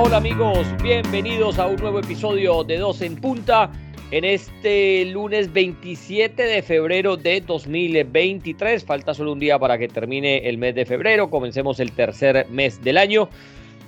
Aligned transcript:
Hola, 0.00 0.18
amigos, 0.18 0.64
bienvenidos 0.80 1.58
a 1.58 1.66
un 1.66 1.74
nuevo 1.74 1.98
episodio 1.98 2.62
de 2.62 2.78
Dos 2.78 3.02
en 3.02 3.16
Punta 3.16 3.72
en 4.12 4.24
este 4.24 5.04
lunes 5.06 5.52
27 5.52 6.40
de 6.40 6.62
febrero 6.62 7.16
de 7.16 7.40
2023. 7.40 8.84
Falta 8.84 9.12
solo 9.12 9.32
un 9.32 9.40
día 9.40 9.58
para 9.58 9.76
que 9.76 9.88
termine 9.88 10.48
el 10.48 10.56
mes 10.56 10.76
de 10.76 10.86
febrero, 10.86 11.28
comencemos 11.28 11.80
el 11.80 11.90
tercer 11.90 12.46
mes 12.48 12.80
del 12.80 12.96
año. 12.96 13.28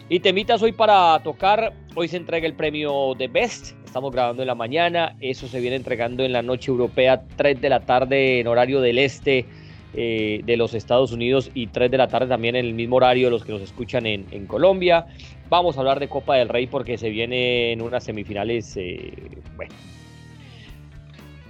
Y 0.08 0.18
temitas 0.18 0.60
hoy 0.62 0.72
para 0.72 1.16
tocar, 1.22 1.72
hoy 1.94 2.08
se 2.08 2.16
entrega 2.16 2.44
el 2.44 2.54
premio 2.54 3.14
de 3.16 3.28
Best, 3.28 3.76
estamos 3.84 4.10
grabando 4.10 4.42
en 4.42 4.48
la 4.48 4.56
mañana, 4.56 5.14
eso 5.20 5.46
se 5.46 5.60
viene 5.60 5.76
entregando 5.76 6.24
en 6.24 6.32
la 6.32 6.42
noche 6.42 6.72
europea, 6.72 7.22
3 7.36 7.60
de 7.60 7.68
la 7.68 7.86
tarde 7.86 8.40
en 8.40 8.48
horario 8.48 8.80
del 8.80 8.98
este 8.98 9.46
eh, 9.94 10.40
de 10.44 10.56
los 10.56 10.74
Estados 10.74 11.12
Unidos 11.12 11.50
y 11.52 11.66
3 11.66 11.90
de 11.90 11.98
la 11.98 12.06
tarde 12.06 12.28
también 12.28 12.54
en 12.54 12.64
el 12.64 12.74
mismo 12.74 12.96
horario 12.96 13.28
los 13.28 13.44
que 13.44 13.52
nos 13.52 13.62
escuchan 13.62 14.06
en, 14.06 14.46
Colombia. 14.46 15.06
Vamos 15.48 15.76
a 15.76 15.80
hablar 15.80 15.98
de 15.98 16.08
Copa 16.08 16.36
del 16.36 16.48
Rey 16.48 16.66
porque 16.66 16.96
se 16.96 17.10
viene 17.10 17.72
en 17.72 17.82
unas 17.82 18.04
semifinales, 18.04 18.76
eh, 18.76 19.12
bueno, 19.56 19.74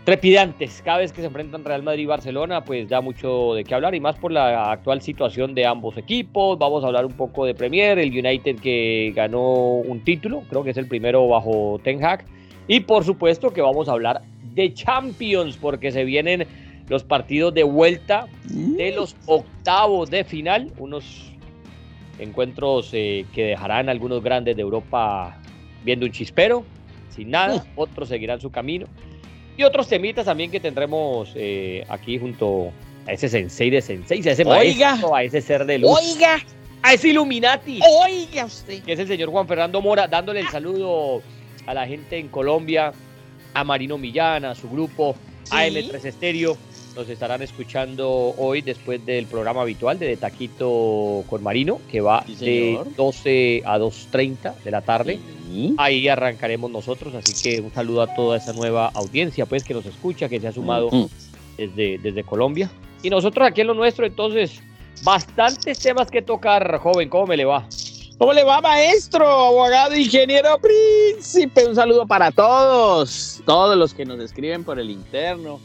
trepidantes. 0.04 0.82
Cada 0.82 0.98
vez 0.98 1.12
que 1.12 1.20
se 1.20 1.26
enfrentan 1.26 1.64
Real 1.64 1.82
Madrid 1.82 2.04
y 2.04 2.06
Barcelona, 2.06 2.64
pues 2.64 2.88
da 2.88 3.00
mucho 3.00 3.54
de 3.54 3.64
qué 3.64 3.74
hablar 3.74 3.94
y 3.94 4.00
más 4.00 4.16
por 4.16 4.32
la 4.32 4.72
actual 4.72 5.02
situación 5.02 5.54
de 5.54 5.66
ambos 5.66 5.96
equipos. 5.98 6.58
Vamos 6.58 6.82
a 6.82 6.86
hablar 6.86 7.04
un 7.04 7.12
poco 7.12 7.44
de 7.44 7.54
Premier, 7.54 7.98
el 7.98 8.10
United 8.10 8.58
que 8.60 9.12
ganó 9.14 9.74
un 9.74 10.00
título, 10.02 10.42
creo 10.48 10.64
que 10.64 10.70
es 10.70 10.76
el 10.76 10.88
primero 10.88 11.28
bajo 11.28 11.78
Ten 11.84 12.04
Hag. 12.04 12.24
Y 12.68 12.80
por 12.80 13.04
supuesto 13.04 13.50
que 13.50 13.60
vamos 13.60 13.88
a 13.88 13.92
hablar 13.92 14.22
de 14.54 14.72
Champions 14.72 15.56
porque 15.56 15.92
se 15.92 16.04
vienen 16.04 16.46
los 16.90 17.04
partidos 17.04 17.54
de 17.54 17.62
vuelta 17.62 18.26
de 18.44 18.90
los 18.92 19.16
octavos 19.26 20.10
de 20.10 20.24
final, 20.24 20.70
unos 20.76 21.32
encuentros 22.18 22.90
eh, 22.92 23.24
que 23.32 23.44
dejarán 23.44 23.88
algunos 23.88 24.22
grandes 24.22 24.56
de 24.56 24.62
Europa 24.62 25.38
viendo 25.84 26.04
un 26.04 26.12
chispero, 26.12 26.64
sin 27.14 27.30
nada, 27.30 27.64
otros 27.76 28.08
seguirán 28.08 28.40
su 28.40 28.50
camino. 28.50 28.86
Y 29.56 29.62
otros 29.62 29.88
temitas 29.88 30.24
también 30.26 30.50
que 30.50 30.58
tendremos 30.60 31.32
eh, 31.34 31.84
aquí 31.88 32.18
junto 32.18 32.72
a 33.06 33.12
ese 33.12 33.28
sensei 33.28 33.70
de 33.70 33.80
sensei, 33.80 34.18
a 34.28 34.32
ese 34.32 34.44
Oiga. 34.44 34.90
maestro, 34.90 35.14
a 35.14 35.22
ese 35.22 35.40
ser 35.40 35.64
de 35.64 35.78
luz, 35.78 35.90
Oiga, 35.96 36.38
a 36.82 36.92
ese 36.92 37.08
Illuminati, 37.08 37.78
oiga 38.02 38.46
usted. 38.46 38.82
que 38.82 38.92
es 38.94 38.98
el 38.98 39.06
señor 39.06 39.30
Juan 39.30 39.46
Fernando 39.46 39.80
Mora, 39.80 40.08
dándole 40.08 40.40
el 40.40 40.48
saludo 40.48 41.22
a 41.66 41.74
la 41.74 41.86
gente 41.86 42.18
en 42.18 42.28
Colombia, 42.28 42.92
a 43.54 43.64
Marino 43.64 43.96
Millán, 43.96 44.44
a 44.44 44.54
su 44.54 44.68
grupo, 44.68 45.14
a 45.50 45.64
Sí. 45.64 45.70
M3 45.74 46.04
Estéreo. 46.04 46.56
Nos 46.96 47.08
estarán 47.08 47.40
escuchando 47.40 48.34
hoy 48.36 48.62
después 48.62 49.04
del 49.06 49.26
programa 49.26 49.62
habitual 49.62 49.98
de, 49.98 50.06
De 50.06 50.16
Taquito 50.16 51.22
con 51.28 51.42
Marino, 51.42 51.80
que 51.90 52.00
va 52.00 52.24
Sí, 52.26 52.34
de 52.34 52.38
señor. 52.46 52.96
12 52.96 53.62
a 53.64 53.78
2.30 53.78 54.54
de 54.64 54.70
la 54.70 54.82
tarde. 54.82 55.20
Sí. 55.48 55.74
Ahí 55.78 56.08
arrancaremos 56.08 56.70
nosotros, 56.70 57.14
así 57.14 57.32
que 57.42 57.60
un 57.60 57.72
saludo 57.72 58.02
a 58.02 58.14
toda 58.14 58.36
esa 58.36 58.52
nueva 58.52 58.90
audiencia 58.94 59.46
pues 59.46 59.62
que 59.64 59.72
nos 59.72 59.86
escucha, 59.86 60.28
que 60.28 60.40
se 60.40 60.48
ha 60.48 60.52
sumado 60.52 60.88
Ujú. 60.88 61.08
desde, 61.56 61.98
desde 61.98 62.24
Colombia. 62.24 62.70
Y 63.02 63.08
nosotros 63.10 63.46
aquí 63.46 63.60
en 63.60 63.68
lo 63.68 63.74
nuestro, 63.74 64.04
entonces, 64.04 64.60
bastantes 65.02 65.78
temas 65.78 66.10
que 66.10 66.22
tocar, 66.22 66.76
joven, 66.78 67.08
¿cómo 67.08 67.26
me 67.28 67.36
le 67.36 67.44
va? 67.44 67.66
¿Cómo 68.18 68.32
le 68.34 68.44
va, 68.44 68.60
maestro, 68.60 69.26
abogado, 69.26 69.96
ingeniero, 69.96 70.58
príncipe? 70.58 71.66
Un 71.66 71.74
saludo 71.74 72.06
para 72.06 72.30
todos, 72.30 73.40
todos 73.46 73.76
los 73.78 73.94
que 73.94 74.04
nos 74.04 74.20
escriben 74.20 74.62
por 74.64 74.78
el 74.78 74.90
interno. 74.90 75.58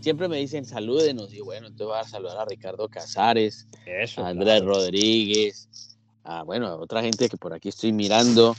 Siempre 0.00 0.28
me 0.28 0.38
dicen 0.38 0.64
salúdenos 0.64 1.32
y 1.32 1.40
bueno, 1.40 1.66
entonces 1.66 1.86
voy 1.88 1.98
a 1.98 2.04
saludar 2.04 2.38
a 2.38 2.44
Ricardo 2.46 2.88
Casares, 2.88 3.68
Eso. 3.86 4.24
a 4.24 4.28
Andrés 4.28 4.62
Rodríguez, 4.64 5.68
a 6.24 6.42
bueno, 6.42 6.66
a 6.68 6.76
otra 6.76 7.02
gente 7.02 7.28
que 7.28 7.36
por 7.36 7.52
aquí 7.52 7.68
estoy 7.68 7.92
mirando. 7.92 8.56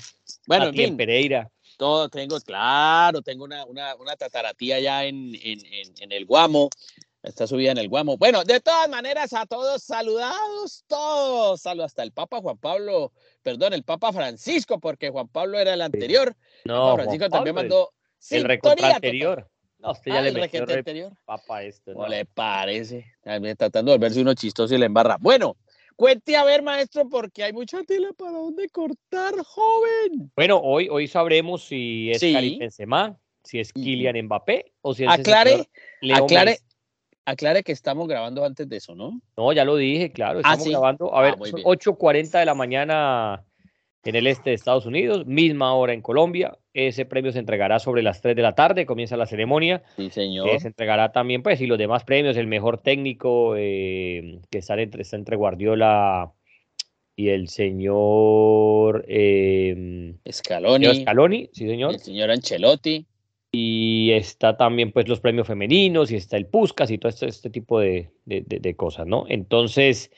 Bueno, 0.47 0.67
en 0.67 0.75
fin, 0.75 0.97
Pereira. 0.97 1.49
todo 1.77 2.09
tengo, 2.09 2.39
claro, 2.41 3.21
tengo 3.21 3.43
una, 3.43 3.65
una, 3.65 3.95
una 3.95 4.15
tataratía 4.15 4.79
ya 4.79 5.05
en, 5.05 5.33
en, 5.35 5.65
en, 5.65 5.93
en 5.99 6.11
el 6.11 6.25
Guamo, 6.25 6.69
está 7.23 7.47
subida 7.47 7.71
en 7.71 7.77
el 7.79 7.89
Guamo. 7.89 8.17
Bueno, 8.17 8.43
de 8.43 8.59
todas 8.59 8.87
maneras, 8.89 9.33
a 9.33 9.45
todos 9.45 9.81
saludados, 9.83 10.83
todos, 10.87 11.61
saludos 11.61 11.87
hasta 11.87 12.03
el 12.03 12.11
Papa 12.11 12.39
Juan 12.39 12.57
Pablo, 12.57 13.11
perdón, 13.41 13.73
el 13.73 13.83
Papa 13.83 14.13
Francisco, 14.13 14.79
porque 14.79 15.09
Juan 15.09 15.27
Pablo 15.27 15.59
era 15.59 15.73
el 15.73 15.81
anterior. 15.81 16.35
No, 16.65 16.95
Francisco 16.95 17.25
Juan 17.25 17.31
también 17.31 17.55
Pablo, 17.55 17.69
mandó 17.69 17.93
el 18.29 18.59
total. 18.61 18.91
anterior. 18.93 19.50
No, 19.81 19.91
usted 19.91 20.11
ya 20.11 20.19
Ah, 20.19 20.21
le 20.21 20.31
metió 20.31 20.63
re 20.65 20.75
anterior. 20.75 21.11
papa 21.25 21.63
esto. 21.63 21.93
¿Cómo 21.93 22.05
no. 22.05 22.09
le 22.11 22.25
parece? 22.25 23.05
También 23.23 23.57
tratando 23.57 23.91
de 23.91 23.97
verse 23.97 24.21
uno 24.21 24.33
chistoso 24.35 24.75
y 24.75 24.77
le 24.77 24.85
embarra. 24.85 25.17
Bueno, 25.19 25.57
cuente 25.95 26.37
a 26.37 26.43
ver, 26.43 26.61
maestro, 26.61 27.09
porque 27.09 27.43
hay 27.43 27.51
mucha 27.51 27.81
tela 27.83 28.09
para 28.15 28.33
dónde 28.33 28.69
cortar, 28.69 29.33
joven. 29.43 30.31
Bueno, 30.35 30.59
hoy, 30.63 30.87
hoy 30.89 31.07
sabremos 31.07 31.63
si 31.63 32.11
es 32.11 32.19
Sí. 32.19 32.31
Karim 32.33 32.59
Benzema, 32.59 33.17
si 33.43 33.59
es. 33.59 33.73
Kylian 33.73 34.23
Mbappé 34.25 34.71
o 34.81 34.93
si 34.93 35.03
es 35.03 35.09
Aclare, 35.09 35.67
aclare, 36.13 36.51
Messi. 36.51 36.63
aclare 37.25 37.63
que 37.63 37.71
estamos 37.71 38.07
grabando 38.07 38.45
antes 38.45 38.69
de 38.69 38.77
eso, 38.77 38.93
¿no? 38.93 39.19
No, 39.35 39.51
ya 39.51 39.65
lo 39.65 39.75
dije, 39.77 40.11
claro, 40.11 40.39
Ah, 40.39 40.41
estamos 40.43 40.63
¿sí? 40.65 40.69
grabando. 40.69 41.15
A 41.15 41.19
Ah, 41.19 41.21
ver, 41.23 41.37
muy 41.37 41.49
son 41.49 41.57
bien. 41.57 41.67
8.40 41.67 42.37
de 42.39 42.45
la 42.45 42.53
mañana 42.53 43.43
en 44.03 44.15
el 44.15 44.27
este 44.27 44.49
de 44.49 44.55
Estados 44.55 44.85
Unidos, 44.85 45.25
misma 45.27 45.73
hora 45.75 45.93
en 45.93 46.01
Colombia. 46.01 46.57
Ese 46.73 47.05
premio 47.05 47.31
se 47.31 47.39
entregará 47.39 47.77
sobre 47.79 48.01
las 48.01 48.21
3 48.21 48.35
de 48.35 48.41
la 48.41 48.55
tarde, 48.55 48.85
comienza 48.85 49.15
la 49.17 49.25
ceremonia. 49.27 49.83
Sí, 49.97 50.05
Eh, 50.07 50.09
señor. 50.09 50.59
se 50.59 50.67
entregará 50.67 51.11
también, 51.11 51.43
pues, 51.43 51.61
y 51.61 51.67
los 51.67 51.77
demás 51.77 52.03
premios, 52.03 52.35
el 52.37 52.47
mejor 52.47 52.79
técnico 52.79 53.55
eh, 53.57 54.39
que 54.49 54.57
está 54.57 54.79
entre, 54.81 55.03
está 55.03 55.17
entre 55.17 55.35
Guardiola 55.35 56.31
y 57.15 57.29
el 57.29 57.47
señor, 57.49 59.05
eh, 59.07 60.15
Scaloni, 60.31 60.85
señor 60.85 60.95
Scaloni, 61.01 61.49
sí, 61.53 61.67
señor. 61.67 61.93
el 61.93 61.99
señor 61.99 62.31
Ancelotti. 62.31 63.05
Y 63.53 64.11
está 64.13 64.55
también, 64.55 64.93
pues, 64.93 65.09
los 65.09 65.19
premios 65.19 65.45
femeninos, 65.45 66.09
y 66.11 66.15
está 66.15 66.37
el 66.37 66.45
Puskas 66.47 66.89
y 66.89 66.97
todo 66.97 67.09
este, 67.09 67.27
este 67.27 67.49
tipo 67.49 67.79
de, 67.81 68.09
de- 68.25 68.41
de- 68.47 68.59
de 68.59 68.75
cosas, 68.75 69.05
¿no? 69.07 69.25
Entonces, 69.27 70.09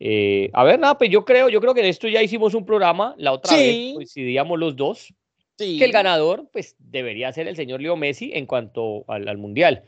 eh, 0.00 0.50
a 0.54 0.64
ver, 0.64 0.78
nada, 0.80 0.96
pues 0.98 1.10
yo 1.10 1.24
creo, 1.24 1.48
yo 1.50 1.60
creo 1.60 1.74
que 1.74 1.82
de 1.82 1.90
esto 1.90 2.08
ya 2.08 2.22
hicimos 2.22 2.54
un 2.54 2.64
programa, 2.64 3.14
la 3.18 3.32
otra 3.32 3.54
Sí. 3.56 3.62
vez 3.62 3.94
coincidíamos 3.94 4.58
los 4.58 4.74
dos, 4.74 5.12
Sí. 5.58 5.78
que 5.78 5.84
el 5.84 5.92
ganador, 5.92 6.48
pues, 6.52 6.74
debería 6.78 7.32
ser 7.34 7.46
el 7.46 7.54
señor 7.56 7.82
Leo 7.82 7.94
Messi 7.96 8.32
en 8.34 8.46
cuanto 8.46 9.04
al, 9.08 9.28
al 9.28 9.36
Mundial. 9.38 9.84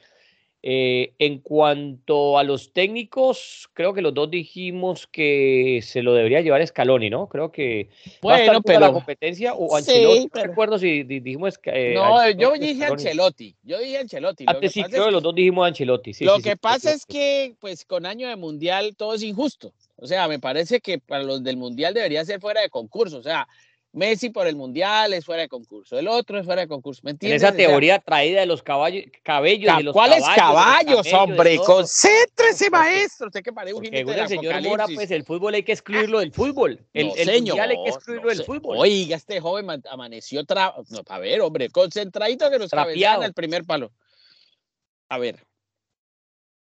Eh, 0.64 1.14
en 1.18 1.40
cuanto 1.40 2.38
a 2.38 2.44
los 2.44 2.72
técnicos, 2.72 3.68
creo 3.72 3.92
que 3.94 4.00
los 4.00 4.14
dos 4.14 4.30
dijimos 4.30 5.08
que 5.08 5.80
se 5.82 6.02
lo 6.02 6.14
debería 6.14 6.40
llevar 6.40 6.64
Scaloni, 6.64 7.10
¿no? 7.10 7.26
Creo 7.26 7.50
que 7.50 7.88
va 8.24 8.34
a 8.36 8.38
estar 8.38 8.54
Bueno, 8.54 8.60
dura 8.64 8.74
la 8.78 8.86
pero. 8.86 8.92
competencia 8.92 9.54
o 9.54 9.68
Sí, 9.70 9.76
Ancelotti, 9.90 10.20
no 10.20 10.28
pero- 10.32 10.46
recuerdo 10.46 10.78
si 10.78 11.02
di- 11.02 11.18
dijimos 11.18 11.58
eh, 11.64 11.94
No, 11.96 12.16
Ancelotti 12.16 12.42
yo 12.42 12.52
dije. 12.68 12.84
Ancelotti. 12.84 13.56
Yo 13.64 13.78
dije 13.80 13.98
Ancelotti. 13.98 14.44
Antes 14.46 14.70
sí, 14.72 14.84
creo 14.84 15.06
que 15.06 15.10
los 15.10 15.22
dos 15.24 15.34
dijimos 15.34 15.66
Ancelotti. 15.66 16.14
Sí, 16.14 16.24
lo 16.24 16.36
sí, 16.36 16.42
que 16.42 16.50
sí, 16.50 16.56
pasa 16.60 16.92
es 16.92 17.06
que, 17.06 17.54
pues, 17.58 17.84
con 17.84 18.06
año 18.06 18.28
de 18.28 18.36
mundial 18.36 18.94
todo 18.96 19.14
es 19.14 19.24
injusto. 19.24 19.72
O 20.02 20.06
sea, 20.06 20.26
me 20.26 20.40
parece 20.40 20.80
que 20.80 20.98
para 20.98 21.22
los 21.22 21.42
del 21.44 21.56
mundial 21.56 21.94
debería 21.94 22.24
ser 22.24 22.40
fuera 22.40 22.60
de 22.60 22.68
concurso. 22.70 23.18
O 23.18 23.22
sea, 23.22 23.46
Messi 23.94 24.30
por 24.30 24.46
el 24.46 24.56
mundial 24.56 25.12
es 25.12 25.24
fuera 25.24 25.42
de 25.42 25.48
concurso. 25.48 25.98
El 25.98 26.08
otro 26.08 26.38
es 26.40 26.46
fuera 26.46 26.62
de 26.62 26.66
concurso. 26.68 27.02
¿Me 27.04 27.10
En 27.10 27.14
entiendes? 27.16 27.42
esa 27.42 27.52
O 27.52 27.54
sea, 27.56 27.66
teoría 27.68 27.98
traída 27.98 28.40
de 28.40 28.46
los 28.46 28.62
caballos, 28.62 29.04
cabellos, 29.22 29.70
ca- 29.70 29.76
de 29.76 29.82
los 29.84 29.92
¿Cuáles 29.92 30.24
caballos, 30.34 31.02
caballos, 31.06 31.12
hombre? 31.12 31.56
Concéntrese, 31.58 32.70
maestro. 32.70 33.26
Usted 33.28 33.42
que 33.42 33.52
parece 33.52 33.74
un 33.74 33.84
jinete 33.84 34.10
del 34.10 34.18
el 34.20 34.28
señor 34.28 34.62
Mora, 34.62 34.86
pues 34.92 35.10
el 35.10 35.24
fútbol 35.24 35.54
hay 35.54 35.62
que 35.62 35.72
excluirlo 35.72 36.20
del 36.20 36.32
fútbol. 36.32 36.80
El, 36.94 37.08
No, 37.08 37.14
el 37.14 37.24
señor, 37.26 37.56
mundial 37.58 37.70
hay 37.70 37.84
que 37.84 37.90
excluirlo 37.90 38.28
no 38.30 38.34
del 38.34 38.44
fútbol. 38.44 38.76
Oiga, 38.78 39.14
este 39.16 39.40
joven 39.40 39.66
man- 39.66 39.82
amaneció 39.90 40.44
tra... 40.46 40.74
no, 40.88 41.02
a 41.06 41.19
ver, 41.19 41.40
hombre, 41.42 41.69
concentradito 41.69 42.50
que 42.50 42.58
nos 42.58 42.70
Trapeado. 42.70 43.22
al 43.22 43.34
primer 43.34 43.64
palo. 43.64 43.93
A 45.10 45.19
ver. 45.19 45.44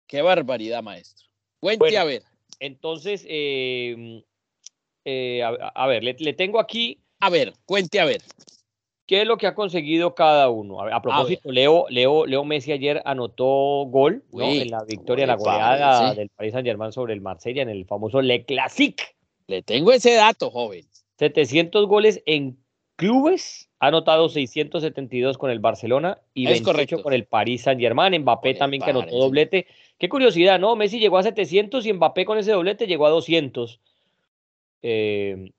Qué 0.08 0.20
barbaridad, 0.22 0.82
maestro. 0.82 1.26
Cuente 1.60 1.78
Bueno. 1.78 2.00
a 2.00 2.04
ver. 2.04 2.22
Entonces, 2.62 3.26
eh, 3.28 4.22
eh, 5.04 5.42
a, 5.42 5.48
a 5.48 5.86
ver, 5.88 6.04
le, 6.04 6.14
le 6.16 6.32
tengo 6.32 6.60
aquí 6.60 7.02
A 7.18 7.28
ver, 7.28 7.54
cuente 7.64 7.98
a 7.98 8.04
ver. 8.04 8.22
qué 9.06 9.22
es 9.22 9.26
lo 9.26 9.36
que 9.36 9.48
ha 9.48 9.54
conseguido 9.56 10.14
cada 10.14 10.48
uno. 10.48 10.80
A, 10.80 11.02
propósito, 11.02 11.50
Leo, 11.50 11.86
Leo, 11.90 12.24
Leo 12.24 12.44
Messi 12.44 12.70
ayer 12.70 13.02
anotó 13.04 13.84
gol 13.86 14.22
en 14.32 14.70
la 14.70 14.84
victoria, 14.84 15.26
la 15.26 15.36
¿cómo 15.36 15.50
le 15.50 15.56
goleada 15.56 16.14
del 16.14 16.28
Paris 16.28 16.52
Saint 16.52 16.64
Germain 16.66 16.92
sobre 16.92 17.14
el 17.14 17.20
Marsella 17.20 17.62
en 17.62 17.68
el 17.68 17.84
famoso 17.84 18.22
Le 18.22 18.44
Classique. 18.44 19.02
Le 19.48 19.62
tengo 19.62 19.90
ese 19.92 20.14
dato, 20.14 20.48
joven. 20.48 20.86
700 21.18 21.86
goles 21.86 22.22
en 22.26 22.61
clubes, 22.96 23.68
ha 23.78 23.88
anotado 23.88 24.28
672 24.28 25.38
con 25.38 25.50
el 25.50 25.58
Barcelona 25.58 26.18
y 26.34 26.44
Es 26.44 26.50
28 26.50 26.72
correcto. 26.72 27.02
con 27.02 27.12
el 27.12 27.24
Paris 27.24 27.62
Saint 27.62 27.80
Germain. 27.80 28.20
Mbappé 28.22 28.54
también 28.54 28.82
que 28.82 28.90
anotó 28.90 29.16
doblete. 29.16 29.66
Qué 29.98 30.08
curiosidad, 30.08 30.58
¿no? 30.58 30.76
Messi 30.76 30.98
llegó 30.98 31.18
a 31.18 31.22
700 31.22 31.84
y 31.86 31.92
Mbappé 31.92 32.24
con 32.24 32.38
ese 32.38 32.52
doblete 32.52 32.86
llegó 32.86 33.06
a 33.06 33.10
200. 33.10 33.80
Eh, 34.82 35.52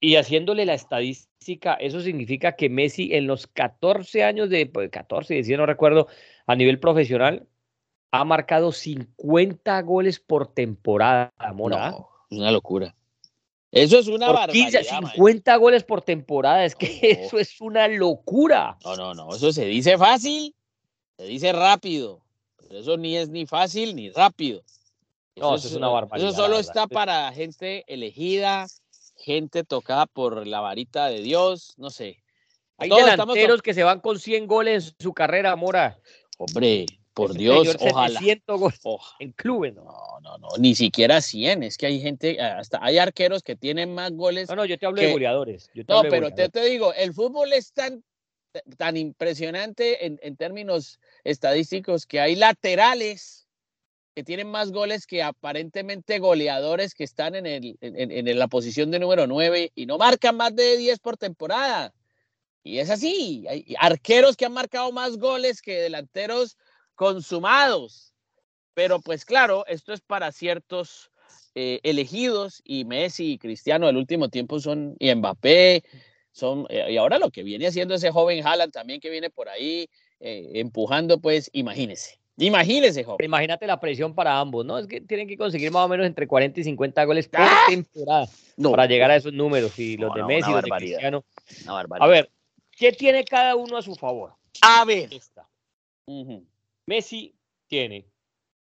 y 0.00 0.16
haciéndole 0.16 0.66
la 0.66 0.74
estadística, 0.74 1.74
eso 1.74 2.00
significa 2.00 2.52
que 2.56 2.68
Messi 2.68 3.14
en 3.14 3.26
los 3.26 3.46
14 3.46 4.22
años 4.22 4.50
de, 4.50 4.66
pues, 4.66 4.90
14, 4.90 5.32
16, 5.34 5.58
no 5.58 5.64
recuerdo, 5.64 6.08
a 6.46 6.54
nivel 6.56 6.78
profesional, 6.78 7.46
ha 8.10 8.24
marcado 8.24 8.70
50 8.70 9.80
goles 9.80 10.20
por 10.20 10.52
temporada, 10.52 11.32
Mora. 11.54 11.90
No, 11.90 12.08
es 12.30 12.38
una 12.38 12.50
locura. 12.50 12.94
Eso 13.74 13.98
es 13.98 14.06
una 14.06 14.26
Por 14.26 14.36
barbaridad. 14.36 14.80
15, 14.80 15.00
mae. 15.00 15.12
50 15.14 15.56
goles 15.56 15.84
por 15.84 16.02
temporada, 16.02 16.64
es 16.64 16.76
que 16.76 16.86
No. 16.86 16.92
eso 17.26 17.38
es 17.38 17.60
una 17.60 17.88
locura. 17.88 18.78
No, 18.84 18.96
no, 18.96 19.14
no, 19.14 19.34
eso 19.34 19.52
se 19.52 19.64
dice 19.64 19.98
fácil, 19.98 20.54
se 21.16 21.24
dice 21.24 21.52
rápido, 21.52 22.22
pero 22.56 22.78
eso 22.78 22.96
ni 22.96 23.16
es 23.16 23.28
ni 23.28 23.46
fácil 23.46 23.96
ni 23.96 24.10
rápido. 24.10 24.62
No, 25.36 25.56
eso 25.56 25.66
es 25.66 25.74
una 25.74 25.88
barbaridad, 25.88 26.28
Eso 26.28 26.36
solo 26.36 26.58
está 26.58 26.86
para 26.86 27.32
gente 27.32 27.84
elegida, 27.88 28.66
gente 29.16 29.64
tocada 29.64 30.06
por 30.06 30.46
la 30.46 30.60
varita 30.60 31.08
de 31.08 31.20
Dios, 31.20 31.74
no 31.76 31.90
sé. 31.90 32.22
Hay 32.76 32.88
Todos 32.88 33.08
estamos 33.08 33.34
delanteros 33.34 33.62
que 33.62 33.74
se 33.74 33.82
van 33.82 34.00
con 34.00 34.18
100 34.18 34.46
goles 34.46 34.94
en 34.98 35.02
su 35.02 35.12
carrera, 35.12 35.56
Mora. 35.56 35.98
Hombre, 36.38 36.86
por 37.14 37.32
Dios, 37.34 37.76
ojalá. 37.80 38.18
700 38.18 38.60
goles 38.60 38.80
Oja- 38.82 39.16
en 39.20 39.32
clubes. 39.32 39.74
¿no? 39.74 39.84
No, 39.84 40.20
no, 40.20 40.38
no, 40.38 40.48
ni 40.58 40.74
siquiera 40.74 41.20
100, 41.20 41.62
es 41.62 41.78
que 41.78 41.86
hay 41.86 42.00
gente, 42.00 42.40
hasta 42.40 42.78
hay 42.84 42.98
arqueros 42.98 43.42
que 43.42 43.56
tienen 43.56 43.94
más 43.94 44.12
goles. 44.12 44.48
No, 44.48 44.56
no, 44.56 44.64
yo 44.64 44.76
te 44.78 44.86
hablo 44.86 45.00
que- 45.00 45.06
de 45.06 45.12
goleadores. 45.12 45.70
yo 45.74 45.84
te 45.86 45.92
No, 45.92 45.98
hablo 46.00 46.10
pero 46.10 46.26
te, 46.28 46.32
goleadores. 46.48 46.52
te 46.52 46.64
digo, 46.70 46.92
el 46.94 47.14
fútbol 47.14 47.52
es 47.52 47.72
tan, 47.72 48.04
tan 48.76 48.96
impresionante 48.96 50.04
en, 50.06 50.18
en 50.22 50.36
términos 50.36 50.98
estadísticos 51.22 52.06
que 52.06 52.20
hay 52.20 52.36
laterales 52.36 53.46
que 54.14 54.22
tienen 54.22 54.48
más 54.48 54.70
goles 54.70 55.06
que 55.08 55.24
aparentemente 55.24 56.20
goleadores 56.20 56.94
que 56.94 57.02
están 57.02 57.34
en, 57.34 57.46
el, 57.46 57.76
en, 57.80 57.98
en- 58.12 58.28
en 58.28 58.38
la 58.38 58.46
posición 58.48 58.90
de 58.92 59.00
número 59.00 59.26
9 59.26 59.72
y 59.74 59.86
no 59.86 59.98
marcan 59.98 60.36
más 60.36 60.54
de 60.54 60.76
10 60.76 61.00
por 61.00 61.16
temporada. 61.16 61.92
Y 62.62 62.78
es 62.78 62.90
así, 62.90 63.44
hay 63.48 63.74
arqueros 63.78 64.36
que 64.36 64.46
han 64.46 64.52
marcado 64.52 64.90
más 64.92 65.18
goles 65.18 65.60
que 65.60 65.80
delanteros 65.80 66.56
consumados. 66.94 68.12
Pero 68.74 69.00
pues 69.00 69.24
claro, 69.24 69.64
esto 69.66 69.92
es 69.92 70.00
para 70.00 70.32
ciertos 70.32 71.10
eh, 71.54 71.80
elegidos 71.84 72.60
y 72.64 72.84
Messi 72.84 73.32
y 73.32 73.38
Cristiano 73.38 73.86
del 73.86 73.96
último 73.96 74.28
tiempo 74.28 74.58
son 74.58 74.96
y 74.98 75.14
Mbappé 75.14 75.84
son 76.32 76.66
eh, 76.68 76.90
y 76.92 76.96
ahora 76.96 77.18
lo 77.20 77.30
que 77.30 77.44
viene 77.44 77.68
haciendo 77.68 77.94
ese 77.94 78.10
joven 78.10 78.44
Haaland 78.44 78.72
también 78.72 79.00
que 79.00 79.08
viene 79.08 79.30
por 79.30 79.48
ahí 79.48 79.88
eh, 80.18 80.50
empujando 80.54 81.20
pues 81.20 81.48
imagínese 81.52 82.18
imagínese 82.38 83.04
joven 83.04 83.24
Imagínate 83.24 83.68
la 83.68 83.78
presión 83.78 84.12
para 84.16 84.40
ambos, 84.40 84.66
¿no? 84.66 84.76
Es 84.78 84.88
que 84.88 85.00
tienen 85.00 85.28
que 85.28 85.36
conseguir 85.36 85.70
más 85.70 85.84
o 85.84 85.88
menos 85.88 86.04
entre 86.04 86.26
40 86.26 86.58
y 86.58 86.64
50 86.64 87.04
goles 87.04 87.28
por 87.28 87.40
¡Ah! 87.42 87.60
temporada 87.68 88.26
no, 88.56 88.72
para 88.72 88.86
llegar 88.86 89.10
a 89.12 89.16
esos 89.16 89.32
números. 89.32 89.78
Y 89.78 89.96
los 89.96 90.08
No, 90.08 90.14
de 90.16 90.20
no, 90.22 90.26
Messi, 90.26 90.50
los 90.50 90.62
de. 90.62 90.70
Cristiano. 90.70 91.24
una 91.62 91.72
barbaridad. 91.74 92.08
A 92.08 92.10
ver, 92.10 92.30
¿qué 92.72 92.90
tiene 92.92 93.24
cada 93.24 93.54
uno 93.54 93.76
a 93.76 93.82
su 93.82 93.94
favor? 93.94 94.34
a 94.62 94.84
ver 94.84 95.14
Esta. 95.14 95.48
Messi 96.86 97.34
tiene, 97.68 98.06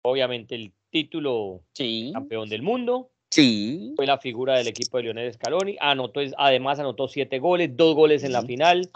obviamente, 0.03 0.55
el 0.55 0.73
título 0.91 1.63
sí 1.73 2.11
campeón 2.13 2.49
del 2.49 2.63
mundo. 2.63 3.11
sí 3.31 3.93
Fue 3.97 4.07
la 4.07 4.19
figura 4.19 4.57
del 4.57 4.69
equipo 4.69 4.97
de 4.97 5.05
Lionel 5.05 5.33
Scaloni. 5.33 5.77
Anotó, 5.81 6.21
además, 6.37 6.79
anotó 6.79 7.09
siete 7.09 7.39
goles, 7.39 7.77
dos 7.77 7.95
goles 7.95 8.25
en 8.25 8.33
la 8.33 8.43
final, 8.43 8.91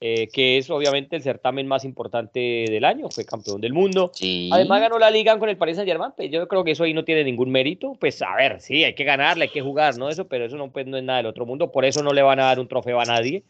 eh, 0.00 0.28
que 0.32 0.56
es 0.56 0.70
obviamente 0.70 1.16
el 1.16 1.22
certamen 1.22 1.66
más 1.66 1.84
importante 1.84 2.40
del 2.40 2.84
año. 2.84 3.10
Fue 3.10 3.26
campeón 3.26 3.60
del 3.60 3.74
mundo. 3.74 4.10
sí 4.14 4.48
Además 4.52 4.80
ganó 4.80 4.98
la 4.98 5.10
liga 5.10 5.38
con 5.38 5.48
el 5.48 5.58
Paris 5.58 5.76
Saint 5.76 5.88
Germain, 5.88 6.12
pues 6.16 6.30
yo 6.30 6.48
creo 6.48 6.64
que 6.64 6.70
eso 6.70 6.84
ahí 6.84 6.94
no 6.94 7.04
tiene 7.04 7.24
ningún 7.24 7.50
mérito. 7.50 7.94
Pues 8.00 8.22
a 8.22 8.34
ver, 8.36 8.60
sí, 8.60 8.84
hay 8.84 8.94
que 8.94 9.04
ganarle, 9.04 9.44
hay 9.44 9.50
que 9.50 9.60
jugar, 9.60 9.98
¿no? 9.98 10.08
Eso, 10.08 10.28
pero 10.28 10.46
eso 10.46 10.56
no, 10.56 10.72
pues, 10.72 10.86
no 10.86 10.96
es 10.96 11.04
nada 11.04 11.18
del 11.18 11.26
otro 11.26 11.44
mundo, 11.44 11.70
por 11.70 11.84
eso 11.84 12.02
no 12.02 12.12
le 12.12 12.22
van 12.22 12.40
a 12.40 12.44
dar 12.44 12.60
un 12.60 12.68
trofeo 12.68 13.00
a 13.00 13.04
nadie. 13.04 13.44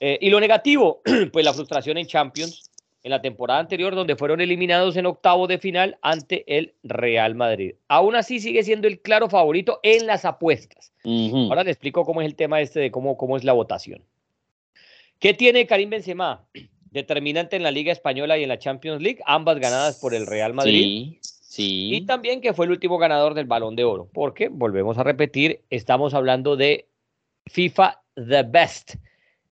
Eh, 0.00 0.18
y 0.20 0.30
lo 0.30 0.40
negativo, 0.40 1.02
pues 1.32 1.44
la 1.44 1.52
frustración 1.52 1.98
en 1.98 2.06
Champions 2.06 2.70
en 3.06 3.10
la 3.10 3.22
temporada 3.22 3.60
anterior, 3.60 3.94
donde 3.94 4.16
fueron 4.16 4.40
eliminados 4.40 4.96
en 4.96 5.06
octavos 5.06 5.48
de 5.48 5.58
final 5.58 5.96
ante 6.02 6.44
el 6.58 6.74
Real 6.82 7.36
Madrid. 7.36 7.76
Aún 7.86 8.16
así 8.16 8.40
sigue 8.40 8.64
siendo 8.64 8.88
el 8.88 8.98
claro 9.00 9.30
favorito 9.30 9.78
en 9.84 10.08
las 10.08 10.24
apuestas. 10.24 10.92
Ahora 11.04 11.62
le 11.62 11.70
explico 11.70 12.04
cómo 12.04 12.20
es 12.20 12.26
el 12.26 12.34
tema 12.34 12.60
este 12.60 12.80
de 12.80 12.90
cómo, 12.90 13.16
cómo 13.16 13.36
es 13.36 13.44
la 13.44 13.52
votación. 13.52 14.02
¿Qué 15.20 15.34
tiene 15.34 15.68
Karim 15.68 15.88
Benzema? 15.88 16.48
Determinante 16.90 17.54
en 17.54 17.62
la 17.62 17.70
Liga 17.70 17.92
Española 17.92 18.38
y 18.38 18.42
en 18.42 18.48
la 18.48 18.58
Champions 18.58 19.00
League, 19.00 19.20
ambas 19.24 19.60
ganadas 19.60 20.00
por 20.00 20.12
el 20.12 20.26
Real 20.26 20.52
Madrid. 20.52 20.80
sí 20.82 21.18
sí 21.22 21.94
Y 21.94 22.06
también 22.06 22.40
que 22.40 22.54
fue 22.54 22.66
el 22.66 22.72
último 22.72 22.98
ganador 22.98 23.34
del 23.34 23.46
Balón 23.46 23.76
de 23.76 23.84
Oro, 23.84 24.08
porque 24.12 24.48
volvemos 24.48 24.98
a 24.98 25.04
repetir, 25.04 25.60
estamos 25.70 26.12
hablando 26.12 26.56
de 26.56 26.88
FIFA 27.46 28.02
The 28.16 28.42
Best. 28.42 28.96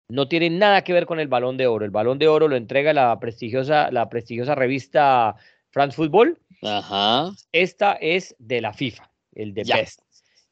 No 0.10 0.28
tiene 0.28 0.50
nada 0.50 0.84
que 0.84 0.94
ver 0.94 1.06
con 1.06 1.20
el 1.20 1.28
Balón 1.28 1.58
de 1.58 1.68
Oro. 1.68 1.86
El 1.86 1.92
Balón 1.92 2.20
de 2.20 2.28
Oro 2.28 2.48
lo 2.48 2.56
entrega 2.56 2.94
la 2.94 3.20
prestigiosa, 3.20 3.90
la 3.92 4.10
prestigiosa 4.10 4.56
revista 4.56 5.36
France 5.72 5.96
Football. 5.96 6.38
ajá 6.62 7.32
Esta 7.52 7.94
es 7.94 8.36
de 8.40 8.62
la 8.62 8.74
FIFA, 8.74 9.10
el 9.36 9.54
Ya. 9.54 9.78
Best. 9.78 10.02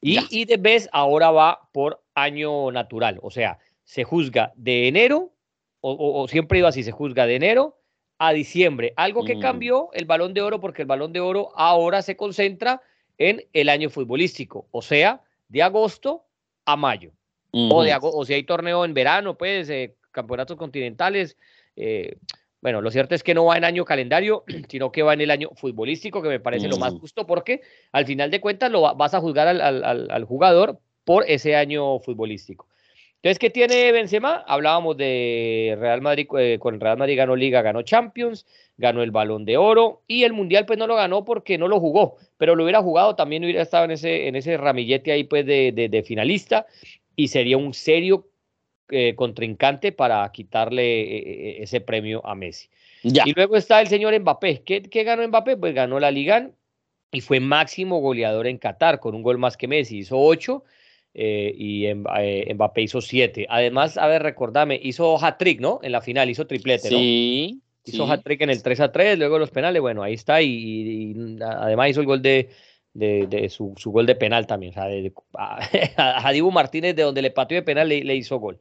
Y, 0.00 0.14
Ya. 0.14 0.22
y 0.30 0.46
The 0.46 0.56
Best 0.56 0.88
ahora 0.92 1.30
va 1.30 1.68
por 1.72 2.02
año 2.14 2.70
natural, 2.72 3.18
o 3.22 3.30
sea, 3.30 3.58
se 3.84 4.04
juzga 4.04 4.52
de 4.56 4.88
enero, 4.88 5.32
o, 5.80 5.92
o- 5.92 6.22
o 6.22 6.28
siempre 6.28 6.58
iba 6.58 6.68
así, 6.68 6.82
se 6.82 6.92
juzga 6.92 7.26
de 7.26 7.36
enero 7.36 7.78
a 8.18 8.32
diciembre. 8.32 8.92
Algo 8.96 9.24
que 9.24 9.36
Mm. 9.36 9.40
cambió 9.40 9.90
el 9.92 10.04
balón 10.06 10.34
de 10.34 10.40
oro, 10.42 10.60
porque 10.60 10.82
el 10.82 10.88
balón 10.88 11.12
de 11.12 11.20
oro 11.20 11.50
ahora 11.54 12.02
se 12.02 12.16
concentra 12.16 12.80
en 13.18 13.44
el 13.52 13.68
año 13.68 13.90
futbolístico, 13.90 14.66
o 14.70 14.82
sea, 14.82 15.20
de 15.48 15.62
agosto 15.62 16.24
a 16.64 16.76
mayo. 16.76 17.12
O, 17.70 17.82
de 17.82 17.90
o 18.00 18.24
si 18.24 18.34
hay 18.34 18.42
torneo 18.44 18.84
en 18.84 18.94
verano, 18.94 19.36
pues, 19.36 19.68
eh, 19.70 19.94
campeonatos 20.10 20.56
continentales. 20.56 21.36
eh, 21.76 22.16
bueno, 22.60 22.80
lo 22.80 22.92
cierto 22.92 23.16
es 23.16 23.24
que 23.24 23.34
no 23.34 23.46
va 23.46 23.56
en 23.56 23.64
año 23.64 23.84
calendario, 23.84 24.44
sino 24.68 24.92
que 24.92 25.02
va 25.02 25.14
en 25.14 25.20
el 25.20 25.30
año 25.32 25.50
futbolístico, 25.56 26.22
que 26.22 26.28
me 26.28 26.38
parece 26.40 26.68
lo 26.68 26.76
más 26.78 26.92
justo, 27.00 27.26
porque 27.26 27.60
al 27.90 28.06
final 28.06 28.30
de 28.30 28.40
cuentas 28.40 28.70
lo 28.70 28.82
va- 28.82 28.92
vas 28.94 29.14
a 29.14 29.20
juzgar 29.20 29.48
al, 29.48 29.60
al- 29.60 30.10
al- 30.10 30.24
jugador 30.24 30.78
por 31.04 31.24
ese 31.28 31.56
año 31.56 31.98
futbolístico. 31.98 32.68
Entonces, 33.16 33.38
¿qué 33.38 33.50
tiene 33.50 33.90
Benzema? 33.92 34.44
Hablábamos 34.46 34.96
de 34.96 35.76
Real 35.78 36.00
Madrid, 36.02 36.26
eh, 36.38 36.58
con 36.60 36.78
Real 36.80 36.98
Madrid 36.98 37.16
ganó 37.16 37.34
Liga, 37.36 37.62
ganó 37.62 37.82
Champions, 37.82 38.46
ganó 38.76 39.02
el 39.02 39.10
Balón 39.12 39.44
de 39.44 39.56
Oro 39.56 40.02
y 40.08 40.24
el 40.24 40.32
Mundial 40.32 40.64
pues 40.66 40.78
no 40.78 40.86
lo 40.86 40.94
ganó 40.96 41.24
porque 41.24 41.56
no 41.58 41.68
lo 41.68 41.78
jugó, 41.80 42.16
pero 42.36 42.54
lo 42.56 42.62
hubiera 42.64 42.82
jugado, 42.82 43.14
también 43.16 43.44
hubiera 43.44 43.62
estado 43.62 43.84
en 43.84 43.92
ese, 43.92 44.26
en 44.28 44.34
ese 44.36 44.56
ramillete 44.56 45.10
ahí 45.12 45.24
pues 45.24 45.44
de, 45.46 45.70
de- 45.72 45.88
de 45.88 46.02
finalista 46.02 46.66
y 47.16 47.28
sería 47.28 47.56
un 47.56 47.74
serio 47.74 48.28
eh, 48.88 49.14
contrincante 49.14 49.92
para 49.92 50.30
quitarle 50.32 51.00
eh, 51.02 51.18
eh, 51.18 51.56
ese 51.62 51.80
premio 51.80 52.24
a 52.26 52.34
Messi. 52.34 52.68
ya 53.02 53.24
Y 53.26 53.32
luego 53.32 53.56
está 53.56 53.80
el 53.80 53.88
señor 53.88 54.18
Mbappé. 54.18 54.62
¿Qué, 54.64 54.82
qué 54.82 55.04
ganó 55.04 55.26
Mbappé? 55.26 55.56
Pues 55.56 55.74
ganó 55.74 55.98
la 55.98 56.10
Liga 56.10 56.50
y 57.10 57.20
fue 57.20 57.40
máximo 57.40 58.00
goleador 58.00 58.46
en 58.46 58.58
Qatar 58.58 59.00
con 59.00 59.14
un 59.14 59.22
gol 59.22 59.38
más 59.38 59.56
que 59.56 59.68
Messi. 59.68 59.98
Hizo 59.98 60.18
ocho 60.18 60.64
eh, 61.14 61.54
y 61.56 61.86
Mbappé 61.94 62.82
hizo 62.82 63.00
siete. 63.00 63.46
Además, 63.48 63.96
a 63.98 64.06
ver, 64.06 64.22
recordame, 64.22 64.78
hizo 64.82 65.16
hat-trick, 65.22 65.60
¿no? 65.60 65.80
En 65.82 65.92
la 65.92 66.00
final, 66.00 66.28
hizo 66.30 66.46
triplete, 66.46 66.90
¿no? 66.90 66.98
sí 66.98 67.60
Hizo 67.84 68.04
sí. 68.06 68.12
hat-trick 68.12 68.40
en 68.42 68.50
el 68.50 68.62
3 68.62 68.80
a 68.80 68.92
3, 68.92 69.18
luego 69.18 69.38
los 69.38 69.50
penales, 69.50 69.82
bueno, 69.82 70.02
ahí 70.02 70.14
está. 70.14 70.40
Y, 70.40 70.48
y- 70.48 71.10
y 71.12 71.38
además 71.42 71.90
hizo 71.90 72.00
el 72.00 72.06
gol 72.06 72.22
de, 72.22 72.48
de, 72.94 73.26
de 73.26 73.48
su, 73.48 73.74
su 73.76 73.90
gol 73.90 74.06
de 74.06 74.14
penal 74.14 74.46
también. 74.46 74.70
O 74.70 74.74
sea, 74.74 74.84
de- 74.86 75.12
a, 75.34 75.58
a 76.28 76.32
Dibu 76.32 76.50
Martínez, 76.50 76.94
de 76.96 77.02
donde 77.02 77.22
le 77.22 77.30
pateó 77.30 77.56
de 77.56 77.62
penal, 77.62 77.88
le, 77.88 78.04
le 78.04 78.14
hizo 78.16 78.38
gol. 78.38 78.58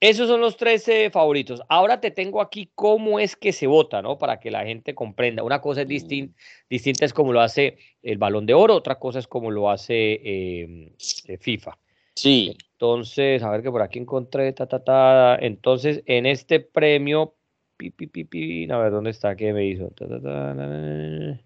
Esos 0.00 0.28
son 0.28 0.40
los 0.40 0.56
tres 0.56 0.86
eh, 0.86 1.10
favoritos. 1.10 1.60
Ahora 1.68 2.00
te 2.00 2.12
tengo 2.12 2.40
aquí 2.40 2.70
cómo 2.76 3.18
es 3.18 3.34
que 3.34 3.52
se 3.52 3.66
vota, 3.66 4.00
¿no? 4.00 4.16
Para 4.16 4.38
que 4.38 4.48
la 4.50 4.64
gente 4.64 4.94
comprenda. 4.94 5.42
Una 5.42 5.60
cosa 5.60 5.82
es 5.82 5.88
distin- 5.88 6.34
distinta, 6.70 7.04
es 7.04 7.12
como 7.12 7.32
lo 7.32 7.40
hace 7.40 7.78
el 8.02 8.16
Balón 8.16 8.46
de 8.46 8.54
Oro, 8.54 8.76
otra 8.76 8.94
cosa 9.00 9.18
es 9.18 9.26
como 9.26 9.50
lo 9.50 9.68
hace 9.70 10.12
eh, 10.22 10.92
eh, 11.26 11.36
FIFA. 11.38 11.76
sí 12.14 12.56
Entonces, 12.74 13.42
a 13.42 13.50
ver 13.50 13.60
que 13.62 13.72
por 13.72 13.82
aquí 13.82 13.98
encontré, 13.98 14.52
ta, 14.52 14.66
ta, 14.68 14.84
ta. 14.84 15.36
Entonces, 15.40 16.04
en 16.06 16.26
este 16.26 16.60
premio, 16.60 17.34
pi, 17.76 17.90
pi, 17.90 18.06
pi, 18.06 18.22
pi, 18.22 18.70
a 18.70 18.78
ver 18.78 18.92
dónde 18.92 19.10
está, 19.10 19.34
qué 19.34 19.52
me 19.52 19.66
hizo. 19.66 19.88
Ta, 19.90 20.06
ta, 20.06 20.22
ta. 20.22 21.40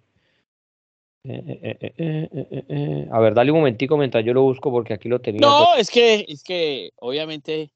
Eh, 1.24 1.44
eh, 1.46 1.78
eh, 1.80 1.94
eh, 1.98 2.28
eh, 2.50 2.64
eh. 2.68 3.08
A 3.12 3.20
ver, 3.20 3.34
dale 3.34 3.52
un 3.52 3.58
momentico 3.58 3.96
mientras 3.96 4.24
yo 4.24 4.34
lo 4.34 4.42
busco 4.42 4.70
porque 4.72 4.94
aquí 4.94 5.08
lo 5.08 5.20
tenía. 5.20 5.40
No, 5.40 5.74
es 5.76 5.88
que, 5.90 6.24
es 6.28 6.42
que 6.42 6.90
obviamente, 6.96 7.70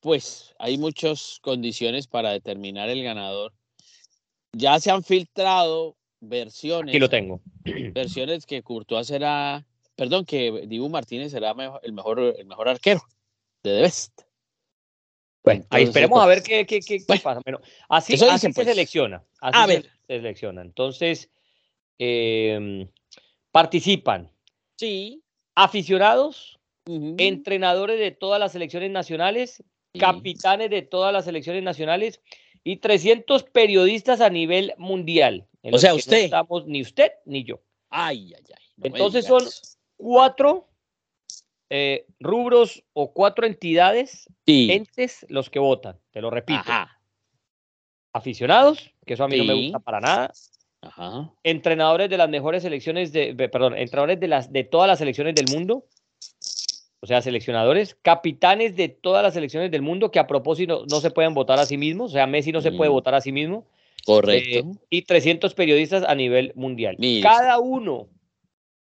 pues 0.00 0.54
hay 0.58 0.76
muchas 0.76 1.38
condiciones 1.40 2.06
para 2.06 2.30
determinar 2.30 2.88
el 2.90 3.02
ganador. 3.02 3.52
Ya 4.52 4.78
se 4.78 4.90
han 4.90 5.02
filtrado 5.02 5.96
versiones, 6.20 6.92
Aquí 6.92 6.98
lo 6.98 7.08
tengo. 7.08 7.40
versiones 7.64 8.44
que 8.44 8.62
Courtois 8.62 9.06
será, 9.06 9.64
perdón, 9.96 10.24
que 10.24 10.66
Dibu 10.66 10.88
Martínez 10.88 11.32
será 11.32 11.54
mejo- 11.54 11.80
el 11.82 11.92
mejor, 11.92 12.20
el 12.20 12.46
mejor 12.46 12.68
arquero 12.68 13.00
de 13.62 13.70
The 13.76 13.80
Best. 13.82 14.22
Bueno, 15.44 15.64
ahí 15.70 15.82
Entonces, 15.82 15.88
esperemos 15.88 16.20
a 16.20 16.26
pues, 16.26 16.36
ver 16.36 16.42
qué, 16.44 16.66
qué, 16.66 16.80
qué- 16.80 16.98
qué 16.98 17.04
bueno, 17.06 17.22
pasa. 17.22 17.40
Bueno, 17.44 17.60
así, 17.88 18.14
así 18.14 18.24
dicen, 18.24 18.52
se 18.52 18.54
pues. 18.54 18.68
selecciona. 18.68 19.24
Así 19.40 19.58
A 19.58 19.66
se 19.66 19.72
ver. 19.72 19.90
selecciona. 20.06 20.60
Entonces, 20.62 21.30
eh, 21.98 22.88
participan 23.50 24.30
Sí. 24.76 25.22
aficionados, 25.54 26.58
entrenadores 26.86 27.98
de 27.98 28.10
todas 28.12 28.40
las 28.40 28.52
selecciones 28.52 28.90
nacionales, 28.90 29.62
sí. 29.92 29.98
capitanes 29.98 30.70
de 30.70 30.82
todas 30.82 31.12
las 31.12 31.24
selecciones 31.24 31.62
nacionales 31.62 32.20
y 32.64 32.76
300 32.76 33.44
periodistas 33.44 34.20
a 34.20 34.30
nivel 34.30 34.72
mundial. 34.78 35.46
en 35.62 35.74
O 35.74 35.78
sea, 35.78 35.90
que 35.90 35.94
no 35.94 35.98
usted. 35.98 36.24
estamos 36.24 36.66
ni 36.66 36.80
usted 36.82 37.10
ni 37.26 37.44
yo. 37.44 37.60
Ay, 37.90 38.32
ay, 38.34 38.44
ay. 38.48 38.64
no 38.76 38.86
Entonces 38.86 39.24
son. 39.26 39.42
Cuatro 39.96 40.68
eh, 41.70 42.06
rubros 42.20 42.82
o 42.94 43.12
cuatro 43.12 43.44
entidades, 43.46 44.26
Sí. 44.46 44.70
entes, 44.70 45.26
los 45.28 45.50
que 45.50 45.58
votan. 45.58 45.98
Te 46.12 46.20
lo 46.22 46.30
repito. 46.30 46.60
Ajá. 46.60 47.00
Aficionados, 48.12 48.90
que 49.04 49.14
eso 49.14 49.24
a 49.24 49.28
mí 49.28 49.36
no 49.38 49.44
me 49.44 49.54
gusta 49.54 49.78
para 49.80 50.00
nada. 50.00 50.32
Ajá. 50.80 51.32
Entrenadores 51.42 52.08
de 52.08 52.16
las 52.16 52.28
mejores 52.28 52.62
selecciones 52.62 53.12
de, 53.12 53.34
perdón, 53.34 53.76
entrenadores 53.76 54.20
de 54.20 54.28
las 54.28 54.52
de 54.52 54.64
todas 54.64 54.86
las 54.88 54.98
selecciones 54.98 55.34
del 55.34 55.48
mundo. 55.48 55.84
O 57.00 57.06
sea, 57.06 57.22
seleccionadores, 57.22 57.96
capitanes 58.02 58.74
de 58.74 58.88
todas 58.88 59.22
las 59.22 59.34
selecciones 59.34 59.70
del 59.70 59.82
mundo 59.82 60.10
que 60.10 60.18
a 60.18 60.26
propósito 60.26 60.84
no 60.90 61.00
se 61.00 61.12
pueden 61.12 61.32
votar 61.32 61.58
a 61.60 61.66
sí 61.66 61.76
mismos, 61.76 62.10
o 62.10 62.14
sea, 62.14 62.26
Messi 62.26 62.50
no 62.50 62.60
se 62.60 62.72
puede 62.72 62.90
Mm. 62.90 62.92
votar 62.92 63.14
a 63.14 63.20
sí 63.20 63.30
mismo. 63.30 63.66
Correcto. 64.04 64.58
Eh, 64.58 64.64
y 64.90 65.02
300 65.02 65.54
periodistas 65.54 66.02
a 66.02 66.14
nivel 66.14 66.52
mundial. 66.56 66.96
Cada 67.22 67.58
uno 67.60 68.08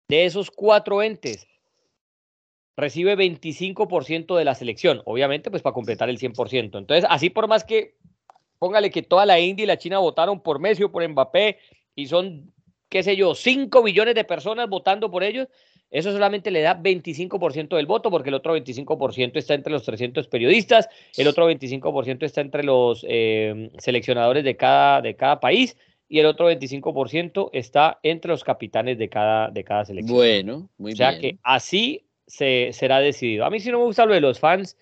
de 0.09 0.25
esos 0.25 0.51
cuatro 0.51 1.01
entes 1.01 1.47
recibe 2.77 3.15
25% 3.15 4.35
de 4.35 4.45
la 4.45 4.53
selección, 4.55 5.01
obviamente, 5.05 5.49
pues 5.49 5.63
para 5.63 5.73
completar 5.73 6.09
el 6.09 6.17
100%. 6.17 6.77
Entonces, 6.77 7.05
así 7.09 7.29
por 7.29 7.47
más 7.47 7.63
que, 7.63 7.95
póngale 8.59 8.91
que 8.91 9.01
toda 9.01 9.25
la 9.25 9.39
India 9.39 9.63
y 9.63 9.67
la 9.67 9.77
China 9.77 9.99
votaron 9.99 10.41
por 10.41 10.59
Messi 10.59 10.83
o 10.83 10.91
por 10.91 11.07
Mbappé 11.07 11.57
y 11.95 12.07
son, 12.07 12.51
qué 12.89 13.03
sé 13.03 13.15
yo, 13.15 13.35
5 13.35 13.83
billones 13.83 14.15
de 14.15 14.23
personas 14.23 14.69
votando 14.69 15.09
por 15.11 15.23
ellos, 15.23 15.47
eso 15.91 16.11
solamente 16.11 16.49
le 16.49 16.61
da 16.61 16.81
25% 16.81 17.75
del 17.75 17.85
voto, 17.85 18.09
porque 18.09 18.29
el 18.29 18.35
otro 18.35 18.57
25% 18.57 19.31
está 19.35 19.53
entre 19.53 19.71
los 19.71 19.83
300 19.83 20.27
periodistas, 20.27 20.89
el 21.17 21.27
otro 21.27 21.49
25% 21.49 22.23
está 22.23 22.41
entre 22.41 22.63
los 22.63 23.05
eh, 23.07 23.69
seleccionadores 23.77 24.43
de 24.43 24.57
cada, 24.57 25.01
de 25.01 25.15
cada 25.15 25.39
país 25.39 25.77
y 26.09 26.19
el 26.19 26.25
otro 26.25 26.51
25% 26.51 27.49
está 27.53 27.99
entre 28.03 28.29
los 28.29 28.43
capitanes 28.43 28.97
de 28.97 29.09
cada, 29.09 29.49
de 29.49 29.63
cada 29.63 29.85
selección. 29.85 30.15
Bueno, 30.15 30.69
muy 30.77 30.93
o 30.93 30.95
sea 30.95 31.11
bien. 31.11 31.21
que 31.21 31.37
así 31.43 32.05
se, 32.27 32.69
será 32.73 32.99
decidido. 32.99 33.45
A 33.45 33.49
mí 33.49 33.59
sí 33.59 33.71
no 33.71 33.79
me 33.79 33.85
gusta 33.85 34.05
lo 34.05 34.13
de 34.13 34.21
los 34.21 34.39
fans, 34.39 34.77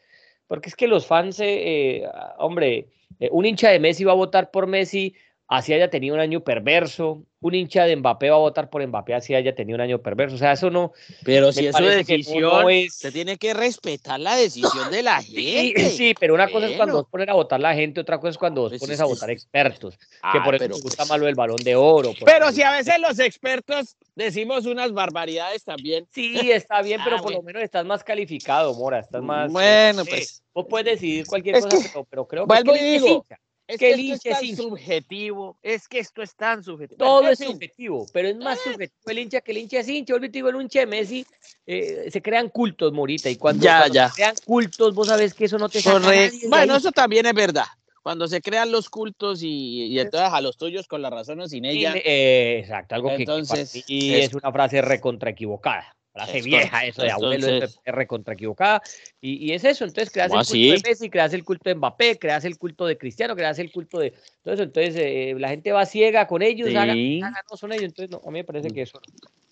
porque 0.48 0.70
es 0.70 0.76
que 0.76 0.88
los 0.88 1.08
fans, 1.08 1.40
eh, 1.40 2.02
eh, 2.02 2.08
hombre, 2.38 2.88
eh, 3.20 3.30
un 3.32 3.46
hincha 3.46 3.70
de 3.70 3.80
Messi 3.80 4.04
va 4.04 4.12
a 4.12 4.16
votar 4.16 4.52
por 4.52 4.68
Messi 4.68 5.14
así 5.52 5.74
haya 5.74 5.90
tenido 5.90 6.16
un 6.16 6.22
año 6.22 6.40
perverso, 6.46 7.24
un 7.42 7.54
hincha 7.56 7.84
de 7.84 7.98
Mbappé 7.98 8.30
va 8.30 8.38
a 8.38 8.40
votar 8.40 8.70
por 8.70 8.86
Mbappé 8.88 9.14
así 9.16 9.36
haya 9.36 9.54
tenido 9.54 9.76
un 9.76 9.82
año 9.82 10.02
perverso. 10.02 10.36
O 10.36 10.38
sea, 10.38 10.54
eso 10.54 10.70
no, 10.70 10.94
Pero 11.26 11.52
si 11.52 11.66
es 11.68 11.76
su 11.76 11.84
decisión, 11.84 12.70
es- 12.72 12.96
se 12.96 13.12
tiene 13.12 13.36
que 13.38 13.54
respetar 13.54 14.18
la 14.22 14.38
decisión 14.38 14.90
de 14.90 15.04
la 15.04 15.22
Sí, 15.22 15.52
gente. 15.52 15.90
sí, 15.90 16.14
pero 16.18 16.36
una 16.36 16.50
cosa 16.50 16.68
es 16.70 16.78
cuando 16.78 16.96
vos 16.96 17.08
pones 17.12 17.28
a 17.28 17.34
votar 17.34 17.60
la 17.60 17.74
gente, 17.76 18.00
otra 18.00 18.18
cosa 18.18 18.30
es 18.30 18.38
cuando 18.38 18.62
vos 18.62 18.70
Pues 18.72 18.80
pones 18.80 18.98
sí, 18.98 19.04
a 19.04 19.06
sí, 19.06 19.12
votar 19.12 19.28
sí. 19.30 19.34
expertos, 19.34 19.98
que 19.98 20.08
Ah, 20.22 20.42
por 20.46 20.56
eso 20.56 20.64
pero 20.64 20.76
me 20.78 20.82
gusta 20.84 20.98
pues- 21.04 21.10
más 21.10 21.20
lo 21.20 21.26
del 21.26 21.36
balón 21.36 21.58
de 21.58 21.76
oro. 21.76 22.14
Pero 22.24 22.52
si 22.54 22.62
a 22.64 22.72
veces 22.72 22.98
los 23.00 23.20
expertos 23.20 23.98
decimos 24.16 24.66
unas 24.66 24.94
barbaridades 24.94 25.66
también. 25.66 26.08
Sí, 26.14 26.50
está 26.50 26.82
bien, 26.82 27.02
pero 27.04 27.18
Ah, 27.18 27.22
por 27.22 27.34
lo 27.34 27.42
menos 27.44 27.62
estás 27.62 27.86
más 27.86 28.06
calificado, 28.06 28.74
Mora, 28.74 29.00
estás 29.00 29.22
más... 29.22 29.52
Bueno, 29.52 30.06
pues. 30.06 30.44
Vos 30.54 30.66
puedes 30.70 30.86
decidir 30.86 31.26
cualquier 31.26 31.58
Es 31.58 31.66
cosa, 31.66 31.78
que- 31.78 31.90
pero, 31.90 32.06
pero 32.10 32.26
creo 32.28 32.44
que, 32.48 32.54
vuelvo 32.54 32.74
es 32.74 32.80
que 32.80 32.86
y 32.86 32.88
el 32.96 33.02
digo, 33.02 33.08
hincha. 33.16 33.38
Es 33.68 33.78
que 33.78 33.92
esto 33.92 34.02
hincha 34.02 34.14
es 34.16 34.26
es 34.26 34.34
tan 34.38 34.46
hincha. 34.46 34.62
subjetivo. 34.64 35.58
Es 35.62 35.88
que 35.88 36.00
esto 36.00 36.22
es 36.22 36.36
tan 36.36 36.64
subjetivo. 36.64 36.98
Todo 36.98 37.30
es 37.30 37.40
subjetivo, 37.40 38.06
pero 38.12 38.28
es 38.28 38.36
más 38.38 38.60
subjetivo 38.60 39.10
el 39.12 39.20
hincha 39.20 39.42
que 39.42 39.52
el 39.52 39.58
hincha 39.60 39.80
es 39.80 39.88
hincha. 39.88 40.14
Vuelvo 40.14 40.26
y 40.26 40.30
te 40.30 40.38
digo, 40.40 40.62
hincha 40.62 40.80
de 40.82 40.86
Messi 40.88 41.26
eh, 41.66 42.10
se 42.12 42.22
crean 42.22 42.50
cultos, 42.50 42.92
Morita, 42.92 43.30
y 43.30 43.38
cuando, 43.38 43.64
Ya, 43.64 43.78
cuando 43.80 43.94
ya. 43.94 44.10
se 44.10 44.16
crean 44.16 44.36
cultos, 44.46 44.94
vos 44.94 45.08
sabés 45.08 45.34
que 45.34 45.46
eso 45.46 45.58
no 45.58 45.70
te 45.70 45.82
Correcto. 45.82 46.38
Bueno, 46.50 46.76
eso 46.76 46.92
también 46.92 47.26
es 47.26 47.34
verdad. 47.34 47.66
Cuando 48.04 48.28
se 48.28 48.42
crean 48.42 48.72
los 48.72 48.90
cultos 48.90 49.44
y, 49.44 49.86
y 49.86 50.00
entonces 50.00 50.30
a 50.34 50.42
los 50.42 50.58
tuyos 50.58 50.88
con 50.88 51.02
la 51.04 51.10
razón 51.12 51.40
o 51.40 51.48
sin 51.48 51.66
ella. 51.66 51.94
Eh, 52.04 52.60
exacto, 52.60 52.96
algo 52.96 53.10
que- 53.10 53.26
que, 53.26 53.32
mí 53.32 53.42
es- 53.52 53.86
es 53.88 54.34
una 54.34 54.52
frase 54.52 54.82
recontra 54.82 55.30
equivocada. 55.30 55.96
Frase 56.14 56.40
Es 56.40 56.46
vieja, 56.46 56.70
correcto. 56.70 56.90
eso 56.90 57.02
de 57.04 57.12
abuelo, 57.12 57.48
es- 57.48 57.54
Entonces- 57.54 57.80
es 57.86 57.94
recontra 57.96 58.34
equivocada. 58.34 58.82
Y, 59.22 59.46
y 59.48 59.54
es 59.54 59.64
eso, 59.64 59.86
entonces 59.86 60.12
creas 60.12 60.26
el 60.28 60.32
¿Cómo 60.32 60.40
culto 60.44 60.52
así? 60.52 60.70
de 60.72 60.90
Messi, 60.90 61.10
creas 61.10 61.34
el 61.34 61.44
culto 61.46 61.70
de 61.70 61.76
Mbappé, 61.76 62.20
creas 62.20 62.44
el 62.46 62.58
culto 62.58 62.86
de 62.86 62.98
Cristiano, 62.98 63.36
creas 63.36 63.60
el 63.60 63.72
culto 63.72 64.00
de 64.00 64.12
todo 64.44 64.54
eso. 64.54 64.64
Entonces 64.64 64.96
eh, 64.98 65.36
la 65.38 65.50
gente 65.50 65.72
va 65.72 65.86
ciega 65.86 66.28
con 66.28 66.42
ellos, 66.42 66.70
hagan, 66.70 66.96
Sí. 66.96 67.22
hagan, 67.22 67.34
no 67.50 67.56
son 67.58 67.72
ellos. 67.72 67.86
Entonces, 67.86 68.10
no, 68.12 68.18
a 68.26 68.32
mí 68.32 68.40
me 68.40 68.44
parece 68.44 68.70
que 68.70 68.82
eso. 68.82 69.00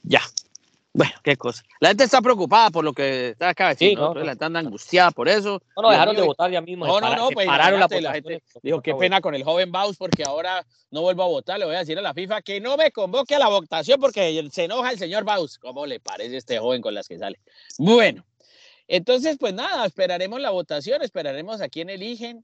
Ya. 0.04 0.22
Bueno, 1.00 1.14
qué 1.24 1.38
cosa. 1.38 1.64
La 1.80 1.88
gente 1.90 2.04
está 2.04 2.22
preocupada 2.22 2.70
por 2.72 2.84
lo 2.84 2.92
que 2.92 3.30
está 3.30 3.48
acá 3.50 3.74
Sí, 3.74 3.96
no, 3.96 4.14
no. 4.14 4.20
la 4.20 4.32
gente 4.32 4.44
anda 4.44 4.60
angustiada 4.60 5.12
por 5.12 5.30
eso. 5.30 5.62
No, 5.78 5.84
no, 5.84 5.92
dejaron 5.92 6.14
de 6.14 6.24
votar 6.24 6.52
ya 6.52 6.60
mismo. 6.60 6.86
No, 6.86 7.00
no, 7.00 7.16
no, 7.16 7.30
pues 7.30 7.48
pararon 7.48 7.80
la 7.80 7.88
la 8.02 8.12
gente 8.14 8.44
dijo, 8.62 8.82
qué 8.82 8.94
pena 8.96 9.22
con 9.22 9.34
el 9.34 9.46
joven 9.46 9.72
Baus 9.72 9.96
porque 9.96 10.24
ahora 10.24 10.66
no 10.92 11.00
vuelvo 11.02 11.24
a 11.24 11.28
votar. 11.28 11.58
Le 11.58 11.64
voy 11.64 11.76
a 11.76 11.80
decir 11.80 11.98
a 11.98 12.02
la 12.02 12.14
FIFA 12.14 12.42
que 12.42 12.60
no 12.60 12.76
me 12.76 12.92
convoque 12.92 13.34
a 13.34 13.40
la 13.40 13.48
votación 13.48 13.98
porque 14.02 14.46
se 14.52 14.66
enoja 14.66 14.92
el 14.92 15.00
señor 15.00 15.24
Baus. 15.24 15.58
¿Cómo 15.58 15.86
le 15.86 16.02
parece 16.02 16.36
este 16.36 16.60
joven 16.60 16.82
con 16.82 16.94
las 16.94 17.08
que 17.08 17.18
sale? 17.18 17.40
Bueno, 17.78 18.26
entonces, 18.90 19.38
pues 19.40 19.54
nada, 19.54 19.86
esperaremos 19.86 20.42
la 20.42 20.50
votación, 20.50 21.02
esperaremos 21.02 21.62
a 21.62 21.70
quién 21.70 21.90
eligen. 21.90 22.44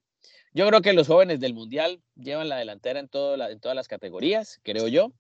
Yo 0.53 0.65
creo 0.69 0.81
que 0.81 0.93
los 0.93 1.07
jóvenes 1.07 1.41
del 1.41 1.53
Mundial 1.53 1.99
llevan 2.15 2.47
la 2.47 2.55
delantera 2.55 3.01
en, 3.01 3.09
todo 3.09 3.35
la- 3.35 3.51
en 3.51 3.59
todas 3.59 3.75
las 3.75 3.89
categorías, 3.89 4.61
creo 4.63 4.87
yo. 4.87 5.11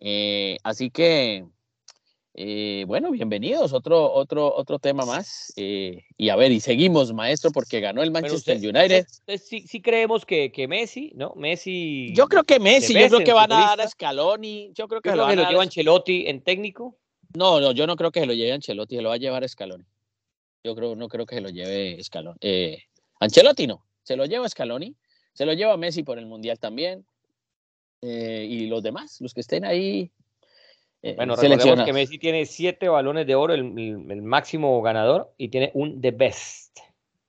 Eh, 0.00 0.56
así 0.64 0.90
que, 0.90 1.46
eh, 2.38 2.84
bueno, 2.86 3.10
bienvenidos. 3.10 3.72
Otro, 3.72 4.12
otro, 4.12 4.54
otro 4.54 4.78
tema 4.78 5.06
más. 5.06 5.54
Eh, 5.56 6.04
y 6.18 6.28
a 6.28 6.36
ver, 6.36 6.52
y 6.52 6.60
seguimos, 6.60 7.14
maestro, 7.14 7.50
porque 7.50 7.80
ganó 7.80 8.02
el 8.02 8.10
Manchester 8.10 8.56
usted- 8.56 8.68
United. 8.68 9.06
Sí, 9.42 9.60
sí 9.66 9.80
creemos 9.80 10.26
que, 10.26 10.52
que 10.52 10.68
Messi, 10.68 11.12
¿no? 11.14 11.32
Messi. 11.34 12.12
Yo 12.14 12.28
creo 12.28 12.44
que 12.44 12.60
Messi, 12.60 12.92
yo 12.92 13.08
creo 13.08 13.24
que 13.24 13.32
van 13.32 13.50
a 13.52 13.60
dar 13.60 13.80
a. 13.80 13.88
Scaloni. 13.88 14.70
Yo 14.74 14.86
creo 14.86 15.00
que, 15.00 15.08
Yo 15.08 15.12
se 15.14 15.16
lo 15.16 15.22
que 15.22 15.28
van 15.28 15.32
a 15.32 15.36
lo 15.36 15.42
dar 15.44 15.50
lleva 15.52 15.62
Ancelotti 15.62 16.26
en 16.26 16.42
técnico. 16.42 16.98
No, 17.34 17.58
no, 17.58 17.72
yo 17.72 17.86
no 17.86 17.96
creo 17.96 18.10
que 18.10 18.20
se 18.20 18.26
lo 18.26 18.34
lleve 18.34 18.52
Ancelotti, 18.52 18.96
se 18.96 19.02
lo 19.02 19.08
va 19.08 19.14
a 19.14 19.18
llevar 19.18 19.48
Scaloni. 19.48 19.86
Yo 20.62 20.76
creo, 20.76 20.94
no 20.94 21.08
creo 21.08 21.24
que 21.24 21.36
se 21.36 21.40
lo 21.40 21.48
lleve 21.48 22.04
Scaloni. 22.04 22.36
Eh, 22.42 22.82
Ancelotti 23.18 23.66
no, 23.66 23.86
se 24.02 24.14
lo 24.14 24.26
lleva 24.26 24.46
Scaloni, 24.46 24.94
se 25.32 25.46
lo 25.46 25.54
lleva 25.54 25.78
Messi 25.78 26.02
por 26.02 26.18
el 26.18 26.26
Mundial 26.26 26.58
también. 26.58 27.06
Y 28.02 28.66
los 28.66 28.82
demás, 28.82 29.20
los 29.20 29.32
que 29.34 29.40
estén 29.40 29.64
ahí. 29.64 30.12
Eh, 31.02 31.14
Bueno, 31.16 31.36
recordemos 31.36 31.84
que 31.84 31.92
Messi 31.92 32.18
tiene 32.18 32.46
siete 32.46 32.88
balones 32.88 33.26
de 33.26 33.34
oro, 33.34 33.54
el, 33.54 33.60
el- 33.78 34.10
el 34.10 34.22
máximo 34.22 34.80
ganador, 34.82 35.32
y 35.38 35.48
tiene 35.48 35.70
un 35.74 36.00
The 36.00 36.10
Best. 36.10 36.78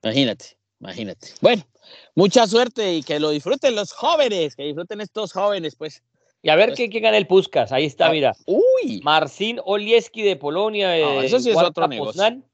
Imagínate, 0.04 0.58
imagínate. 0.80 1.28
Bueno, 1.42 1.64
mucha 2.16 2.48
suerte 2.48 2.94
y 2.96 3.04
que 3.04 3.20
lo 3.20 3.30
disfruten 3.32 3.76
los 3.76 3.92
jóvenes, 3.94 4.56
que 4.56 4.64
disfruten 4.64 5.02
estos 5.02 5.34
jóvenes, 5.34 5.76
pues. 5.76 6.02
Y 6.42 6.50
a 6.50 6.56
ver 6.56 6.70
Pues- 6.70 6.78
quién, 6.78 6.92
quién 6.92 7.04
gana 7.04 7.18
el 7.18 7.28
Puskas. 7.28 7.72
Ahí 7.72 7.86
está, 7.86 8.08
Ah, 8.08 8.12
mira. 8.12 8.34
Uy, 8.46 9.02
Marcin 9.04 9.60
Olieski 9.66 10.22
de 10.22 10.36
Polonia. 10.36 10.90
No, 10.98 11.22
eh, 11.22 11.26
eso 11.26 11.40
sí 11.40 11.50
es 11.50 11.58
otro 11.58 11.88
negocio. 11.88 12.12
Poznan, 12.14 12.46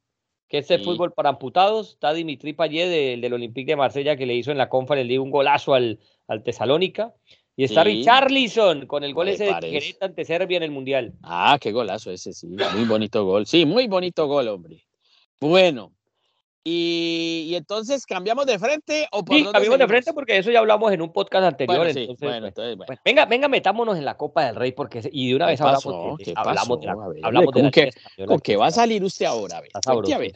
que 0.47 0.59
es 0.59 0.71
el 0.71 0.79
Sí. 0.79 0.85
fútbol 0.85 1.11
para 1.13 1.29
amputados. 1.29 1.89
Está 1.91 2.13
Dimitri 2.13 2.53
Payet 2.53 2.87
del, 2.89 3.21
del 3.21 3.33
Olympique 3.33 3.71
de 3.71 3.75
Marsella, 3.75 4.15
que 4.15 4.25
le 4.25 4.35
hizo 4.35 4.51
en 4.51 4.57
la 4.57 4.69
Conference 4.69 5.05
League 5.07 5.19
un 5.19 5.31
golazo 5.31 5.73
al, 5.73 5.99
al 6.27 6.43
Tesalónica. 6.43 7.13
Y 7.55 7.65
está 7.65 7.83
Sí. 7.83 7.89
Richarlison 7.89 8.87
con 8.87 9.03
el 9.03 9.13
gol 9.13 9.29
ese 9.29 9.45
de. 9.45 9.53
Tijereta 9.59 10.05
ante 10.07 10.25
Serbia 10.25 10.57
en 10.57 10.63
el 10.63 10.71
Mundial. 10.71 11.13
Ah, 11.21 11.57
qué 11.61 11.71
golazo 11.71 12.09
ese, 12.11 12.33
sí. 12.33 12.47
Muy 12.47 12.85
bonito 12.85 13.23
gol. 13.25 13.45
Sí, 13.45 13.65
muy 13.65 13.87
bonito 13.87 14.25
gol, 14.27 14.47
hombre. 14.47 14.83
Bueno. 15.39 15.91
Y, 16.65 17.47
y 17.49 17.55
entonces 17.55 18.05
cambiamos 18.05 18.45
de 18.45 18.57
frente 18.57 19.05
o 19.11 19.25
por 19.25 19.35
Sí, 19.35 19.43
cambiamos 19.51 19.77
de 19.79 19.85
frente 19.87 20.13
porque 20.13 20.37
eso 20.37 20.49
ya 20.49 20.59
hablamos 20.59 20.93
en 20.93 21.01
un 21.01 21.11
podcast 21.11 21.43
anterior. 21.45 21.75
Bueno, 21.77 21.93
sí, 21.93 21.99
entonces, 22.01 22.21
bueno, 22.25 22.39
pues, 22.39 22.49
entonces, 22.51 22.77
bueno. 22.77 22.87
Bueno, 22.87 23.01
venga, 23.03 23.25
venga, 23.25 23.47
metámonos 23.49 23.97
en 23.97 24.05
la 24.05 24.15
Copa 24.15 24.45
del 24.45 24.55
Rey 24.55 24.71
porque 24.71 25.01
y 25.11 25.27
de 25.27 25.35
una 25.35 25.47
¿Qué 25.47 25.51
vez 25.51 25.61
hablamos, 25.61 26.17
de, 26.17 26.23
¿Qué 26.23 26.33
hablamos 26.37 26.79
de 26.79 26.85
la, 26.85 26.93
hablamos 26.93 27.47
de 27.47 27.51
¿cómo 27.53 27.65
la 27.65 27.71
que- 27.71 27.81
Liga 27.81 27.89
Española, 27.97 28.41
¿Con 28.45 28.61
va 28.61 28.67
a 28.67 28.71
salir 28.71 29.03
usted 29.03 29.25
ahora? 29.25 29.57
A 29.57 29.61
ver, 29.61 30.33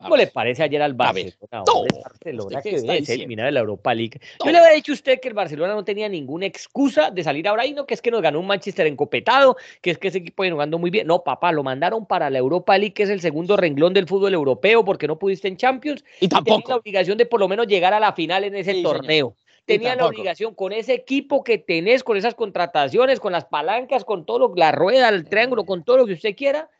¿Cómo 0.00 0.16
le 0.16 0.28
parece 0.28 0.62
ayer 0.62 0.80
al 0.80 0.94
Barcelona? 0.94 1.64
hombre? 1.74 1.90
El 1.96 2.02
Barcelona 2.04 2.58
¿Usted 2.58 2.70
que 2.70 2.76
de 2.76 2.80
ser 2.82 2.98
diciendo? 3.00 3.22
eliminado 3.22 3.46
de 3.46 3.52
la 3.52 3.60
Europa 3.60 3.94
League. 3.94 4.20
Todo. 4.38 4.46
Yo 4.46 4.52
le 4.52 4.58
había 4.58 4.76
dicho 4.76 4.92
a 4.92 4.94
usted 4.94 5.20
que 5.20 5.28
el 5.28 5.34
Barcelona 5.34 5.74
no 5.74 5.84
tenía 5.84 6.08
ninguna 6.08 6.46
excusa 6.46 7.10
de 7.10 7.24
salir 7.24 7.48
ahora 7.48 7.66
y 7.66 7.72
no 7.72 7.84
que 7.84 7.94
es 7.94 8.02
que 8.02 8.10
nos 8.12 8.22
ganó 8.22 8.38
un 8.38 8.46
Manchester 8.46 8.86
encopetado, 8.86 9.56
que 9.82 9.90
es 9.90 9.98
que 9.98 10.08
ese 10.08 10.18
equipo 10.18 10.42
viene 10.42 10.54
jugando 10.54 10.78
muy 10.78 10.90
bien. 10.90 11.06
No, 11.08 11.24
papá, 11.24 11.50
lo 11.50 11.64
mandaron 11.64 12.06
para 12.06 12.30
la 12.30 12.38
Europa 12.38 12.78
League, 12.78 12.94
que 12.94 13.02
es 13.02 13.10
el 13.10 13.20
segundo 13.20 13.56
renglón 13.56 13.92
del 13.92 14.06
fútbol 14.06 14.34
europeo, 14.34 14.84
porque 14.84 15.08
no 15.08 15.18
pudiste 15.18 15.48
en 15.48 15.56
Champions. 15.56 16.04
Y 16.20 16.26
y 16.26 16.28
tenías 16.28 16.44
la 16.46 16.54
tampoco. 16.54 16.74
obligación 16.76 17.18
de 17.18 17.26
por 17.26 17.40
lo 17.40 17.48
menos 17.48 17.66
llegar 17.66 17.92
a 17.92 17.98
la 18.00 18.12
final 18.12 18.44
en 18.44 18.54
ese 18.54 18.74
Sí, 18.74 18.82
torneo. 18.84 19.34
Y 19.62 19.66
Tenías 19.66 19.96
la 19.96 20.02
tampoco. 20.04 20.20
obligación 20.20 20.54
con 20.54 20.72
ese 20.72 20.94
equipo 20.94 21.42
que 21.42 21.58
tenés, 21.58 22.04
con 22.04 22.16
esas 22.16 22.34
contrataciones, 22.36 23.18
con 23.20 23.32
las 23.32 23.46
palancas, 23.46 24.04
con 24.04 24.24
todo 24.24 24.38
lo, 24.38 24.52
la 24.54 24.70
rueda, 24.72 25.08
el 25.08 25.28
triángulo, 25.28 25.64
con 25.66 25.82
todo 25.84 25.98
lo 25.98 26.06
que 26.06 26.12
usted 26.14 26.36
quiera, 26.36 26.70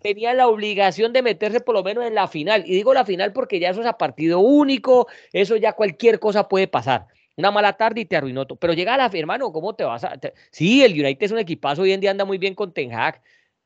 Tenía 0.00 0.32
la 0.32 0.48
obligación 0.48 1.12
de 1.12 1.22
meterse 1.22 1.60
por 1.60 1.74
lo 1.74 1.82
menos 1.84 2.04
en 2.06 2.14
la 2.14 2.26
final. 2.28 2.64
Y 2.66 2.74
digo 2.74 2.94
la 2.94 3.04
final 3.04 3.32
porque 3.32 3.60
ya 3.60 3.70
eso 3.70 3.80
es 3.80 3.86
a 3.86 3.98
partido 3.98 4.40
único, 4.40 5.08
eso 5.32 5.56
ya 5.56 5.72
cualquier 5.74 6.18
cosa 6.18 6.48
puede 6.48 6.68
pasar. 6.68 7.06
Una 7.36 7.50
mala 7.50 7.74
tarde 7.74 8.00
y 8.00 8.04
te 8.06 8.16
arruinó 8.16 8.46
todo. 8.46 8.58
Pero 8.58 8.72
llega 8.72 8.94
a 8.94 8.96
la 8.96 9.10
hermano, 9.12 9.52
¿cómo 9.52 9.74
te 9.74 9.84
vas 9.84 10.04
a...? 10.04 10.16
te- 10.18 10.32
Sí, 10.50 10.82
el 10.82 10.92
United 10.92 11.22
es 11.26 11.32
un 11.32 11.38
equipazo, 11.38 11.82
hoy 11.82 11.92
en 11.92 12.00
día 12.00 12.10
anda 12.10 12.24
muy 12.24 12.38
bien 12.38 12.54
con 12.54 12.72
Ten 12.72 12.90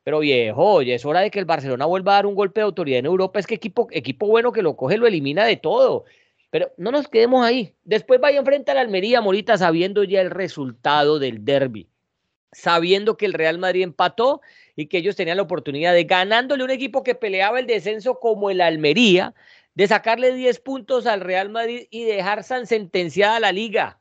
pero 0.04 0.18
viejo, 0.18 0.82
ya 0.82 0.94
es 0.94 1.04
hora 1.04 1.20
de 1.20 1.30
que 1.30 1.38
el 1.38 1.44
Barcelona 1.44 1.86
vuelva 1.86 2.12
a 2.12 2.14
dar 2.16 2.26
un 2.26 2.34
golpe 2.34 2.60
de 2.60 2.64
autoridad 2.64 2.98
en 2.98 3.06
Europa. 3.06 3.38
Es 3.38 3.46
que 3.46 3.54
equipo, 3.54 3.86
equipo 3.92 4.26
bueno 4.26 4.50
que 4.52 4.62
lo 4.62 4.76
coge, 4.76 4.96
lo 4.98 5.06
elimina 5.06 5.44
de 5.44 5.56
todo. 5.56 6.04
Pero 6.50 6.72
no 6.76 6.90
nos 6.90 7.08
quedemos 7.08 7.44
ahí. 7.44 7.74
Después 7.84 8.20
vaya 8.20 8.38
enfrente 8.40 8.72
a 8.72 8.74
la 8.74 8.80
Almería, 8.82 9.20
Morita, 9.20 9.56
sabiendo 9.56 10.02
ya 10.04 10.20
el 10.20 10.30
resultado 10.30 11.18
del 11.20 11.44
derby. 11.44 11.88
Sabiendo 12.52 13.16
que 13.16 13.26
el 13.26 13.32
Real 13.32 13.58
Madrid 13.58 13.82
empató 13.82 14.40
y 14.76 14.86
que 14.86 14.98
ellos 14.98 15.16
tenían 15.16 15.38
la 15.38 15.42
oportunidad 15.42 15.94
de 15.94 16.04
ganándole 16.04 16.64
un 16.64 16.70
equipo 16.70 17.02
que 17.02 17.14
peleaba 17.14 17.58
el 17.58 17.66
descenso 17.66 18.20
como 18.20 18.50
el 18.50 18.60
Almería, 18.60 19.34
de 19.74 19.88
sacarle 19.88 20.34
10 20.34 20.60
puntos 20.60 21.06
al 21.06 21.20
Real 21.20 21.48
Madrid 21.48 21.86
y 21.90 22.04
dejar 22.04 22.44
san 22.44 22.66
sentenciada 22.66 23.40
la 23.40 23.52
liga. 23.52 23.98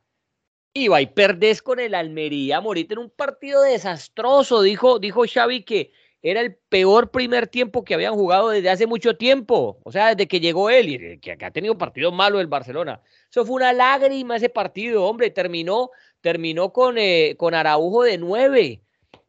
Va 0.90 1.02
y 1.02 1.06
perdés 1.06 1.60
con 1.60 1.80
el 1.80 1.94
Almería, 1.94 2.60
morite 2.60 2.94
en 2.94 3.00
un 3.00 3.10
partido 3.10 3.62
desastroso, 3.62 4.62
dijo, 4.62 4.98
dijo 4.98 5.24
Xavi 5.26 5.64
que 5.64 5.92
era 6.22 6.40
el 6.40 6.54
peor 6.54 7.10
primer 7.10 7.48
tiempo 7.48 7.84
que 7.84 7.94
habían 7.94 8.14
jugado 8.14 8.50
desde 8.50 8.70
hace 8.70 8.86
mucho 8.86 9.16
tiempo, 9.16 9.80
o 9.82 9.92
sea, 9.92 10.14
desde 10.14 10.28
que 10.28 10.40
llegó 10.40 10.70
él 10.70 10.88
y 10.88 11.18
que, 11.18 11.32
ha 11.32 11.50
tenido 11.50 11.76
partidos 11.76 12.14
malos 12.14 12.40
el 12.40 12.46
Barcelona. 12.46 13.02
Eso 13.28 13.44
fue 13.44 13.56
una 13.56 13.72
lágrima 13.72 14.36
ese 14.36 14.48
partido, 14.48 15.04
hombre, 15.04 15.30
terminó, 15.30 15.90
terminó 16.22 16.72
con, 16.72 16.96
eh, 16.96 17.34
con 17.36 17.54
Araujo 17.54 18.04
de 18.04 18.16
nueve, 18.16 18.80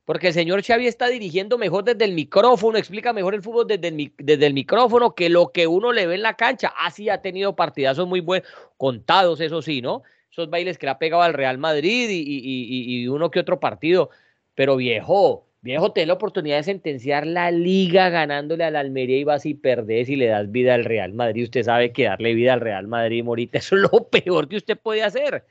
porque 0.06 0.28
el 0.28 0.34
señor 0.34 0.64
Xavi 0.64 0.88
está 0.88 1.08
dirigiendo 1.08 1.58
mejor 1.58 1.84
desde 1.84 2.06
el 2.06 2.14
micrófono, 2.14 2.78
explica 2.78 3.12
mejor 3.14 3.36
el 3.36 3.42
fútbol 3.42 3.68
desde 3.68 3.88
el, 3.88 4.54
micrófono 4.54 5.16
que 5.16 5.30
lo 5.30 5.52
que 5.52 5.68
uno 5.68 5.92
le 5.92 6.08
ve 6.08 6.16
en 6.16 6.22
la 6.22 6.36
cancha. 6.36 6.74
Así 6.78 7.10
ha 7.10 7.22
tenido 7.22 7.56
partidazos 7.56 8.08
muy 8.08 8.22
buenos, 8.22 8.48
contados, 8.78 9.42
eso 9.42 9.62
sí, 9.62 9.82
¿no? 9.82 10.04
Esos 10.32 10.50
bailes 10.50 10.78
que 10.78 10.86
le 10.86 10.92
ha 10.92 11.00
pegado 11.00 11.24
al 11.24 11.34
Real 11.34 11.58
Madrid 11.58 12.10
y, 12.10 13.02
y 13.04 13.08
uno 13.08 13.32
que 13.32 13.40
otro 13.40 13.60
partido, 13.60 14.10
pero 14.56 14.76
viejo, 14.78 15.48
Viejo, 15.64 15.94
ten 15.94 16.10
la 16.10 16.16
oportunidad 16.16 16.58
de 16.58 16.64
sentenciar 16.64 17.26
la 17.26 17.50
liga 17.50 18.10
ganándole 18.10 18.66
al 18.66 18.76
Almería 18.76 19.18
y 19.18 19.24
vas 19.24 19.46
y 19.46 19.54
perdés 19.54 20.10
y 20.10 20.18
le 20.18 20.26
das 20.26 20.52
vida 20.52 20.74
al 20.74 20.84
Real 20.84 21.14
Madrid. 21.14 21.46
Usted 21.46 21.64
sabe 21.64 21.94
que 21.94 22.04
darle 22.04 22.34
vida 22.34 22.52
al 22.52 22.60
Real 22.60 22.86
Madrid, 22.88 23.24
Morita, 23.24 23.58
eso 23.60 23.78
es 23.78 23.84
lo 23.84 24.10
peor 24.10 24.50
que 24.50 24.58
usted 24.58 24.78
puede 24.78 25.04
hacer. 25.04 25.46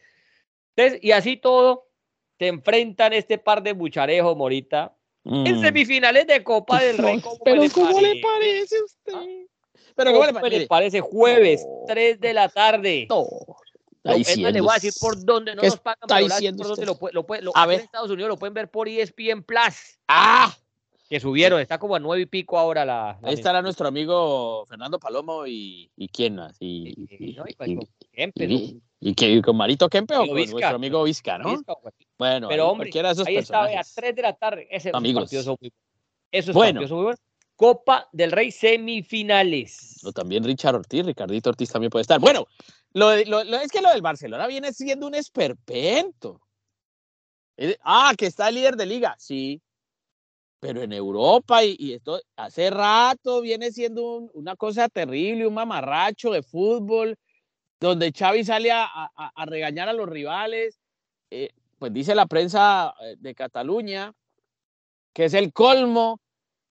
Entonces, 0.76 1.00
y 1.02 1.12
así 1.12 1.36
todo, 1.36 1.88
te 2.36 2.48
enfrentan 2.48 3.12
este 3.12 3.38
par 3.38 3.62
de 3.62 3.72
bucharejos, 3.72 4.36
Morita, 4.36 4.96
en 5.24 5.58
mm. 5.58 5.60
semifinales 5.60 6.26
de 6.26 6.42
Copa 6.42 6.82
del 6.82 6.98
Rey. 6.98 7.22
pero 7.44 7.62
¿cómo 7.72 8.00
le 8.00 8.20
parece 8.20 8.76
a 8.76 8.84
usted? 8.84 9.12
¿Ah? 9.14 9.24
Pero 9.94 10.12
¿cómo, 10.12 10.48
le 10.48 10.66
parece? 10.66 11.00
Jueves, 11.00 11.66
3 11.86 12.18
de 12.18 12.32
la 12.32 12.48
tarde. 12.48 13.06
No. 13.08 13.26
No, 14.04 14.14
le 14.16 14.60
voy 14.60 14.70
a 14.70 14.74
decir 14.74 14.92
por 15.00 15.24
dónde 15.24 15.54
no 15.54 15.62
nos 15.62 15.78
pagan, 15.78 16.24
diciendo 16.24 16.64
por 16.98 17.14
lo, 17.14 17.22
lo, 17.22 17.40
lo, 17.40 17.52
a 17.56 17.66
ver. 17.66 17.78
en 17.78 17.84
Estados 17.84 18.10
Unidos 18.10 18.30
lo 18.30 18.36
pueden 18.36 18.52
ver 18.52 18.68
por 18.68 18.88
ESPN 18.88 19.44
Plus. 19.44 20.00
¡Ah! 20.08 20.52
Que 21.12 21.20
subieron, 21.20 21.60
está 21.60 21.78
como 21.78 21.94
a 21.94 22.00
nueve 22.00 22.22
y 22.22 22.24
pico 22.24 22.58
ahora 22.58 22.86
la. 22.86 23.18
Ahí 23.22 23.34
estará 23.34 23.60
nuestro 23.60 23.86
amigo 23.86 24.64
Fernando 24.64 24.98
Palomo 24.98 25.46
y, 25.46 25.90
y 25.94 26.08
quién 26.08 26.36
más. 26.36 26.56
Y, 26.58 26.94
y, 27.06 27.36
y, 28.98 29.42
con 29.42 29.54
Marito 29.58 29.90
Kempe 29.90 30.16
o 30.16 30.26
con 30.26 30.34
nuestro 30.34 30.68
amigo 30.68 31.04
Vizca, 31.04 31.36
¿no? 31.36 31.60
bueno, 32.16 32.48
pero 32.48 32.66
hombre, 32.66 32.90
de 32.90 33.10
esos 33.10 33.26
ahí 33.26 33.36
está 33.36 33.64
a 33.64 33.84
3 33.94 34.16
de 34.16 34.22
la 34.22 34.32
tarde. 34.32 34.66
Ese 34.70 34.90
Amigos. 34.94 35.30
Eso 35.30 35.58
es 36.30 36.50
bueno. 36.54 36.80
muy 36.80 36.88
bueno. 36.88 37.18
Copa 37.56 38.08
del 38.10 38.32
Rey 38.32 38.50
semifinales. 38.50 40.00
O 40.06 40.12
también 40.12 40.42
Richard 40.44 40.76
Ortiz, 40.76 41.04
Ricardito 41.04 41.50
Ortiz 41.50 41.70
también 41.70 41.90
puede 41.90 42.04
estar. 42.04 42.20
Bueno, 42.20 42.46
lo, 42.94 43.12
es 43.12 43.70
que 43.70 43.82
lo 43.82 43.90
del 43.90 44.00
Barcelona 44.00 44.46
viene 44.46 44.72
siendo 44.72 45.08
un 45.08 45.14
esperpento. 45.14 46.40
Ah, 47.82 48.14
que 48.16 48.24
está 48.24 48.48
el 48.48 48.54
líder 48.54 48.76
de 48.76 48.86
liga, 48.86 49.14
sí. 49.18 49.60
Pero 50.62 50.80
en 50.82 50.92
Europa 50.92 51.64
y, 51.64 51.92
esto 51.92 52.20
hace 52.36 52.70
rato 52.70 53.40
viene 53.40 53.72
siendo 53.72 54.30
una 54.32 54.54
cosa 54.54 54.88
terrible, 54.88 55.48
un 55.48 55.54
mamarracho 55.54 56.30
de 56.30 56.44
fútbol, 56.44 57.16
donde 57.80 58.12
Xavi 58.12 58.44
sale 58.44 58.70
a, 58.70 59.10
regañar 59.44 59.88
a 59.88 59.92
los 59.92 60.08
rivales. 60.08 60.78
Eh, 61.32 61.50
pues 61.80 61.92
dice 61.92 62.14
la 62.14 62.26
prensa 62.26 62.94
eh, 63.00 63.16
de 63.18 63.34
Cataluña 63.34 64.12
que 65.12 65.24
es 65.24 65.34
el 65.34 65.52
colmo 65.52 66.20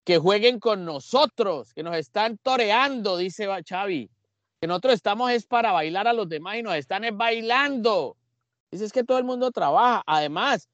que 0.03 0.17
jueguen 0.17 0.59
con 0.59 0.85
nosotros, 0.85 1.73
que 1.73 1.83
nos 1.83 1.95
están 1.95 2.37
toreando, 2.37 3.17
dice 3.17 3.47
Xavi 3.67 4.09
que 4.61 4.67
nosotros 4.67 4.93
estamos 4.93 5.31
es 5.31 5.47
para 5.47 5.71
bailar 5.71 6.07
a 6.07 6.13
los 6.13 6.29
demás 6.29 6.57
y 6.57 6.61
nos 6.61 6.75
están 6.75 7.03
es 7.03 7.17
bailando. 7.17 8.15
Dice 8.69 8.85
es 8.85 8.93
que 8.93 9.03
todo 9.03 9.17
el 9.17 9.23
mundo 9.23 9.49
trabaja. 9.49 10.03
Además, 10.05 10.69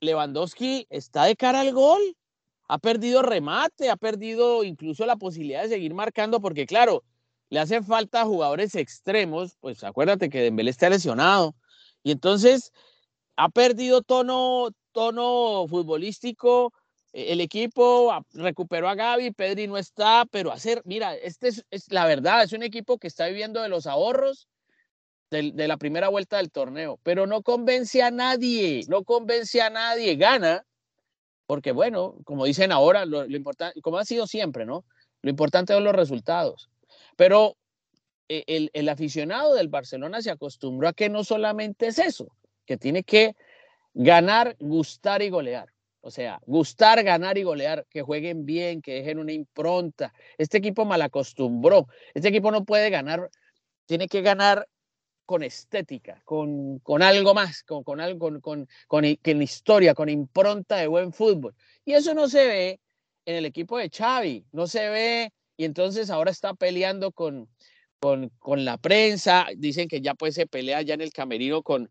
Lewandowski 0.00 0.88
está 0.90 1.24
de 1.24 1.36
cara 1.36 1.60
al 1.60 1.72
gol. 1.72 2.00
Ha 2.70 2.78
perdido 2.78 3.22
remate, 3.22 3.90
ha 3.90 3.96
perdido 3.96 4.64
incluso 4.64 5.06
la 5.06 5.16
posibilidad 5.16 5.62
de 5.62 5.70
seguir 5.70 5.94
marcando, 5.94 6.40
porque 6.40 6.66
claro, 6.66 7.02
le 7.48 7.58
hacen 7.60 7.84
falta 7.84 8.24
jugadores 8.24 8.74
extremos. 8.74 9.56
Pues 9.60 9.82
acuérdate 9.84 10.30
que 10.30 10.42
Dembélé 10.42 10.70
está 10.70 10.88
lesionado. 10.88 11.54
Y 12.02 12.12
entonces 12.12 12.72
ha 13.36 13.48
perdido 13.48 14.02
tono, 14.02 14.70
tono 14.92 15.66
futbolístico 15.68 16.72
e-, 17.12 17.32
el 17.32 17.40
equipo 17.40 18.12
recuperó 18.32 18.88
a 18.88 18.94
Gaby, 18.94 19.32
Pedri 19.32 19.66
no 19.66 19.76
está, 19.76 20.26
pero 20.30 20.52
hacer, 20.52 20.82
mira, 20.84 21.14
este 21.16 21.48
es, 21.48 21.92
la 21.92 22.06
verdad, 22.06 22.42
es 22.44 22.52
un 22.52 22.62
equipo 22.62 22.98
que 22.98 23.08
está 23.08 23.26
viviendo 23.26 23.62
de 23.62 23.68
los 23.68 23.86
ahorros 23.86 24.48
de, 25.30 25.52
la 25.68 25.76
primera 25.76 26.08
vuelta 26.08 26.38
del 26.38 26.50
torneo, 26.50 26.98
pero 27.04 27.26
no 27.26 27.42
convence 27.42 28.02
a 28.02 28.10
nadie, 28.10 28.82
no 28.88 29.04
convence 29.04 29.62
a 29.62 29.70
nadie, 29.70 30.16
gana, 30.16 30.66
porque 31.50 31.72
bueno, 31.72 32.14
como 32.22 32.44
dicen 32.44 32.70
ahora, 32.70 33.04
lo, 33.04 33.24
importante, 33.26 33.80
como 33.80 33.98
ha 33.98 34.04
sido 34.04 34.28
siempre, 34.28 34.64
¿no? 34.64 34.84
Lo 35.20 35.30
importante 35.30 35.72
son 35.72 35.82
los 35.82 35.96
resultados, 35.96 36.70
pero 37.16 37.56
e-, 38.28 38.44
el, 38.46 38.70
el 38.72 38.88
aficionado 38.88 39.54
del 39.54 39.66
Barcelona 39.66 40.22
se 40.22 40.30
acostumbró 40.30 40.86
a 40.86 40.92
que 40.92 41.08
no 41.08 41.24
solamente 41.24 41.88
es 41.88 41.98
eso, 41.98 42.28
que 42.66 42.76
tiene 42.76 43.02
que 43.02 43.34
ganar, 43.94 44.54
gustar 44.60 45.22
y 45.22 45.30
golear. 45.30 45.66
O 46.02 46.12
sea, 46.12 46.38
gustar, 46.46 47.02
ganar 47.02 47.36
y 47.36 47.42
golear, 47.42 47.84
que 47.90 48.02
jueguen 48.02 48.46
bien, 48.46 48.80
que 48.80 48.94
dejen 48.94 49.18
una 49.18 49.32
impronta. 49.32 50.14
Este 50.38 50.58
equipo 50.58 50.84
mal 50.84 51.02
acostumbró. 51.02 51.88
Este 52.14 52.28
equipo 52.28 52.52
no 52.52 52.64
puede 52.64 52.90
ganar, 52.90 53.28
tiene 53.86 54.06
que 54.06 54.22
ganar 54.22 54.68
con 55.30 55.44
estética, 55.44 56.20
con, 56.24 56.80
con 56.80 57.02
algo 57.02 57.34
más, 57.34 57.62
con, 57.62 57.84
con 57.84 58.00
algo, 58.00 58.18
con, 58.18 58.40
con, 58.40 58.68
con, 58.88 59.42
historia, 59.42 59.94
con 59.94 60.08
impronta 60.08 60.78
de 60.78 60.88
buen 60.88 61.12
fútbol. 61.12 61.54
Y 61.84 61.92
eso 61.92 62.14
no 62.14 62.28
se 62.28 62.44
ve 62.48 62.80
en 63.26 63.36
el 63.36 63.44
equipo 63.44 63.78
de 63.78 63.90
Xavi, 63.90 64.44
no 64.50 64.66
se 64.66 64.88
ve, 64.88 65.32
y 65.56 65.66
entonces 65.66 66.10
ahora 66.10 66.32
está 66.32 66.54
peleando 66.54 67.12
con, 67.12 67.48
con, 68.00 68.30
con 68.40 68.64
la 68.64 68.76
prensa, 68.76 69.46
dicen 69.56 69.86
que 69.86 70.00
ya 70.00 70.14
pues 70.14 70.34
se 70.34 70.48
pelea 70.48 70.82
ya 70.82 70.94
en 70.94 71.00
el 71.00 71.12
camerino 71.12 71.62
con, 71.62 71.88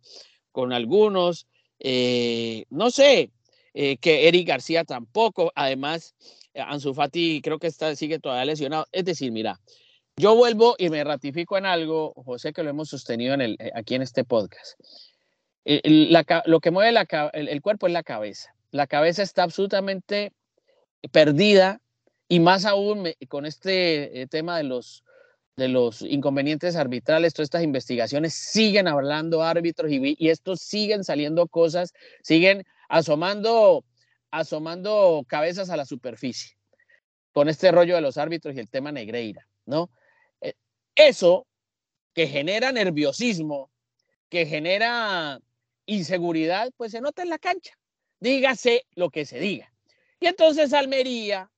con 0.51 0.73
algunos, 0.73 1.47
eh, 1.79 2.65
no 2.69 2.91
sé, 2.91 3.31
eh, 3.73 3.95
que 3.99 4.27
Eric 4.27 4.49
García 4.49 4.83
tampoco. 4.83 5.53
Además, 5.55 6.13
eh, 6.53 6.59
Ansu 6.59 6.93
Fati 6.93 7.39
creo 7.41 7.57
que 7.57 7.67
está, 7.67 7.95
sigue 7.95 8.19
todavía 8.19 8.43
lesionado. 8.43 8.85
Es 8.91 9.05
decir, 9.05 9.31
mira, 9.31 9.61
yo 10.19 10.35
vuelvo 10.35 10.75
y 10.77 10.89
me 10.89 11.01
ratifico 11.03 11.57
en 11.57 11.65
algo, 11.65 12.13
José, 12.25 12.51
que 12.51 12.61
lo 12.61 12.69
hemos 12.69 12.89
sostenido 12.89 13.33
en 13.33 13.41
el, 13.41 13.55
eh, 13.57 13.71
aquí 13.73 13.95
en 13.95 14.01
este 14.01 14.25
podcast. 14.25 14.77
lo 15.63 16.59
que 16.59 16.71
mueve 16.71 16.99
el, 17.33 17.61
cuerpo 17.61 17.87
es 17.87 17.93
la 17.93 18.03
cabeza. 18.03 18.53
La 18.71 18.85
cabeza 18.85 19.23
está 19.23 19.43
absolutamente 19.43 20.33
perdida 21.13 21.81
y 22.27 22.41
más 22.41 22.65
aún 22.65 23.07
con 23.29 23.45
este 23.45 24.27
tema 24.29 24.57
de 24.57 24.63
los, 24.63 25.05
de 25.55 25.69
los 25.69 26.01
inconvenientes 26.01 26.75
arbitrales, 26.75 27.33
todas 27.33 27.45
estas 27.45 27.63
investigaciones 27.63 28.33
siguen 28.33 28.89
hablando 28.89 29.41
árbitros 29.41 29.89
y, 29.89 30.17
y 30.19 30.29
estos 30.29 30.59
siguen 30.59 31.05
saliendo 31.05 31.47
cosas, 31.47 31.93
siguen 32.23 32.65
asomando, 32.89 33.85
asomando 34.31 35.23
cabezas 35.27 35.69
a 35.69 35.77
la 35.77 35.85
superficie 35.85 36.57
con 37.31 37.47
este 37.47 37.71
rollo 37.71 37.95
de 37.95 38.01
los 38.01 38.17
árbitros 38.17 38.53
y 38.55 38.59
el 38.59 38.69
tema 38.69 38.91
Negreira, 38.91 39.47
¿no? 39.65 39.89
Eso 40.99 41.47
que 42.13 42.27
genera 42.27 42.73
nerviosismo, 42.73 43.71
que 44.27 44.45
genera 44.45 45.39
inseguridad, 45.85 46.71
pues 46.75 46.91
se 46.91 46.99
nota 46.99 47.21
en 47.21 47.29
la 47.29 47.39
cancha. 47.39 47.73
Dígase 48.19 48.85
lo 48.95 49.09
que 49.09 49.23
se 49.23 49.39
diga. 49.39 49.71
Y 50.19 50.27
entonces 50.27 50.73
Almería 50.73 51.49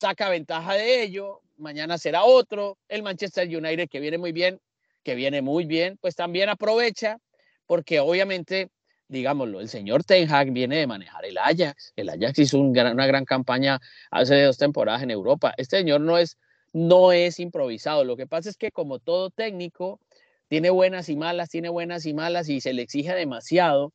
saca 0.00 0.28
ventaja 0.28 0.74
de 0.74 1.02
ello, 1.02 1.40
mañana 1.56 1.98
será 1.98 2.22
otro, 2.22 2.78
el 2.86 3.02
Manchester 3.02 3.48
United 3.48 3.88
que 3.88 3.98
viene 3.98 4.18
muy 4.18 4.30
bien, 4.30 4.60
que 5.02 5.16
viene 5.16 5.42
muy 5.42 5.64
bien, 5.64 5.98
pues 6.00 6.14
también 6.14 6.48
aprovecha, 6.48 7.18
porque 7.66 7.98
obviamente 7.98 8.70
digámoslo, 9.08 9.60
el 9.60 9.68
señor 9.68 10.04
Ten 10.04 10.32
Hag 10.32 10.52
viene 10.52 10.76
de 10.76 10.86
manejar 10.86 11.24
el 11.24 11.36
Ajax. 11.38 11.92
El 11.96 12.08
Ajax 12.08 12.38
hizo 12.38 12.58
una 12.60 13.06
gran 13.06 13.24
campaña 13.24 13.80
hace 14.10 14.42
dos 14.42 14.58
temporadas 14.58 15.02
en 15.02 15.10
Europa. 15.10 15.52
Este 15.56 15.78
señor 15.78 16.00
no 16.00 16.18
es, 16.18 16.38
no 16.72 17.12
es 17.12 17.38
improvisado. 17.38 18.04
Lo 18.04 18.16
que 18.16 18.26
pasa 18.26 18.48
es 18.48 18.56
que 18.56 18.70
como 18.70 18.98
todo 18.98 19.30
técnico, 19.30 20.00
tiene 20.48 20.70
buenas 20.70 21.08
y 21.08 21.16
malas, 21.16 21.48
tiene 21.48 21.68
buenas 21.68 22.04
y 22.04 22.14
malas 22.14 22.48
y 22.48 22.60
se 22.60 22.72
le 22.72 22.82
exige 22.82 23.14
demasiado 23.14 23.92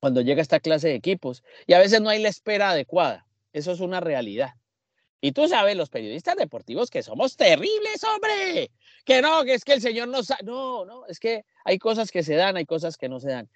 cuando 0.00 0.20
llega 0.20 0.42
esta 0.42 0.60
clase 0.60 0.88
de 0.88 0.94
equipos. 0.94 1.42
Y 1.66 1.74
a 1.74 1.78
veces 1.78 2.00
no 2.00 2.08
hay 2.08 2.20
la 2.20 2.28
espera 2.28 2.70
adecuada. 2.70 3.26
Eso 3.52 3.72
es 3.72 3.80
una 3.80 4.00
realidad. 4.00 4.54
Y 5.20 5.32
tú 5.32 5.48
sabes, 5.48 5.76
los 5.76 5.90
periodistas 5.90 6.36
deportivos 6.36 6.90
que 6.90 7.02
somos 7.02 7.36
terribles, 7.36 8.04
hombre. 8.04 8.70
Que 9.04 9.20
no, 9.20 9.44
que 9.44 9.54
es 9.54 9.64
que 9.64 9.72
el 9.72 9.80
señor 9.80 10.08
no 10.08 10.22
sabe. 10.22 10.44
No, 10.44 10.84
no, 10.84 11.06
es 11.06 11.18
que 11.18 11.44
hay 11.64 11.78
cosas 11.78 12.10
que 12.10 12.22
se 12.22 12.34
dan, 12.34 12.56
hay 12.56 12.66
cosas 12.66 12.96
que 12.96 13.08
no 13.08 13.18
se 13.18 13.30
dan. 13.30 13.48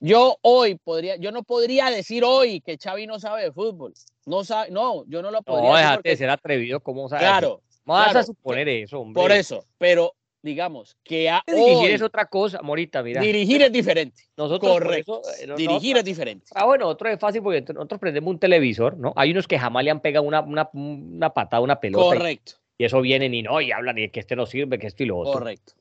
Yo 0.00 0.38
hoy 0.42 0.76
podría, 0.76 1.16
yo 1.16 1.32
no 1.32 1.42
podría 1.42 1.90
decir 1.90 2.22
hoy 2.22 2.60
que 2.60 2.78
Xavi 2.78 3.08
no 3.08 3.18
sabe 3.18 3.42
de 3.42 3.52
fútbol. 3.52 3.94
No 4.26 4.44
sabe, 4.44 4.70
no, 4.70 5.04
yo 5.06 5.22
no 5.22 5.32
lo 5.32 5.42
podría 5.42 5.70
no, 5.70 5.76
decir. 5.76 5.88
déjate 5.88 6.08
de 6.08 6.16
ser 6.16 6.30
atrevido, 6.30 6.80
¿cómo 6.80 7.08
sabes? 7.08 7.26
Claro. 7.26 7.62
Vas 7.88 8.04
claro, 8.12 8.18
a 8.20 8.22
suponer 8.22 8.68
eso, 8.68 9.00
hombre. 9.00 9.22
Por 9.22 9.32
eso, 9.32 9.64
pero 9.78 10.14
digamos 10.42 10.96
que 11.02 11.28
a 11.30 11.42
dirigir 11.46 11.88
hoy, 11.88 11.92
es 11.94 12.02
otra 12.02 12.26
cosa, 12.26 12.60
Morita, 12.62 13.02
mira. 13.02 13.20
dirigir 13.22 13.62
es 13.62 13.72
diferente. 13.72 14.24
Nosotros 14.36 14.72
Correcto. 14.72 15.22
eso, 15.24 15.42
eh, 15.42 15.46
no- 15.46 15.56
dirigir 15.56 15.94
no- 15.94 16.00
es 16.00 16.04
diferente. 16.04 16.46
Ah, 16.54 16.66
bueno, 16.66 16.86
otro 16.86 17.08
es 17.08 17.18
fácil 17.18 17.42
porque 17.42 17.62
nosotros 17.72 17.98
prendemos 17.98 18.30
un 18.30 18.38
televisor, 18.38 18.96
¿no? 18.98 19.14
Hay 19.16 19.30
unos 19.32 19.48
que 19.48 19.58
jamás 19.58 19.82
le 19.84 19.90
han 19.90 20.00
pegado 20.00 20.26
una, 20.26 20.40
una, 20.42 20.68
una 20.72 21.30
patada, 21.30 21.62
una 21.62 21.80
pelota. 21.80 22.14
y- 22.14 22.18
Correcto, 22.18 22.52
Y, 22.76 22.84
eso 22.84 23.00
vienen 23.00 23.32
y 23.34 23.42
no, 23.42 23.60
y 23.60 23.72
hablan 23.72 23.98
y 23.98 24.10
que 24.10 24.20
este 24.20 24.36
no 24.36 24.44
sirve, 24.46 24.78
que 24.78 24.86
esto 24.86 25.02
y 25.02 25.06
lo 25.06 25.16
otro. 25.18 25.32
correcto. 25.32 25.72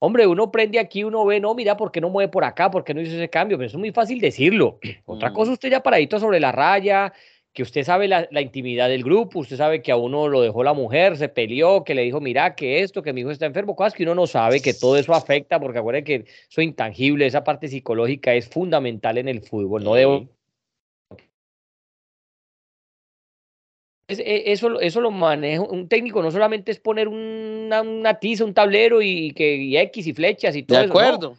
Hombre, 0.00 0.26
uno 0.26 0.50
prende 0.50 0.80
aquí, 0.80 1.04
uno 1.04 1.24
ve, 1.24 1.38
no, 1.38 1.54
mira, 1.54 1.76
¿por 1.76 1.92
qué 1.92 2.00
no 2.00 2.10
mueve 2.10 2.28
por 2.28 2.42
acá? 2.42 2.72
¿Por 2.72 2.82
qué 2.82 2.92
no 2.92 3.00
hizo 3.00 3.14
ese 3.14 3.30
cambio? 3.30 3.56
Pero 3.56 3.68
eso 3.68 3.76
es 3.76 3.80
muy 3.80 3.92
fácil 3.92 4.20
decirlo. 4.20 4.80
Otra 5.06 5.30
Mm. 5.30 5.32
cosa, 5.32 5.52
usted 5.52 5.70
ya 5.70 5.80
paradito 5.80 6.18
sobre 6.18 6.40
la 6.40 6.50
raya, 6.50 7.12
que 7.52 7.62
usted 7.62 7.84
sabe 7.84 8.08
la, 8.08 8.26
la 8.30 8.40
intimidad 8.40 8.88
del 8.88 9.04
grupo, 9.04 9.40
usted 9.40 9.56
sabe 9.56 9.82
que 9.82 9.92
a 9.92 9.96
uno 9.96 10.26
lo 10.28 10.40
dejó 10.40 10.64
la 10.64 10.72
mujer, 10.72 11.16
se 11.18 11.28
peleó, 11.28 11.84
que 11.84 11.94
le 11.94 12.02
dijo, 12.02 12.20
mira, 12.20 12.54
que 12.54 12.80
esto, 12.80 13.02
que 13.02 13.12
mi 13.12 13.20
hijo 13.20 13.30
está 13.30 13.44
enfermo, 13.44 13.76
cosas 13.76 13.92
que 13.92 14.04
uno 14.04 14.14
no 14.14 14.26
sabe, 14.26 14.62
que 14.62 14.72
todo 14.72 14.96
eso 14.96 15.12
afecta, 15.12 15.60
porque 15.60 15.78
acuérdense 15.78 16.04
que 16.04 16.30
eso 16.50 16.62
intangible, 16.62 17.26
esa 17.26 17.44
parte 17.44 17.68
psicológica 17.68 18.34
es 18.34 18.48
fundamental 18.48 19.18
en 19.18 19.28
el 19.28 19.42
fútbol, 19.42 19.84
no 19.84 19.94
debo... 19.94 20.26
Es- 24.08 24.18
e- 24.18 24.52
Eso, 24.52 24.80
eso 24.80 25.00
lo 25.00 25.10
maneja 25.10 25.62
un 25.62 25.88
técnico, 25.88 26.22
no 26.22 26.30
solamente 26.30 26.72
es 26.72 26.80
poner 26.80 27.06
una, 27.08 27.82
una 27.82 28.14
tiza, 28.14 28.44
un 28.44 28.54
tablero 28.54 29.00
y, 29.02 29.32
que, 29.32 29.56
y 29.56 29.76
X 29.76 30.06
y 30.06 30.12
flechas 30.12 30.56
y 30.56 30.62
todo 30.62 30.78
De 30.78 30.84
eso. 30.86 30.94
no. 30.94 31.36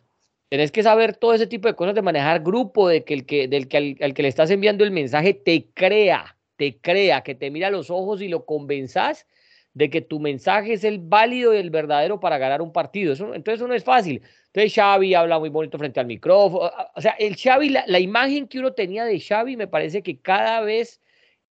Tenés 0.54 0.72
que 0.72 0.84
saber 0.84 1.16
todo 1.16 1.34
ese 1.34 1.48
tipo 1.48 1.68
de 1.68 1.74
cosas 1.74 1.96
de 1.96 2.04
manejar 2.04 2.44
grupo, 2.44 2.88
de 2.88 3.04
que 3.04 3.16
el 3.16 3.26
que, 3.26 3.48
del 3.48 3.68
que 3.68 3.98
al, 4.00 4.14
que 4.14 4.22
le 4.22 4.28
estás 4.28 4.52
enviando 4.52 4.84
el 4.84 4.92
mensaje 4.92 5.34
te 5.34 5.66
crea, 5.74 6.38
te 6.58 6.78
crea, 6.78 7.22
que 7.22 7.34
te 7.34 7.50
mira 7.50 7.70
a 7.70 7.72
los 7.72 7.90
ojos 7.90 8.22
y 8.22 8.28
lo 8.28 8.46
convenzás 8.46 9.26
de 9.74 9.90
que 9.90 10.02
tu 10.02 10.20
mensaje 10.20 10.74
es 10.74 10.84
el 10.84 11.00
válido 11.00 11.56
y 11.56 11.58
el 11.58 11.72
verdadero 11.72 12.20
para 12.20 12.38
ganar 12.38 12.62
un 12.62 12.72
partido. 12.72 13.14
Entonces 13.14 13.56
eso 13.56 13.68
no 13.68 13.74
es 13.74 13.84
fácil. 13.84 14.22
Entonces 14.46 14.76
Xavi 14.76 15.16
habla 15.16 15.40
muy 15.40 15.50
bonito 15.50 15.80
frente 15.80 16.00
al 16.00 16.06
micrófono. 16.06 16.70
O 16.94 17.02
sea, 17.02 17.14
el 17.14 17.36
Xavi, 17.36 17.70
la, 17.70 18.00
imagen 18.00 18.48
que 18.48 18.60
uno 18.60 18.74
tenía 18.74 19.06
de 19.06 19.20
Xavi 19.20 19.58
me 19.58 19.66
parece 19.66 20.04
que 20.04 20.20
cada 20.20 20.62
vez, 20.62 21.02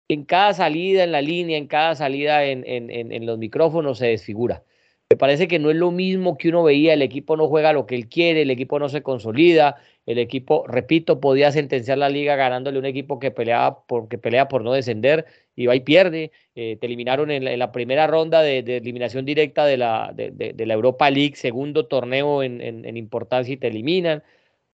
en 0.08 0.26
cada 0.26 0.52
salida 0.52 1.04
en 1.04 1.12
la 1.12 1.22
línea, 1.22 1.56
en 1.56 1.68
cada 1.68 1.94
salida 1.94 2.44
en, 2.44 2.64
en, 2.66 2.90
en 2.90 3.24
los 3.24 3.38
micrófonos 3.38 3.96
se 3.96 4.08
desfigura. 4.08 4.62
Me 5.10 5.16
parece 5.16 5.48
que 5.48 5.58
no 5.58 5.70
es 5.70 5.76
lo 5.76 5.90
mismo 5.90 6.38
que 6.38 6.50
uno 6.50 6.62
veía, 6.62 6.94
el 6.94 7.02
equipo 7.02 7.36
no 7.36 7.48
juega 7.48 7.72
lo 7.72 7.84
que 7.84 7.96
él 7.96 8.08
quiere, 8.08 8.42
el 8.42 8.50
equipo 8.50 8.78
no 8.78 8.88
se 8.88 9.02
consolida, 9.02 9.76
el 10.06 10.18
equipo, 10.18 10.64
repito, 10.68 11.18
podía 11.20 11.50
sentenciar 11.50 11.98
la 11.98 12.08
liga 12.08 12.36
ganándole 12.36 12.78
un 12.78 12.86
equipo 12.86 13.18
que 13.18 13.32
peleaba 13.32 13.84
por, 13.86 14.08
que 14.08 14.18
pelea 14.18 14.46
por 14.48 14.62
no 14.62 14.72
descender 14.72 15.26
y 15.56 15.66
va 15.66 15.74
y 15.74 15.80
pierde. 15.80 16.30
Eh, 16.54 16.76
te 16.80 16.86
eliminaron 16.86 17.30
en 17.32 17.58
la, 17.58 17.72
primera 17.72 18.06
ronda 18.06 18.40
de, 18.42 18.58
eliminación 18.58 19.24
directa 19.24 19.66
de 19.66 19.76
la, 19.78 20.12
de, 20.14 20.54
la 20.66 20.74
Europa 20.74 21.10
League, 21.10 21.34
segundo 21.34 21.86
torneo 21.86 22.42
en 22.42 22.96
importancia 22.96 23.52
y 23.54 23.56
te 23.56 23.66
eliminan. 23.66 24.22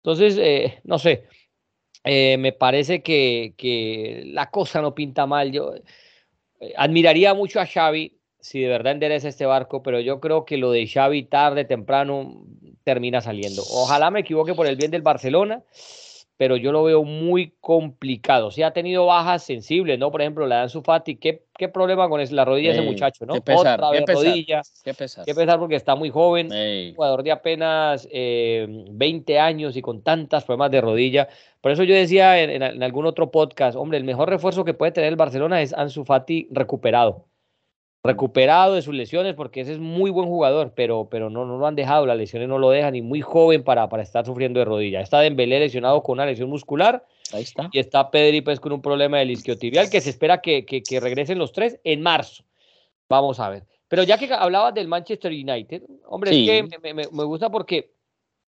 Entonces, 0.07 0.38
eh, 0.40 0.79
no 0.85 1.01
sé, 1.01 1.25
eh, 2.05 2.37
me 2.38 2.53
parece 2.53 3.03
que, 3.03 3.55
que, 3.57 4.22
la 4.27 4.51
cosa 4.51 4.81
no 4.81 4.94
pinta 4.94 5.27
mal. 5.27 5.51
Yo 5.51 5.75
eh, 6.61 6.72
admiraría 6.77 7.35
mucho 7.35 7.59
a 7.59 7.66
Xavi 7.66 8.15
si 8.47 8.61
de 8.61 8.69
verdad 8.69 8.93
endereza 8.93 9.27
este 9.27 9.45
barco, 9.45 9.83
pero 9.83 9.99
yo 9.99 10.21
creo 10.21 10.45
que 10.45 10.57
lo 10.57 10.71
de 10.71 10.87
Xavi 10.87 11.25
tarde, 11.25 11.65
temprano, 11.65 12.45
termina 12.85 13.21
saliendo. 13.21 13.63
Ojalá 13.73 14.13
me 14.13 14.21
equivoque 14.21 14.55
por 14.55 14.69
el 14.69 14.77
bien 14.77 14.93
del 14.93 15.03
Barcelona, 15.03 15.65
pero 16.37 16.57
yo 16.57 16.71
lo 16.71 16.85
veo 16.85 17.03
muy 17.03 17.55
complicado. 17.61 18.53
Sí 18.53 18.63
ha 18.63 18.71
tenido 18.71 19.05
bajas 19.07 19.43
sensibles, 19.43 19.99
¿no? 19.99 20.13
Por 20.13 20.21
ejemplo, 20.21 20.47
la 20.47 20.59
de 20.59 20.63
Ansu 20.63 20.83
Fati, 20.83 21.17
¿qué, 21.17 21.43
qué 21.59 21.69
problema 21.69 22.09
con 22.09 22.21
la 22.25 22.45
rodilla 22.45 22.71
de 22.71 22.79
ese 22.79 22.87
muchacho, 22.87 23.27
no? 23.27 23.35
Qué 23.35 23.41
pesar, 23.41 23.81
Otra 23.81 23.91
vez 23.91 24.01
qué 24.03 24.07
pesar, 24.07 24.25
rodilla. 24.25 24.63
Qué 24.85 24.95
pesar. 24.95 25.25
Qué 25.25 25.35
pesar 25.35 25.59
porque 25.59 25.75
está 25.75 25.97
muy 25.97 26.11
joven, 26.11 26.53
Ey. 26.53 26.95
jugador 26.95 27.25
de 27.25 27.33
apenas 27.33 28.07
eh, 28.13 28.69
20 28.69 29.41
años 29.41 29.77
y 29.77 29.83
con 29.83 30.03
tantas 30.03 30.45
problemas 30.45 30.71
de 30.71 30.81
rodilla. 30.81 31.29
Por 31.61 31.73
eso 31.73 31.83
yo 31.83 31.97
decía 31.97 32.41
en, 32.41 32.51
en, 32.51 32.63
en 32.63 32.83
algún 32.85 33.07
otro 33.07 33.33
podcast, 33.33 33.77
hombre, 33.77 33.99
el 33.99 34.05
mejor 34.05 34.31
refuerzo 34.31 34.65
que 34.65 34.73
puede 34.73 34.93
tener 34.93 35.09
el 35.09 35.17
Barcelona 35.17 35.63
es 35.63 35.73
Ansu 35.73 36.05
Fati 36.05 36.47
recuperado 36.53 37.25
recuperado 38.07 38.75
de 38.75 38.83
sus 38.83 38.95
lesiones, 38.95 39.35
porque 39.35 39.61
ese 39.61 39.73
es 39.73 39.79
muy 39.79 40.11
buen 40.11 40.27
jugador, 40.27 40.73
pero, 40.75 41.09
pero 41.11 41.31
no, 41.31 41.45
no 41.45 41.59
lo 41.59 41.66
han 41.66 41.77
dejado, 41.77 42.07
las 42.07 42.16
lesiones 42.16 42.49
no 42.49 42.59
lo 42.59 42.71
dejan, 42.71 42.95
y 42.95 43.03
muy 43.03 43.21
joven 43.21 43.62
para, 43.62 43.88
para 43.88 44.03
estar 44.03 44.25
sufriendo 44.25 44.59
de 44.59 44.64
rodilla. 44.64 45.01
Está 45.01 45.21
Dembélé 45.21 45.61
lesionado 45.61 46.03
con 46.03 46.14
una 46.14 46.27
lesión 46.27 46.49
muscular, 46.49 47.05
Ahí 47.33 47.42
está. 47.42 47.69
y 47.73 47.79
está 47.79 48.11
Pedri 48.11 48.40
pues 48.40 48.61
con 48.61 48.73
un 48.73 48.81
problema 48.81 49.19
del 49.19 49.31
isquiotibial, 49.31 49.90
que 49.90 50.01
se 50.01 50.11
espera 50.11 50.40
que, 50.40 50.64
que, 50.64 50.83
que 50.83 51.01
regresen 51.01 51.38
los 51.38 51.53
tres 51.53 51.79
en 51.85 52.03
marzo. 52.03 52.45
Vamos 53.09 53.40
a 53.40 53.51
ver. 53.51 53.64
Pero 53.88 54.03
ya 54.03 54.19
que 54.19 54.33
hablabas 54.33 54.75
del 54.75 54.88
Manchester 54.88 55.31
United, 55.31 55.83
hombre, 56.07 56.33
sí. 56.33 56.49
es 56.49 56.69
que 56.69 56.79
me, 56.79 56.95
me, 56.95 57.03
me, 57.11 57.25
gusta 57.25 57.51
porque 57.51 57.92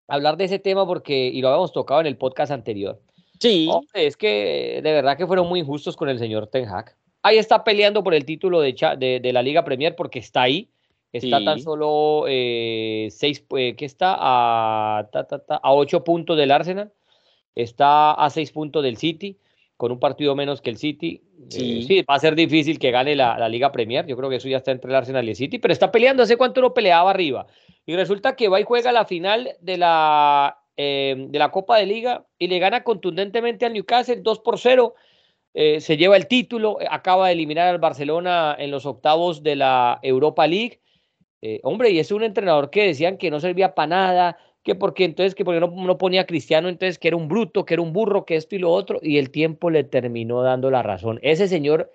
hablar 0.08 0.36
de 0.36 0.44
ese 0.44 0.58
tema, 0.58 0.86
porque, 0.86 1.28
y 1.28 1.40
lo 1.40 1.48
habíamos 1.48 1.72
tocado 1.72 2.00
en 2.00 2.06
el 2.06 2.16
podcast 2.16 2.50
anterior. 2.50 3.00
Sí. 3.38 3.68
Hombre, 3.70 4.06
es 4.06 4.16
que 4.16 4.80
de 4.82 4.92
verdad 4.92 5.16
que 5.16 5.26
fueron 5.26 5.48
muy 5.48 5.60
injustos 5.60 5.96
con 5.96 6.08
el 6.08 6.18
señor 6.18 6.48
Ten 6.48 6.68
Hag 6.68 6.96
ahí 7.28 7.38
está 7.38 7.64
peleando 7.64 8.02
por 8.02 8.14
el 8.14 8.24
título 8.24 8.60
de, 8.60 8.74
de, 8.98 9.20
de, 9.20 9.32
la 9.32 9.42
Liga 9.42 9.64
Premier 9.64 9.94
porque 9.94 10.18
está 10.18 10.42
ahí. 10.42 10.68
Está 11.12 11.38
sí. 11.38 11.44
tan 11.44 11.60
solo 11.60 12.24
eh, 12.28 13.08
seis, 13.10 13.44
eh, 13.56 13.74
que 13.76 13.86
está 13.86 14.14
a, 14.18 15.08
ta, 15.10 15.24
ta, 15.24 15.38
ta, 15.38 15.56
a 15.56 15.72
ocho 15.72 16.04
puntos 16.04 16.36
del 16.36 16.50
Arsenal. 16.50 16.92
Está 17.54 18.12
a 18.12 18.28
seis 18.30 18.52
puntos 18.52 18.82
del 18.82 18.98
City, 18.98 19.38
con 19.76 19.90
un 19.90 19.98
partido 19.98 20.34
menos 20.34 20.60
que 20.60 20.70
el 20.70 20.76
City. 20.76 21.22
Sí, 21.48 21.80
eh, 21.80 21.82
sí 21.82 22.02
va 22.02 22.14
a 22.14 22.18
ser 22.18 22.34
difícil 22.34 22.78
que 22.78 22.90
gane 22.90 23.16
la, 23.16 23.38
la, 23.38 23.48
Liga 23.48 23.72
Premier. 23.72 24.06
Yo 24.06 24.16
creo 24.16 24.28
que 24.28 24.36
eso 24.36 24.48
ya 24.48 24.58
está 24.58 24.70
entre 24.70 24.90
el 24.90 24.96
Arsenal 24.96 25.26
y 25.26 25.30
el 25.30 25.36
City, 25.36 25.58
pero 25.58 25.72
está 25.72 25.90
peleando. 25.90 26.22
¿Hace 26.22 26.36
cuánto 26.36 26.60
no 26.60 26.74
peleaba 26.74 27.10
arriba? 27.10 27.46
Y 27.86 27.96
resulta 27.96 28.36
que 28.36 28.48
va 28.48 28.60
y 28.60 28.64
juega 28.64 28.92
la 28.92 29.06
final 29.06 29.56
de 29.60 29.78
la, 29.78 30.58
de 30.76 31.28
la 31.32 31.50
Copa 31.50 31.78
de 31.78 31.86
Liga 31.86 32.26
y 32.38 32.48
le 32.48 32.58
gana 32.58 32.84
contundentemente 32.84 33.64
al 33.64 33.72
Newcastle 33.72 34.20
2 34.22 34.40
por 34.40 34.58
0 34.58 34.94
eh, 35.54 35.80
se 35.80 35.96
lleva 35.96 36.16
el 36.16 36.26
título, 36.26 36.78
acaba 36.90 37.26
de 37.26 37.32
eliminar 37.32 37.68
al 37.68 37.78
Barcelona 37.78 38.54
en 38.58 38.70
los 38.70 38.86
octavos 38.86 39.42
de 39.42 39.56
la 39.56 39.98
Europa 40.02 40.46
League. 40.46 40.80
Eh, 41.42 41.60
hombre, 41.62 41.90
y 41.90 41.98
es 41.98 42.12
un 42.12 42.22
entrenador 42.22 42.70
que 42.70 42.86
decían 42.86 43.16
que 43.16 43.30
no 43.30 43.40
servía 43.40 43.74
para 43.74 43.86
nada, 43.88 44.38
que 44.62 44.74
porque 44.74 45.04
entonces, 45.04 45.34
que 45.34 45.44
porque 45.44 45.60
no, 45.60 45.68
no, 45.68 45.98
ponía 45.98 46.26
Cristiano, 46.26 46.68
entonces 46.68 46.98
que 46.98 47.08
era 47.08 47.16
un 47.16 47.28
bruto, 47.28 47.64
que 47.64 47.74
era 47.74 47.82
un 47.82 47.92
burro, 47.92 48.24
que 48.24 48.36
esto 48.36 48.56
y 48.56 48.58
lo 48.58 48.70
otro, 48.70 48.98
y 49.02 49.18
el 49.18 49.30
tiempo 49.30 49.70
le 49.70 49.84
terminó 49.84 50.42
dando 50.42 50.70
la 50.70 50.82
razón. 50.82 51.18
Ese 51.22 51.48
señor 51.48 51.92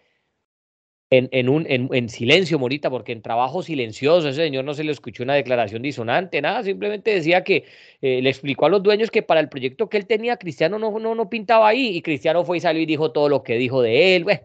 en, 1.18 1.30
en, 1.32 1.48
un, 1.48 1.66
en, 1.70 1.90
en, 1.94 2.10
silencio, 2.10 2.58
Morita, 2.58 2.90
porque 2.90 3.12
en 3.12 3.22
trabajo 3.22 3.62
silencioso, 3.62 4.30
ese 4.30 4.42
señor 4.42 4.66
no 4.66 4.74
se 4.74 4.84
le 4.84 4.92
escuchó 4.92 5.22
una 5.22 5.36
declaración 5.36 5.84
disonante, 5.84 6.42
nada, 6.42 6.64
simplemente 6.64 7.14
decía 7.14 7.44
que 7.44 7.66
eh, 8.02 8.22
le 8.22 8.30
explicó 8.30 8.66
a 8.66 8.70
los 8.70 8.82
dueños 8.82 9.12
que 9.12 9.22
para 9.22 9.40
el 9.40 9.48
proyecto 9.48 9.90
que 9.90 9.98
él 9.98 10.08
tenía, 10.08 10.38
Cristiano 10.38 10.80
no, 10.80 10.98
no, 11.00 11.14
no 11.14 11.30
pintaba 11.30 11.68
ahí, 11.68 11.96
y 11.96 12.02
Cristiano 12.02 12.44
fue 12.44 12.58
y 12.58 12.62
salió 12.62 12.82
y 12.82 12.88
dijo 12.88 13.12
todo 13.12 13.30
lo 13.30 13.44
que 13.44 13.58
dijo 13.58 13.84
de 13.84 14.16
él. 14.16 14.24
Bueno, 14.24 14.42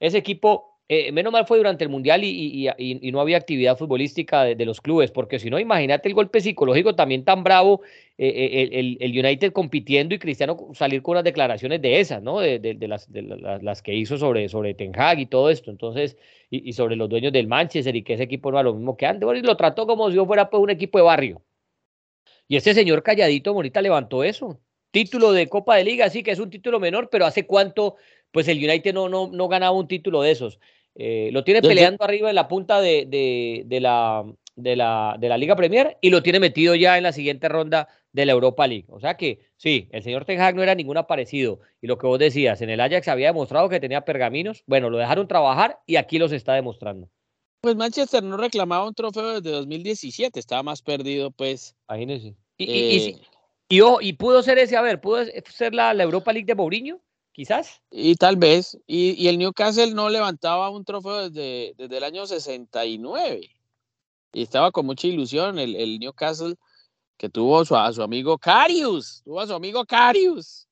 ese 0.00 0.18
equipo, 0.18 0.77
eh, 0.90 1.12
menos 1.12 1.30
mal 1.30 1.46
fue 1.46 1.58
durante 1.58 1.84
el 1.84 1.90
Mundial 1.90 2.22
y, 2.24 2.66
no 3.12 3.20
había 3.20 3.36
actividad 3.36 3.76
futbolística 3.76 4.44
de, 4.44 4.64
los 4.64 4.80
clubes, 4.80 5.10
porque 5.10 5.38
si 5.38 5.50
no, 5.50 5.58
imagínate 5.58 6.08
el 6.08 6.14
golpe 6.14 6.40
psicológico 6.40 6.94
también 6.94 7.24
tan 7.26 7.44
bravo, 7.44 7.82
eh, 8.16 8.70
el, 8.72 8.96
el, 8.98 9.10
United 9.10 9.52
compitiendo 9.52 10.14
y 10.14 10.18
Cristiano 10.18 10.56
salir 10.72 11.02
con 11.02 11.12
unas 11.12 11.24
declaraciones 11.24 11.82
de 11.82 12.00
esas, 12.00 12.22
¿no? 12.22 12.40
De, 12.40 12.78
las, 12.88 13.82
que 13.82 13.94
hizo 13.94 14.16
sobre, 14.16 14.48
sobre 14.48 14.72
Ten 14.72 14.98
Hag 14.98 15.18
y 15.18 15.26
todo 15.26 15.50
esto, 15.50 15.70
entonces, 15.70 16.16
y, 16.48 16.72
sobre 16.72 16.96
los 16.96 17.10
dueños 17.10 17.34
del 17.34 17.48
Manchester 17.48 17.94
y 17.94 18.02
que 18.02 18.14
ese 18.14 18.22
equipo 18.22 18.50
no 18.50 18.56
era 18.56 18.70
lo 18.70 18.74
mismo 18.74 18.96
que 18.96 19.04
antes, 19.04 19.26
bueno, 19.26 19.40
y 19.40 19.42
lo 19.42 19.58
trató 19.58 19.86
como 19.86 20.08
si 20.08 20.16
yo 20.16 20.24
fuera 20.24 20.48
pues, 20.48 20.62
un 20.62 20.70
equipo 20.70 20.96
de 20.96 21.04
barrio. 21.04 21.42
Y 22.48 22.56
este 22.56 22.72
señor 22.72 23.02
calladito, 23.02 23.52
Morita, 23.52 23.82
levantó 23.82 24.24
eso. 24.24 24.58
Título 24.90 25.32
de 25.32 25.50
Copa 25.50 25.76
de 25.76 25.84
Liga, 25.84 26.08
sí 26.08 26.22
que 26.22 26.30
es 26.30 26.38
un 26.38 26.48
título 26.48 26.80
menor, 26.80 27.10
pero 27.10 27.26
¿hace 27.26 27.46
cuánto 27.46 27.96
pues 28.30 28.48
el 28.48 28.56
United 28.56 28.94
no, 28.94 29.08
no 29.08 29.48
ganaba 29.48 29.72
un 29.72 29.86
título 29.86 30.22
de 30.22 30.30
esos? 30.30 30.58
Eh, 31.00 31.30
lo 31.32 31.44
tiene 31.44 31.62
peleando 31.62 32.04
arriba 32.04 32.28
en 32.28 32.34
la 32.34 32.48
punta 32.48 32.80
de, 32.80 33.06
de, 33.06 33.62
de, 33.66 33.80
la, 33.80 34.24
de, 34.56 34.74
la, 34.74 35.16
de 35.16 35.28
la 35.28 35.38
Liga 35.38 35.54
Premier 35.54 35.96
y 36.00 36.10
lo 36.10 36.24
tiene 36.24 36.40
metido 36.40 36.74
ya 36.74 36.96
en 36.96 37.04
la 37.04 37.12
siguiente 37.12 37.48
ronda 37.48 37.86
de 38.12 38.26
la 38.26 38.32
Europa 38.32 38.66
League. 38.66 38.86
O 38.88 38.98
sea 38.98 39.16
que 39.16 39.38
sí, 39.56 39.88
el 39.92 40.02
señor 40.02 40.24
Ten 40.24 40.40
Hag 40.40 40.56
no 40.56 40.62
era 40.64 40.74
ningún 40.74 40.96
aparecido. 40.96 41.60
Y 41.80 41.86
lo 41.86 41.98
que 41.98 42.08
vos 42.08 42.18
decías, 42.18 42.60
en 42.62 42.70
el 42.70 42.80
Ajax 42.80 43.06
había 43.06 43.28
demostrado 43.28 43.68
que 43.68 43.78
tenía 43.78 44.04
pergaminos. 44.04 44.64
Bueno, 44.66 44.90
lo 44.90 44.98
dejaron 44.98 45.28
trabajar 45.28 45.78
y 45.86 45.94
aquí 45.94 46.18
los 46.18 46.32
está 46.32 46.54
demostrando. 46.54 47.08
Pues 47.60 47.76
Manchester 47.76 48.24
no 48.24 48.36
reclamaba 48.36 48.88
un 48.88 48.94
trofeo 48.94 49.40
desde 49.40 49.56
2017, 49.56 50.40
estaba 50.40 50.64
más 50.64 50.82
perdido, 50.82 51.30
pues. 51.30 51.76
Imagínese. 51.88 52.34
Y, 52.56 52.64
eh... 52.64 52.76
y, 52.76 52.96
y, 52.96 53.20
y, 53.68 53.80
oh, 53.82 53.98
y, 54.00 54.14
pudo 54.14 54.42
ser 54.42 54.58
ese, 54.58 54.76
a 54.76 54.82
ver, 54.82 55.00
pudo 55.00 55.24
ser 55.48 55.74
la, 55.74 55.94
la 55.94 56.02
Europa 56.02 56.32
League 56.32 56.46
de 56.46 56.56
Mourinho, 56.56 57.00
quizás. 57.38 57.80
Y 57.92 58.16
tal 58.16 58.36
vez. 58.36 58.76
Y, 58.88 59.28
el 59.28 59.38
Newcastle 59.38 59.94
no 59.94 60.08
levantaba 60.08 60.70
un 60.70 60.84
trofeo 60.84 61.30
desde, 61.30 61.72
desde 61.76 61.96
el 61.98 62.02
año 62.02 62.26
69. 62.26 63.48
Y 64.32 64.42
estaba 64.42 64.72
con 64.72 64.86
mucha 64.86 65.06
ilusión 65.06 65.60
el, 65.60 65.76
el 65.76 66.00
Newcastle 66.00 66.56
que 67.16 67.28
tuvo 67.28 67.64
su, 67.64 67.76
a 67.76 67.92
su 67.92 68.02
amigo 68.02 68.38
Carius, 68.38 69.22
tuvo 69.24 69.40
a 69.40 69.46
su 69.46 69.54
amigo 69.54 69.84
Carius. 69.84 70.66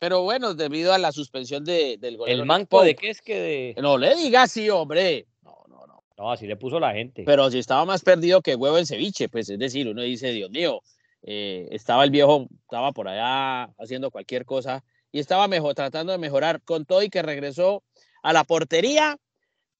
Pero 0.00 0.22
bueno, 0.22 0.54
debido 0.54 0.92
a 0.92 0.98
la 0.98 1.12
suspensión 1.12 1.64
de, 1.64 1.96
del 1.98 2.16
gol. 2.16 2.28
¿El 2.28 2.44
manco 2.44 2.82
de 2.82 2.96
qué 2.96 3.10
es 3.10 3.22
que 3.22 3.40
de.? 3.40 3.74
No 3.80 3.96
le 3.96 4.16
diga 4.16 4.42
así, 4.42 4.68
hombre. 4.68 5.28
No, 5.42 5.62
no, 5.68 5.86
no. 5.86 6.02
No, 6.18 6.32
así 6.32 6.48
le 6.48 6.56
puso 6.56 6.80
la 6.80 6.92
gente. 6.92 7.22
Pero 7.24 7.48
si 7.52 7.58
estaba 7.60 7.84
más 7.84 8.02
perdido 8.02 8.42
que 8.42 8.56
huevo 8.56 8.78
en 8.78 8.86
ceviche, 8.86 9.28
pues 9.28 9.48
es 9.48 9.60
decir, 9.60 9.86
uno 9.86 10.02
dice, 10.02 10.32
Dios 10.32 10.50
mío, 10.50 10.82
eh, 11.22 11.68
estaba 11.70 12.02
el 12.02 12.10
viejo, 12.10 12.48
estaba 12.62 12.90
por 12.90 13.06
allá 13.06 13.72
haciendo 13.78 14.10
cualquier 14.10 14.44
cosa 14.44 14.82
y 15.12 15.18
estaba 15.18 15.48
mejor, 15.48 15.74
tratando 15.74 16.12
de 16.12 16.18
mejorar 16.18 16.62
con 16.62 16.84
todo 16.84 17.02
y 17.02 17.10
que 17.10 17.22
regresó 17.22 17.82
a 18.22 18.32
la 18.32 18.44
portería, 18.44 19.16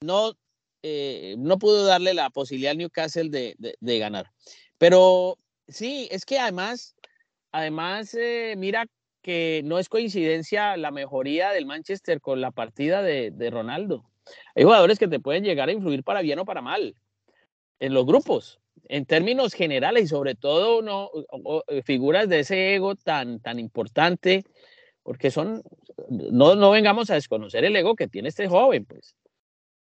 no, 0.00 0.32
eh, 0.82 1.34
no 1.38 1.58
pudo 1.58 1.84
darle 1.84 2.14
la 2.14 2.30
posibilidad 2.30 2.72
al 2.72 2.78
Newcastle 2.78 3.30
de, 3.30 3.56
de, 3.58 3.98
ganar. 3.98 4.30
Pero 4.78 5.38
sí, 5.68 6.08
es 6.10 6.24
que 6.24 6.38
además, 6.38 6.96
además, 7.52 8.14
eh, 8.14 8.54
mira 8.56 8.86
que 9.22 9.60
no 9.64 9.78
es 9.78 9.88
coincidencia 9.88 10.76
la 10.76 10.90
mejoría 10.90 11.50
del 11.50 11.66
Manchester 11.66 12.20
con 12.20 12.40
la 12.40 12.50
partida 12.50 13.02
de, 13.02 13.30
de, 13.30 13.50
Ronaldo. 13.50 14.04
Hay 14.54 14.64
jugadores 14.64 14.98
que 14.98 15.08
te 15.08 15.20
pueden 15.20 15.44
llegar 15.44 15.68
a 15.68 15.72
influir 15.72 16.02
para 16.02 16.22
bien 16.22 16.38
o 16.38 16.44
para 16.44 16.62
mal 16.62 16.96
en 17.80 17.94
los 17.94 18.06
grupos, 18.06 18.60
en 18.88 19.06
términos 19.06 19.54
generales 19.54 20.04
y 20.04 20.08
sobre 20.08 20.34
todo 20.34 20.82
no, 20.82 21.10
eh, 21.68 21.82
figuras 21.82 22.28
de 22.28 22.40
ese 22.40 22.74
ego 22.74 22.94
tan, 22.94 23.40
tan 23.40 23.58
importante, 23.58 24.44
porque 25.10 25.32
son, 25.32 25.60
no, 26.08 26.54
no 26.54 26.70
vengamos 26.70 27.10
a 27.10 27.14
desconocer 27.14 27.64
el 27.64 27.74
ego 27.74 27.96
que 27.96 28.06
tiene 28.06 28.28
este 28.28 28.46
joven, 28.46 28.84
pues. 28.84 29.16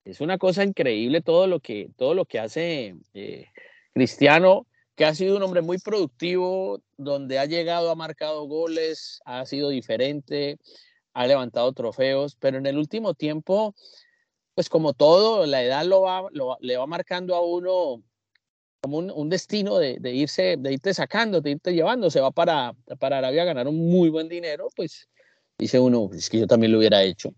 Es 0.03 0.19
una 0.19 0.37
cosa 0.37 0.65
increíble 0.65 1.21
todo 1.21 1.47
lo 1.47 1.61
que, 1.61 1.91
todo 1.95 2.13
lo 2.13 2.25
que 2.25 2.39
hace 2.39 2.97
eh, 3.13 3.47
Cristiano 3.93 4.67
que 4.97 5.05
ha 5.05 5.15
sido 5.15 5.37
un 5.37 5.43
hombre 5.43 5.61
muy 5.61 5.77
productivo, 5.77 6.81
donde 6.97 7.39
ha 7.39 7.45
llegado, 7.45 7.89
ha 7.89 7.95
marcado 7.95 8.43
goles, 8.47 9.21
ha 9.23 9.45
sido 9.45 9.69
diferente, 9.69 10.57
ha 11.13 11.25
levantado 11.25 11.71
trofeos, 11.71 12.35
pero 12.35 12.57
en 12.57 12.65
el 12.65 12.77
último 12.77 13.13
tiempo, 13.13 13.75
pues 14.55 14.67
como 14.67 14.91
todo, 14.91 15.45
la 15.45 15.63
edad 15.63 15.85
lo 15.85 16.01
va, 16.01 16.27
le 16.59 16.75
va 16.75 16.85
marcando 16.85 17.33
a 17.35 17.45
uno 17.45 18.03
como 18.83 18.97
un, 18.97 19.29
destino 19.29 19.77
de, 19.77 19.97
irse, 20.13 20.57
de 20.59 20.73
irte 20.73 20.93
sacando, 20.93 21.39
de 21.39 21.51
irte 21.51 21.71
llevando, 21.71 22.11
se 22.11 22.19
va 22.19 22.31
para, 22.31 22.75
para 22.99 23.19
Arabia 23.19 23.43
a 23.43 23.45
ganar 23.45 23.65
un 23.65 23.77
muy 23.77 24.09
buen 24.09 24.27
dinero, 24.27 24.67
pues 24.75 25.07
dice 25.57 25.79
uno, 25.79 26.09
es 26.13 26.29
que 26.29 26.39
yo 26.39 26.47
también 26.47 26.73
lo 26.73 26.79
hubiera 26.79 27.01
hecho. 27.01 27.33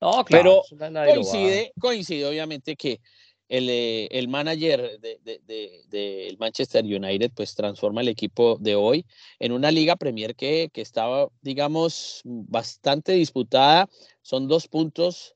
No, 0.00 0.24
claro, 0.24 0.62
pero 0.78 1.12
coincide, 1.12 1.72
coincide 1.80 2.26
obviamente 2.26 2.76
que 2.76 3.00
el, 3.48 3.68
eh, 3.68 4.06
el 4.12 4.28
manager 4.28 5.00
del 5.00 5.18
de, 5.24 5.82
de, 5.88 6.36
Manchester 6.38 6.84
United 6.84 7.32
pues 7.34 7.56
transforma 7.56 8.02
el 8.02 8.08
equipo 8.08 8.56
de 8.60 8.76
hoy 8.76 9.04
en 9.40 9.50
una 9.50 9.72
liga 9.72 9.96
Premier 9.96 10.36
que, 10.36 10.70
que 10.72 10.80
estaba, 10.80 11.28
digamos, 11.42 12.20
bastante 12.22 13.14
disputada. 13.14 13.88
Son 14.22 14.46
dos 14.46 14.68
puntos 14.68 15.34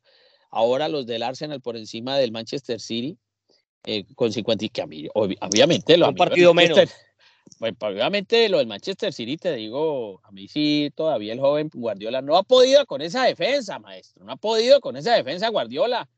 ahora 0.52 0.88
los 0.88 1.04
del 1.04 1.24
Arsenal 1.24 1.60
por 1.60 1.76
encima 1.76 2.16
del 2.16 2.30
Manchester 2.30 2.78
City 2.78 3.18
eh, 3.84 4.04
con 4.14 4.32
50 4.32 4.64
y 4.64 4.68
que 4.68 4.82
a 4.82 4.86
mí, 4.86 5.08
obviamente 5.14 5.96
lo 5.96 6.08
un 6.08 6.14
partido 6.14 6.54
menos. 6.54 6.78
Pues, 7.58 7.74
obviamente 7.80 8.48
lo 8.48 8.58
del 8.58 8.66
Manchester 8.66 9.12
City, 9.12 9.36
te 9.36 9.54
digo, 9.54 10.20
a 10.24 10.32
mí 10.32 10.48
sí, 10.48 10.90
todavía 10.94 11.32
el 11.32 11.40
joven 11.40 11.70
Guardiola 11.72 12.22
no 12.22 12.36
ha 12.36 12.42
podido 12.42 12.86
con 12.86 13.02
esa 13.02 13.24
defensa, 13.24 13.78
maestro, 13.78 14.24
no 14.24 14.32
ha 14.32 14.36
podido 14.36 14.80
con 14.80 14.96
esa 14.96 15.14
defensa 15.14 15.48
Guardiola. 15.48 16.08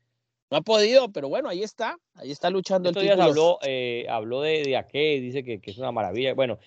No 0.51 0.57
ha 0.57 0.61
podido, 0.61 1.11
pero 1.11 1.27
bueno, 1.27 1.49
ahí 1.49 1.63
está, 1.63 1.97
ahí 2.13 2.31
está 2.31 2.51
luchando 2.51 2.89
el 2.89 2.95
título. 2.95 3.23
habló, 3.23 3.59
eh, 3.63 4.05
habló 4.07 4.41
de, 4.41 4.61
de 4.61 4.77
Ake, 4.77 5.19
dice 5.19 5.43
que, 5.43 5.59
que, 5.59 5.71
es 5.71 5.77
una 5.79 5.91
maravilla. 5.91 6.35
Bueno, 6.35 6.59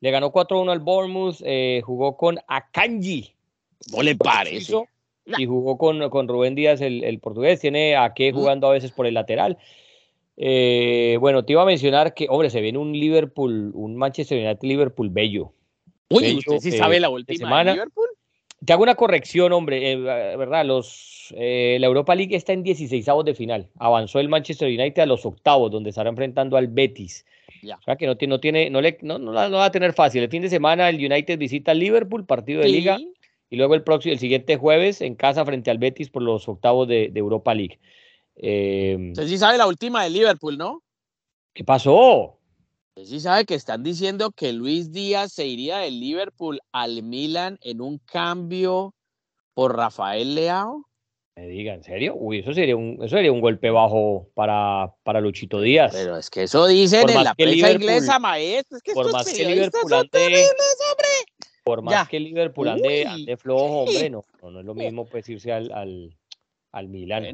le 0.00 0.10
ganó 0.10 0.30
4-1 0.32 0.70
al 0.70 0.80
Bournemouth, 0.80 1.36
eh, 1.42 1.80
jugó 1.82 2.16
con 2.16 2.38
Akanji. 2.46 3.34
No 3.90 4.02
le 4.02 4.16
parece. 4.16 4.84
Y 5.24 5.46
jugó 5.46 5.78
con, 5.78 6.10
con 6.10 6.28
Rubén 6.28 6.54
Díaz, 6.54 6.80
el, 6.82 7.04
el 7.04 7.20
portugués. 7.20 7.60
Tiene 7.60 7.96
a 7.96 8.04
Ake 8.04 8.32
jugando 8.32 8.66
a 8.66 8.72
veces 8.72 8.92
por 8.92 9.06
el 9.06 9.14
lateral. 9.14 9.56
Eh, 10.36 11.16
bueno, 11.20 11.44
te 11.44 11.52
iba 11.52 11.62
a 11.62 11.66
mencionar 11.66 12.14
que, 12.14 12.26
hombre, 12.28 12.50
se 12.50 12.60
viene 12.60 12.78
un 12.78 12.92
Liverpool, 12.92 13.70
un 13.74 13.96
Manchester 13.96 14.38
United 14.38 14.66
Liverpool 14.66 15.10
bello. 15.10 15.52
Uy, 16.08 16.36
¿usted 16.38 16.58
sí 16.58 16.72
sabe 16.72 17.00
la 17.00 17.08
última 17.08 17.38
semana. 17.38 17.70
de 17.70 17.76
Liverpool? 17.76 18.08
Te 18.64 18.72
hago 18.72 18.84
una 18.84 18.94
corrección, 18.94 19.52
hombre, 19.52 19.96
verdad, 19.96 20.64
los 20.64 21.12
eh, 21.36 21.78
la 21.80 21.86
Europa 21.86 22.14
League 22.14 22.36
está 22.36 22.52
en 22.52 22.62
16 22.62 23.06
de 23.24 23.34
final. 23.34 23.68
Avanzó 23.78 24.20
el 24.20 24.28
Manchester 24.28 24.68
United 24.68 25.02
a 25.02 25.06
los 25.06 25.24
octavos, 25.26 25.70
donde 25.70 25.90
estará 25.90 26.10
enfrentando 26.10 26.56
al 26.56 26.68
Betis. 26.68 27.24
O 27.64 27.82
sea 27.84 27.96
que 27.96 28.06
no, 28.06 28.16
no 28.20 28.40
tiene, 28.40 28.70
no, 28.70 28.80
le, 28.80 28.98
no, 29.02 29.18
no, 29.18 29.32
va 29.32 29.64
a 29.64 29.70
tener 29.70 29.92
fácil. 29.92 30.22
El 30.22 30.30
fin 30.30 30.42
de 30.42 30.48
semana 30.48 30.88
el 30.88 30.96
United 30.96 31.38
visita 31.38 31.72
al 31.72 31.78
Liverpool, 31.78 32.26
partido 32.26 32.60
de 32.60 32.68
liga, 32.68 32.98
y 33.50 33.56
luego 33.56 33.74
el 33.74 33.82
próximo, 33.82 34.12
el 34.12 34.18
siguiente 34.18 34.56
jueves 34.56 35.00
en 35.00 35.14
casa 35.14 35.44
frente 35.44 35.70
al 35.70 35.78
Betis 35.78 36.10
por 36.10 36.22
los 36.22 36.48
octavos 36.48 36.88
de, 36.88 37.12
Europa 37.14 37.54
League. 37.54 37.78
Eh, 38.36 38.96
Usted 39.12 39.26
sí 39.26 39.38
sabe 39.38 39.58
la 39.58 39.66
última 39.66 40.04
de 40.04 40.10
Liverpool, 40.10 40.56
¿no? 40.56 40.82
¿Qué 41.54 41.64
pasó? 41.64 42.38
Usted 42.94 43.08
sí 43.08 43.20
sabe 43.20 43.44
que 43.44 43.54
están 43.54 43.82
diciendo 43.82 44.32
que 44.32 44.52
Luis 44.52 44.92
Díaz 44.92 45.32
se 45.32 45.46
iría 45.46 45.78
del 45.78 46.00
Liverpool 46.00 46.60
al 46.72 47.02
Milan 47.02 47.58
en 47.62 47.80
un 47.80 47.98
cambio 47.98 48.94
por 49.54 49.76
Rafael 49.76 50.34
Leao. 50.34 50.86
Me 51.36 51.48
diga, 51.48 51.72
¿en 51.72 51.82
serio? 51.82 52.14
Uy, 52.14 52.40
eso 52.40 52.52
sería 52.52 52.76
un, 52.76 52.98
eso 53.00 53.16
sería 53.16 53.32
un 53.32 53.40
golpe 53.40 53.70
bajo 53.70 54.28
para, 54.34 54.94
para 55.02 55.20
Luchito 55.20 55.62
Díaz. 55.62 55.92
Pero 55.94 56.18
es 56.18 56.28
que 56.28 56.42
eso 56.42 56.66
dicen 56.66 57.08
en 57.08 57.24
la 57.24 57.34
prensa 57.34 57.72
inglesa, 57.72 58.18
maestro. 58.18 58.76
Es 58.76 58.82
que 58.82 58.92
por 58.92 59.10
más 59.10 59.32
que 59.32 59.44
Liverpool 59.46 59.94
ande, 59.94 60.46
Por 61.64 61.80
más 61.80 62.08
que 62.08 62.20
Liverpool 62.20 62.68
ande, 62.68 63.36
flojo, 63.38 63.84
hombre, 63.84 64.10
no, 64.10 64.24
no, 64.42 64.60
es 64.60 64.66
lo 64.66 64.74
mismo 64.74 65.06
pues 65.06 65.26
irse 65.30 65.52
al, 65.52 65.72
al, 65.72 66.14
al 66.72 66.88
Milan. 66.88 67.24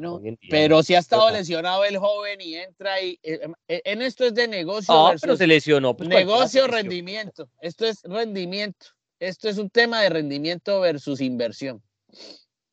pero 0.49 0.83
si 0.83 0.95
ha 0.95 0.99
estado 0.99 1.29
lesionado 1.31 1.85
el 1.85 1.97
joven 1.97 2.41
y 2.41 2.55
entra 2.55 3.01
y 3.01 3.19
eh, 3.23 3.39
em, 3.41 3.53
eh, 3.67 3.81
en 3.85 4.01
esto 4.01 4.25
es 4.25 4.35
de 4.35 4.47
negocio. 4.47 4.93
No, 4.93 5.13
pero 5.19 5.37
se 5.37 5.47
lesionó. 5.47 5.95
Pues, 5.95 6.09
negocio, 6.09 6.67
rendimiento. 6.67 7.49
Esto 7.61 7.87
es 7.87 8.01
rendimiento. 8.03 8.87
Esto 9.19 9.49
es 9.49 9.57
un 9.57 9.69
tema 9.69 10.01
de 10.01 10.09
rendimiento 10.09 10.79
versus 10.81 11.21
inversión. 11.21 11.81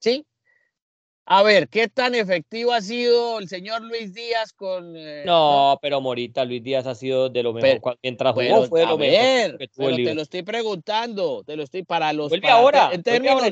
¿Sí? 0.00 0.26
A 1.28 1.42
ver, 1.42 1.68
¿qué 1.68 1.88
tan 1.88 2.14
efectivo 2.14 2.72
ha 2.72 2.80
sido 2.80 3.40
el 3.40 3.48
señor 3.48 3.82
Luis 3.82 4.14
Díaz 4.14 4.52
con... 4.52 4.96
Eh, 4.96 5.24
no, 5.26 5.76
pero 5.82 6.00
Morita, 6.00 6.44
Luis 6.44 6.62
Díaz 6.62 6.86
ha 6.86 6.94
sido 6.94 7.28
de 7.28 7.42
lo 7.42 7.52
mejor. 7.52 7.98
mientras 8.00 8.32
jugó 8.32 8.66
fue 8.66 8.80
de 8.80 8.86
lo 8.86 8.96
mejor. 8.96 9.58
pero 9.76 9.96
te 9.96 10.14
lo 10.14 10.22
estoy 10.22 10.42
preguntando, 10.44 11.42
te 11.44 11.56
lo 11.56 11.64
estoy 11.64 11.82
para 11.82 12.12
los... 12.12 12.28
Vuelve 12.28 12.48
ahora, 12.48 12.90
en 12.92 13.02
términos 13.02 13.42
de 13.42 13.50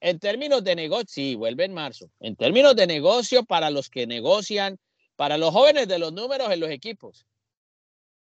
En 0.00 0.18
términos 0.18 0.64
de 0.64 0.74
negocio, 0.74 1.06
sí, 1.08 1.34
vuelve 1.34 1.64
en 1.64 1.74
marzo. 1.74 2.10
En 2.20 2.34
términos 2.34 2.74
de 2.74 2.86
negocio, 2.86 3.44
para 3.44 3.70
los 3.70 3.90
que 3.90 4.06
negocian, 4.06 4.78
para 5.16 5.36
los 5.36 5.50
jóvenes 5.52 5.86
de 5.88 5.98
los 5.98 6.12
números 6.12 6.50
en 6.50 6.60
los 6.60 6.70
equipos. 6.70 7.26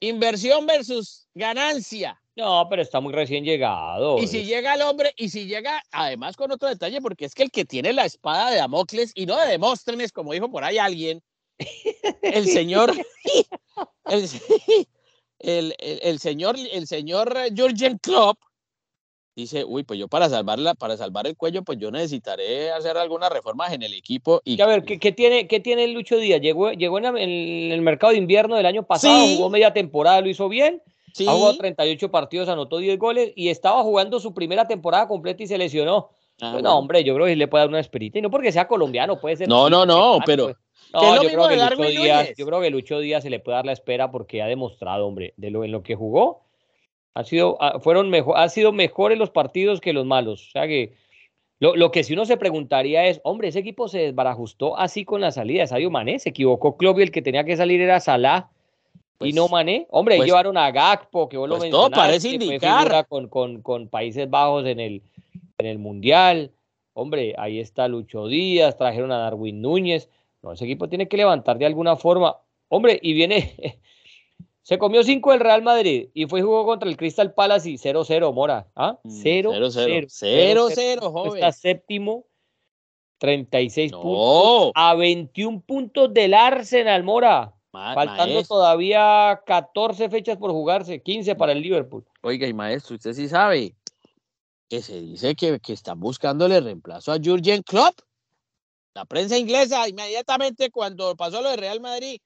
Inversión 0.01 0.67
versus 0.67 1.29
ganancia. 1.35 2.21
No, 2.35 2.67
pero 2.69 2.83
está 2.83 3.01
muy 3.01 3.13
recién 3.13 3.45
llegado. 3.45 4.19
Y 4.19 4.27
si 4.27 4.45
llega 4.45 4.75
el 4.75 4.83
hombre, 4.83 5.13
y 5.17 5.29
si 5.29 5.47
llega, 5.47 5.83
además 5.91 6.37
con 6.37 6.53
otro 6.53 6.69
detalle, 6.69 7.01
porque 7.01 7.25
es 7.25 7.35
que 7.35 7.45
el 7.45 7.51
que 7.51 7.65
tiene 7.65 7.93
la 7.93 8.05
espada 8.05 8.51
de 8.51 8.57
Damocles, 8.59 9.13
y 9.15 9.27
no 9.27 9.37
de 9.37 9.49
Demóstenes, 9.49 10.13
como 10.13 10.33
dijo 10.33 10.51
por 10.51 10.65
ahí 10.65 10.79
alguien, 10.79 11.23
el 12.23 12.47
señor, 12.49 12.93
el, 15.41 15.75
el, 15.79 16.19
señor, 16.21 16.57
el 16.73 16.87
señor 16.87 17.37
Jürgen 17.55 17.99
Klopp, 17.99 18.39
dice, 19.43 19.65
uy, 19.65 19.85
pues 19.85 19.99
yo 19.99 20.09
para 20.09 20.29
salvarla, 20.29 20.75
para 20.75 20.97
salvar 20.97 21.27
el 21.27 21.37
cuello, 21.37 21.63
pues 21.63 21.79
yo 21.79 21.91
necesitaré 21.91 22.71
hacer 22.73 22.97
algunas 22.97 23.31
reformas 23.31 23.73
en 23.73 23.83
el 23.83 23.95
equipo. 23.95 24.41
Y, 24.45 24.61
a 24.61 24.67
ver, 24.67 24.85
¿qué, 24.85 25.13
tiene, 25.13 25.47
qué 25.47 25.61
tiene 25.61 25.87
Lucho 25.89 26.17
Díaz? 26.17 26.41
Llegó, 26.41 26.73
llegó 26.73 26.99
en, 26.99 27.17
el 27.17 27.81
mercado 27.83 28.13
de 28.13 28.19
invierno 28.19 28.57
del 28.57 28.67
año 28.67 28.83
pasado, 28.85 29.27
jugó 29.27 29.51
media 29.51 29.73
temporada, 29.73 30.21
lo 30.21 30.29
hizo 30.29 30.49
bien 30.49 30.83
ha 31.27 31.33
jugado 31.33 31.57
38 31.57 32.11
partidos, 32.11 32.49
anotó 32.49 32.79
10 32.79 32.99
goles 32.99 33.33
y 33.35 33.49
estaba 33.49 33.83
jugando 33.83 34.21
su 34.21 34.35
primera 34.35 34.67
temporada 34.67 35.09
completa 35.09 35.43
y 35.43 35.47
se 35.47 35.59
lesionó. 35.59 36.11
Ah, 36.41 36.51
pues 36.53 36.63
no, 36.63 36.79
hombre, 36.79 37.03
yo 37.03 37.15
creo 37.15 37.27
que 37.27 37.35
le 37.35 37.49
puede 37.49 37.63
dar 37.63 37.69
una 37.69 37.81
esperita 37.81 38.19
y 38.19 38.23
no 38.23 38.31
porque 38.31 38.53
sea 38.53 38.69
colombiano, 38.69 39.21
puede 39.21 39.37
ser. 39.37 39.49
No, 39.49 39.69
no, 39.69 39.85
no, 39.85 40.19
pero. 40.25 40.45
Pues. 40.45 40.57
No, 40.93 41.23
yo, 41.23 41.29
creo 41.29 41.49
que 41.49 41.57
Lucho 41.57 41.83
Díaz, 41.83 42.31
yo 42.37 42.47
creo 42.47 42.61
que 42.61 42.71
Lucho 42.71 42.99
Díaz 43.01 43.23
se 43.23 43.31
le 43.31 43.41
puede 43.41 43.57
dar 43.57 43.67
la 43.67 43.73
espera 43.73 44.11
porque 44.11 44.41
ha 44.41 44.47
demostrado, 44.47 45.07
hombre, 45.07 45.35
de 45.37 45.51
lo 45.51 45.65
en 45.65 45.73
lo 45.73 45.83
que 45.83 45.95
jugó, 45.95 46.45
ha 47.15 47.25
sido, 47.25 47.57
ah, 47.61 47.81
fueron 47.81 48.11
mejor, 48.11 48.37
ha 48.39 48.49
sido 48.49 48.73
mejores 48.73 49.19
los 49.19 49.31
partidos 49.31 49.81
que 49.81 49.93
los 49.93 50.07
malos. 50.07 50.49
O 50.49 50.51
sea 50.51 50.67
que 50.67 50.95
lo, 51.61 51.75
lo, 51.77 51.91
que 51.91 52.05
si 52.05 52.13
uno 52.13 52.25
se 52.25 52.37
preguntaría 52.37 53.07
es, 53.07 53.21
hombre, 53.25 53.49
ese 53.49 53.59
equipo 53.59 53.89
se 53.89 53.99
desbarajustó 53.99 54.79
así 54.79 55.05
con 55.05 55.21
la 55.21 55.33
salida 55.33 55.63
de 55.63 55.67
Sadio 55.67 55.91
Mané, 55.91 56.19
se 56.19 56.29
equivocó 56.29 56.77
Klopp 56.77 56.99
y 57.01 57.03
el 57.03 57.11
que 57.11 57.23
tenía 57.23 57.45
que 57.45 57.57
salir 57.57 57.81
era 57.81 58.01
Salah 58.01 58.51
y 59.21 59.33
no 59.33 59.43
pues, 59.43 59.53
Mané. 59.53 59.87
Hombre, 59.91 60.17
pues 60.17 60.27
llevaron 60.27 60.57
a 60.57 60.71
Gakpo, 60.71 61.29
que 61.29 61.37
vos 61.37 61.49
lo 61.49 61.59
pues 61.59 61.71
Todo 61.71 61.91
parece 61.91 62.31
indicar. 62.31 63.07
Con, 63.09 63.29
con, 63.29 63.63
con, 63.63 63.89
Países 63.89 64.31
Bajos 64.31 64.67
en 64.67 64.79
el, 64.81 65.03
en 65.59 65.67
el 65.67 65.79
Mundial. 65.79 66.53
Hombre, 66.95 67.35
ahí 67.39 67.59
está 67.59 67.89
Lucho 67.89 68.27
Díaz, 68.27 68.77
trajeron 68.77 69.13
a 69.13 69.19
Darwin 69.19 69.61
Núñez. 69.61 70.09
No, 70.43 70.53
ese 70.53 70.65
equipo 70.65 70.89
tiene 70.89 71.09
que 71.09 71.17
levantar 71.17 71.59
de 71.59 71.67
alguna 71.67 71.97
forma. 71.97 72.37
Hombre, 72.69 72.99
y 73.03 73.13
viene. 73.13 73.81
Se 74.69 74.77
comió 74.77 75.03
5 75.03 75.31
del 75.31 75.41
Real 75.41 75.63
Madrid 75.63 76.11
y 76.13 76.27
fue 76.27 76.41
y 76.41 76.43
jugó 76.43 76.67
contra 76.67 76.91
el 76.91 76.99
Crystal 76.99 77.33
Palace 77.33 77.71
y 77.71 77.79
0-0, 77.79 78.35
Mora. 78.35 78.69
¿Ah? 78.77 78.99
0-0. 79.03 79.55
0-0, 79.55 81.11
joven. 81.11 81.35
Está 81.37 81.53
séptimo, 81.53 82.27
36 83.17 83.93
puntos. 83.93 84.73
A 84.75 84.95
21 84.95 85.63
puntos 85.63 86.13
del 86.13 86.35
Arsenal, 86.35 87.03
Mora. 87.03 87.55
Faltando 87.73 88.43
todavía 88.43 89.41
14 89.47 90.11
fechas 90.11 90.37
por 90.37 90.51
jugarse, 90.51 91.01
15 91.01 91.35
para 91.35 91.53
el 91.53 91.63
Liverpool. 91.63 92.05
Oiga, 92.21 92.47
y 92.47 92.53
maestro, 92.53 92.97
usted 92.97 93.15
sí 93.15 93.27
sabe 93.27 93.75
que 94.69 94.83
se 94.83 95.01
dice 95.01 95.35
que, 95.35 95.61
que 95.61 95.73
están 95.73 95.99
buscándole 95.99 96.61
reemplazo 96.61 97.11
a 97.13 97.17
Jurgen 97.17 97.63
Klopp. 97.63 98.01
La 98.93 99.07
prensa 99.07 99.39
inglesa, 99.39 99.89
inmediatamente 99.89 100.71
cuando 100.71 101.17
pasó 101.17 101.41
lo 101.41 101.49
de 101.49 101.57
Real 101.57 101.81
Madrid 101.81 102.21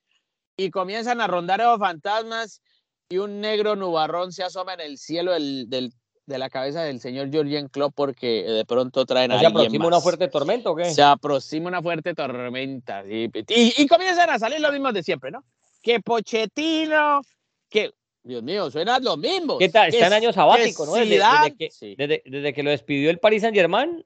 y 0.62 0.70
comienzan 0.70 1.20
a 1.20 1.27
rondar 1.27 1.61
esos 1.61 1.79
fantasmas 1.79 2.62
y 3.09 3.18
un 3.18 3.40
negro 3.40 3.77
nubarrón 3.77 4.33
se 4.33 4.42
asoma 4.42 4.75
en 4.75 4.81
el 4.81 4.98
cielo 4.98 5.33
del, 5.33 5.68
del, 5.68 5.92
de 6.27 6.38
la 6.38 6.48
cabeza 6.48 6.83
del 6.83 7.01
señor 7.01 7.31
Jurgen 7.33 7.68
Klopp 7.68 7.94
porque 7.94 8.42
de 8.42 8.64
pronto 8.64 9.05
traen 9.05 9.33
a 9.33 9.38
¿Se 9.38 9.46
aproxima 9.46 9.87
una 9.87 10.01
fuerte 10.01 10.29
tormenta 10.29 10.70
o 10.70 10.77
qué? 10.77 10.87
Se 10.87 11.03
aproxima 11.03 11.68
una 11.68 11.83
fuerte 11.83 12.14
tormenta. 12.14 13.05
Y, 13.07 13.31
y, 13.48 13.87
comienzan 13.87 14.31
a 14.31 14.38
salir 14.38 14.61
los 14.61 14.72
mismos 14.72 14.94
de 14.94 15.03
siempre, 15.03 15.31
¿no? 15.31 15.44
Que 15.83 16.01
Pochettino, 16.01 17.20
que 17.68 17.92
Dios 18.22 18.42
mío, 18.42 18.70
suenan 18.70 19.03
los 19.03 19.18
mismos. 19.18 19.59
¿Qué 19.59 19.68
tal? 19.68 19.88
Está 19.88 20.07
en 20.07 20.12
año 20.12 20.33
sabático, 20.33 20.87
¿no? 20.87 20.94
Desde, 20.94 21.57
que, 21.57 22.22
desde, 22.25 22.55
que, 22.55 22.62
lo 22.62 22.70
despidió 22.70 23.11
el 23.11 23.18
Paris 23.18 23.42
Saint 23.42 23.57
Germain. 23.57 24.05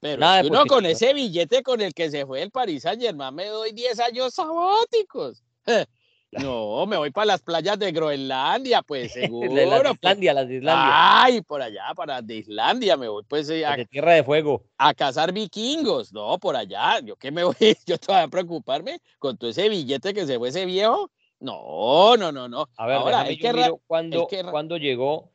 Pero 0.00 0.20
nada 0.20 0.42
uno 0.46 0.64
con 0.66 0.86
ese 0.86 1.12
billete 1.12 1.64
con 1.64 1.80
el 1.80 1.92
que 1.92 2.08
se 2.08 2.24
fue 2.24 2.40
el 2.42 2.52
Paris 2.52 2.84
Saint 2.84 3.02
Germain 3.02 3.34
me 3.34 3.46
doy 3.46 3.72
10 3.72 3.98
años 3.98 4.32
sabáticos. 4.32 5.42
No, 6.30 6.86
me 6.86 6.98
voy 6.98 7.10
para 7.10 7.24
las 7.26 7.42
playas 7.42 7.78
de 7.78 7.90
Groenlandia, 7.90 8.82
pues 8.82 9.12
seguro. 9.12 9.50
de 9.54 9.64
las 9.64 9.80
pues. 9.80 9.94
Islandia, 9.94 10.34
las 10.34 10.48
de 10.48 10.56
Islandia. 10.56 11.22
Ay, 11.22 11.40
por 11.40 11.62
allá, 11.62 11.94
para 11.96 12.20
de 12.20 12.36
Islandia, 12.36 12.96
me 12.96 13.08
voy 13.08 13.24
pues 13.26 13.48
a, 13.48 13.76
de 13.76 13.86
Tierra 13.86 14.12
de 14.12 14.24
Fuego. 14.24 14.62
A 14.76 14.92
cazar 14.92 15.32
vikingos, 15.32 16.12
no, 16.12 16.38
por 16.38 16.54
allá. 16.54 17.00
Yo 17.00 17.16
qué 17.16 17.30
me 17.30 17.44
voy, 17.44 17.54
yo 17.86 17.98
todavía 17.98 18.24
a 18.24 18.28
preocuparme 18.28 19.00
con 19.18 19.38
todo 19.38 19.50
ese 19.50 19.68
billete 19.68 20.12
que 20.12 20.26
se 20.26 20.38
fue 20.38 20.50
ese 20.50 20.66
viejo. 20.66 21.10
No, 21.40 22.16
no, 22.16 22.30
no, 22.30 22.48
no. 22.48 22.66
A 22.76 22.86
ver, 22.86 22.96
Ahora, 22.96 23.20
hay 23.22 23.38
que 23.38 23.72
cuando, 23.86 24.28
cuando 24.50 24.76
llegó. 24.76 25.30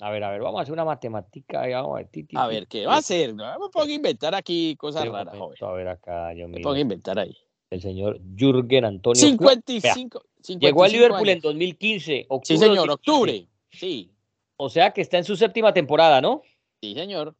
A 0.00 0.10
ver, 0.10 0.22
a 0.22 0.30
ver, 0.30 0.40
vamos 0.40 0.60
a 0.60 0.62
hacer 0.62 0.72
una 0.72 0.84
matemática. 0.84 1.66
Vamos 1.66 1.98
a 1.98 2.02
ver, 2.02 2.08
a 2.36 2.46
ver 2.46 2.66
¿qué 2.68 2.86
va 2.86 2.94
a 2.94 2.98
hacer? 2.98 3.34
No 3.34 3.44
me 3.44 3.68
pongo 3.68 3.86
a 3.86 3.90
inventar 3.90 4.34
aquí 4.34 4.76
cosas 4.76 5.06
raras, 5.08 5.36
joven. 5.36 5.58
A 5.60 5.72
ver, 5.72 5.88
acá, 5.88 6.32
yo 6.34 6.48
Me 6.48 6.60
pongo 6.60 6.76
a 6.76 6.80
inventar 6.80 7.18
ahí. 7.18 7.36
El 7.70 7.82
señor 7.82 8.20
Jürgen 8.36 8.84
Antonio. 8.84 9.20
55. 9.20 10.22
llegó 10.58 10.84
al 10.84 10.92
Liverpool 10.92 11.28
en 11.28 11.40
2015. 11.40 12.26
Octubre, 12.28 12.58
sí, 12.58 12.64
señor, 12.64 12.90
octubre. 12.90 13.46
Sí. 13.70 14.10
O 14.56 14.70
sea 14.70 14.92
que 14.92 15.02
está 15.02 15.18
en 15.18 15.24
su 15.24 15.36
séptima 15.36 15.72
temporada, 15.72 16.20
¿no? 16.20 16.42
Sí, 16.80 16.94
señor. 16.94 17.34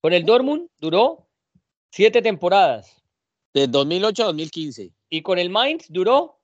Con 0.00 0.12
el 0.12 0.24
Dortmund 0.24 0.68
duró 0.78 1.26
siete 1.90 2.22
temporadas. 2.22 3.02
De 3.54 3.66
2008 3.66 4.22
a 4.22 4.26
2015. 4.26 4.92
Y 5.10 5.22
con 5.22 5.38
el 5.38 5.50
Mainz 5.50 5.86
duró 5.90 6.38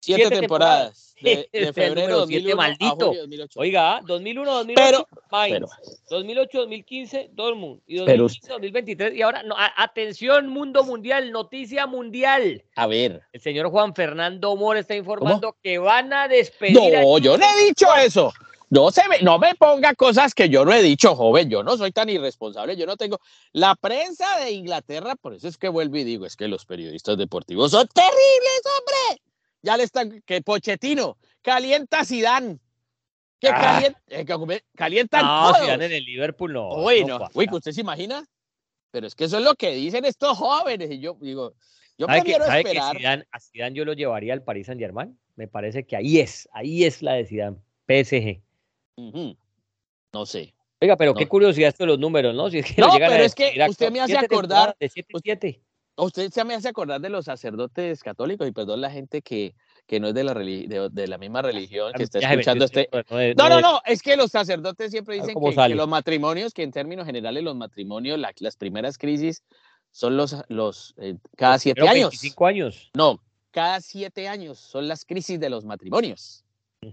Siete, 0.00 0.30
temporadas. 0.30 1.14
De, 1.20 1.48
febrero 1.74 2.26
de 2.26 2.54
maldito. 2.54 3.12
Oiga, 3.56 4.00
2001, 4.06 4.50
2008, 4.50 5.08
Mainz. 5.30 5.70
2008, 6.08 6.58
2015, 6.58 7.30
Dortmund. 7.34 7.80
Y 7.86 7.96
2015, 7.96 8.52
2023. 8.52 9.14
Y 9.14 9.22
ahora, 9.22 9.42
no, 9.42 9.54
atención, 9.76 10.48
mundo 10.48 10.84
mundial, 10.84 11.30
noticia 11.30 11.86
mundial. 11.86 12.64
A 12.74 12.86
ver. 12.86 13.20
El 13.32 13.40
señor 13.40 13.70
Juan 13.70 13.94
Fernando 13.94 14.56
Mora 14.56 14.80
está 14.80 14.96
informando 14.96 15.54
que 15.62 15.78
van 15.78 16.12
a 16.14 16.26
despedir. 16.26 16.74
No, 16.74 17.18
yo 17.18 17.36
no 17.36 17.44
he 17.44 17.64
dicho 17.66 17.86
eso. 17.96 18.32
No, 18.70 18.90
se 18.92 19.06
me, 19.08 19.18
no 19.20 19.38
me 19.38 19.54
ponga 19.56 19.94
cosas 19.94 20.32
que 20.32 20.48
yo 20.48 20.64
no 20.64 20.72
he 20.72 20.80
dicho, 20.80 21.14
joven. 21.16 21.50
Yo 21.50 21.62
no 21.62 21.76
soy 21.76 21.90
tan 21.90 22.08
irresponsable. 22.08 22.76
Yo 22.76 22.86
no 22.86 22.96
tengo. 22.96 23.18
La 23.52 23.74
prensa 23.74 24.38
de 24.38 24.52
Inglaterra, 24.52 25.16
por 25.16 25.34
eso 25.34 25.48
es 25.48 25.58
que 25.58 25.68
vuelvo 25.68 25.96
y 25.96 26.04
digo, 26.04 26.24
es 26.24 26.36
que 26.36 26.48
los 26.48 26.64
periodistas 26.64 27.18
deportivos 27.18 27.72
son 27.72 27.86
terribles, 27.88 28.62
hombre 28.78 29.20
ya 29.62 29.76
le 29.76 29.84
están, 29.84 30.22
que 30.22 30.40
Pochettino, 30.42 31.18
calienta 31.42 32.00
a 32.00 32.04
Zidane. 32.04 32.58
Que 33.38 33.48
ah. 33.48 33.60
calienta, 33.60 34.00
eh, 34.08 34.62
calientan 34.76 35.24
no, 35.24 35.54
Zidane 35.54 35.86
en 35.86 35.92
el 35.92 36.04
Liverpool 36.04 36.52
no. 36.52 36.74
Uy, 36.76 37.04
no, 37.04 37.28
uy, 37.34 37.48
¿usted 37.50 37.72
se 37.72 37.80
imagina? 37.80 38.24
Pero 38.90 39.06
es 39.06 39.14
que 39.14 39.24
eso 39.24 39.38
es 39.38 39.44
lo 39.44 39.54
que 39.54 39.72
dicen 39.72 40.04
estos 40.04 40.36
jóvenes. 40.36 40.90
Y 40.90 41.00
yo 41.00 41.16
digo, 41.20 41.54
yo 41.96 42.06
prefiero 42.06 42.44
que, 42.46 42.58
esperar. 42.58 42.92
Que 42.92 42.98
Zidane, 42.98 43.26
a 43.30 43.40
Zidane 43.40 43.76
yo 43.76 43.84
lo 43.84 43.92
llevaría 43.92 44.32
al 44.32 44.42
Paris 44.42 44.66
Saint 44.66 44.80
Germain. 44.80 45.18
Me 45.36 45.48
parece 45.48 45.86
que 45.86 45.96
ahí 45.96 46.18
es, 46.18 46.48
ahí 46.52 46.84
es 46.84 47.02
la 47.02 47.14
de 47.14 47.26
Zidane, 47.26 47.56
PSG. 47.86 48.42
No 50.12 50.26
sé. 50.26 50.54
Oiga, 50.82 50.96
pero 50.96 51.14
qué 51.14 51.28
curiosidad 51.28 51.68
esto 51.68 51.84
de 51.84 51.88
los 51.88 51.98
números, 51.98 52.34
¿no? 52.34 52.50
Si 52.50 52.58
es 52.58 52.66
que 52.66 52.80
no, 52.80 52.88
pero 52.98 53.22
es 53.22 53.34
que 53.34 53.52
usted 53.68 53.90
me 53.90 54.00
hace 54.00 54.16
acordar. 54.16 54.74
De 54.80 54.88
7 54.88 55.08
7 55.22 55.46
usted 55.46 55.69
se 56.08 56.44
me 56.44 56.54
hace 56.54 56.68
acordar 56.68 57.00
de 57.00 57.10
los 57.10 57.26
sacerdotes 57.26 58.02
católicos 58.02 58.48
y 58.48 58.52
perdón 58.52 58.80
la 58.80 58.90
gente 58.90 59.22
que, 59.22 59.54
que 59.86 60.00
no 60.00 60.08
es 60.08 60.14
de 60.14 60.24
la, 60.24 60.34
de, 60.34 61.08
la 61.08 61.18
misma 61.18 61.42
religión 61.42 61.92
que 61.92 62.04
está 62.04 62.18
escuchando 62.18 62.64
este. 62.64 62.88
No, 63.36 63.48
no, 63.48 63.60
no, 63.60 63.80
es 63.84 64.02
que 64.02 64.16
los 64.16 64.30
sacerdotes 64.30 64.90
siempre 64.90 65.16
dicen 65.16 65.34
que, 65.34 65.74
los 65.74 65.88
matrimonios, 65.88 66.54
que 66.54 66.62
en 66.62 66.72
términos 66.72 67.06
generales 67.06 67.42
los 67.42 67.56
matrimonios, 67.56 68.18
las 68.18 68.56
primeras 68.56 68.98
crisis 68.98 69.42
son 69.92 70.16
los, 70.16 70.36
los 70.48 70.94
eh, 70.98 71.16
cada 71.36 71.58
siete 71.58 71.82
años. 71.82 72.10
25 72.10 72.46
años. 72.46 72.90
No, 72.94 73.20
cada 73.50 73.80
siete 73.80 74.28
años 74.28 74.58
son 74.58 74.88
las 74.88 75.04
crisis 75.04 75.38
de 75.40 75.50
los 75.50 75.64
matrimonios. 75.64 76.44
Mm. 76.80 76.90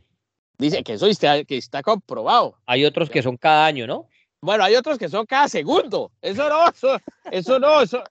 Dice 0.57 0.83
que 0.83 0.93
eso 0.93 1.07
está, 1.07 1.43
que 1.43 1.57
está 1.57 1.83
comprobado. 1.83 2.57
Hay 2.65 2.85
otros 2.85 3.09
que 3.09 3.21
son 3.21 3.37
cada 3.37 3.65
año, 3.65 3.85
¿no? 3.87 4.07
Bueno, 4.41 4.63
hay 4.63 4.75
otros 4.75 4.97
que 4.97 5.09
son 5.09 5.25
cada 5.25 5.47
segundo. 5.47 6.11
Eso 6.21 6.47
no, 6.49 6.69
eso, 6.69 6.99
eso 7.31 7.59
no, 7.59 7.81
eso, 7.81 8.03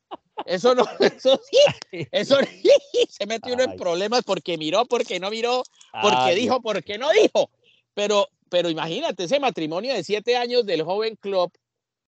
eso 0.44 0.74
no, 0.74 0.84
eso 1.00 1.40
sí, 1.50 2.06
eso 2.12 2.36
se 3.08 3.26
mete 3.26 3.52
uno 3.52 3.62
en 3.62 3.76
problemas 3.76 4.22
porque 4.24 4.58
miró, 4.58 4.84
porque 4.84 5.18
no 5.18 5.30
miró, 5.30 5.62
porque 6.02 6.34
dijo, 6.34 6.60
porque 6.60 6.98
no 6.98 7.08
dijo. 7.10 7.50
Pero, 7.94 8.28
pero 8.50 8.68
imagínate 8.68 9.24
ese 9.24 9.40
matrimonio 9.40 9.94
de 9.94 10.04
siete 10.04 10.36
años 10.36 10.66
del 10.66 10.82
joven 10.82 11.16
club. 11.16 11.50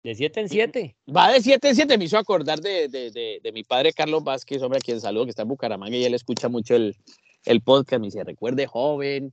De 0.02 0.14
siete 0.14 0.40
en 0.40 0.48
siete. 0.48 0.96
Va 1.08 1.32
de 1.32 1.40
siete 1.40 1.70
en 1.70 1.74
siete. 1.74 1.98
Me 1.98 2.04
hizo 2.04 2.18
acordar 2.18 2.60
de, 2.60 2.88
de, 2.88 3.10
de, 3.10 3.40
de 3.42 3.52
mi 3.52 3.64
padre 3.64 3.92
Carlos 3.92 4.22
Vázquez, 4.22 4.62
hombre, 4.62 4.78
a 4.78 4.80
quien 4.80 5.00
saludo, 5.00 5.24
que 5.24 5.30
está 5.30 5.42
en 5.42 5.48
Bucaramanga 5.48 5.96
y 5.96 6.04
él 6.04 6.14
escucha 6.14 6.48
mucho 6.48 6.76
el, 6.76 6.94
el 7.44 7.60
podcast. 7.60 8.00
Me 8.00 8.06
dice, 8.06 8.24
recuerde 8.24 8.66
joven, 8.66 9.32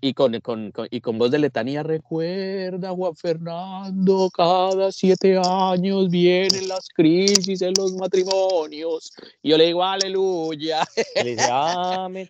y, 0.00 0.14
con, 0.14 0.40
con, 0.40 0.72
y 0.90 1.00
con 1.00 1.18
voz 1.18 1.30
de 1.30 1.38
letanía, 1.38 1.82
recuerda 1.82 2.90
Juan 2.90 3.16
Fernando, 3.16 4.30
cada 4.30 4.92
siete 4.92 5.40
años 5.44 6.08
vienen 6.08 6.68
las 6.68 6.88
crisis 6.88 7.60
en 7.62 7.74
los 7.76 7.94
matrimonios. 7.94 9.12
Y 9.42 9.50
yo 9.50 9.58
le 9.58 9.66
digo, 9.66 9.82
aleluya. 9.82 10.84
amén. 11.50 12.28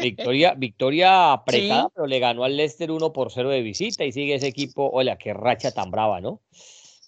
Victoria, 0.00 0.54
victoria 0.54 1.32
apretada, 1.32 1.88
pero 1.94 2.06
le 2.06 2.18
ganó 2.18 2.44
al 2.44 2.56
Leicester 2.56 2.90
1 2.90 3.12
por 3.12 3.30
0 3.30 3.50
de 3.50 3.62
visita 3.62 4.04
y 4.04 4.12
sigue 4.12 4.34
ese 4.34 4.48
equipo. 4.48 4.90
Hola, 4.92 5.16
qué 5.18 5.34
racha 5.34 5.70
tan 5.70 5.90
brava, 5.92 6.20
¿no? 6.20 6.40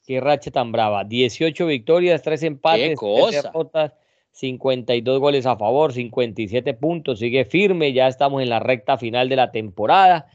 Qué 0.07 0.21
racha 0.21 0.53
tan 0.53 0.71
brava. 0.71 1.03
18 1.03 1.67
victorias, 1.67 2.23
3 2.23 2.43
empates, 2.45 2.99
3 2.99 3.43
derrotas 3.43 3.93
52 4.37 5.19
goles 5.19 5.47
a 5.47 5.57
favor, 5.57 5.95
57 5.95 6.75
puntos, 6.75 7.21
sigue 7.21 7.47
firme, 7.47 7.95
ya 7.95 8.07
estamos 8.07 8.43
en 8.43 8.51
la 8.51 8.61
recta 8.61 8.99
final 8.99 9.31
de 9.31 9.37
la 9.37 9.51
temporada. 9.51 10.27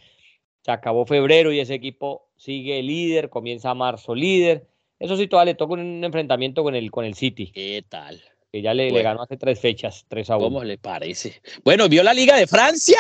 Se 0.64 0.72
acabó 0.72 1.06
febrero 1.06 1.54
y 1.54 1.60
ese 1.60 1.76
equipo 1.76 2.28
sigue 2.36 2.82
líder, 2.82 3.30
comienza 3.30 3.76
marzo 3.76 4.16
líder. 4.16 4.66
Eso 4.98 5.18
sí, 5.18 5.28
todavía 5.28 5.54
le 5.54 5.58
toca 5.58 5.74
un 5.74 6.04
enfrentamiento 6.04 6.64
con 6.64 6.76
el, 6.76 6.90
con 6.90 7.06
el 7.06 7.14
City. 7.14 7.52
¿Qué 7.52 7.84
tal? 7.88 8.20
Que 8.52 8.64
ya 8.64 8.74
le, 8.74 8.90
le 8.90 9.04
ganó 9.04 9.22
hace 9.22 9.38
tres 9.38 9.60
fechas, 9.60 10.06
tres 10.08 10.32
a 10.32 10.38
1. 10.38 10.46
¿Cómo 10.46 10.64
le 10.64 10.80
parece? 10.80 11.40
Bueno, 11.64 11.88
¿vio 11.88 12.02
la 12.02 12.14
Liga 12.14 12.36
de 12.36 12.48
Francia? 12.48 12.98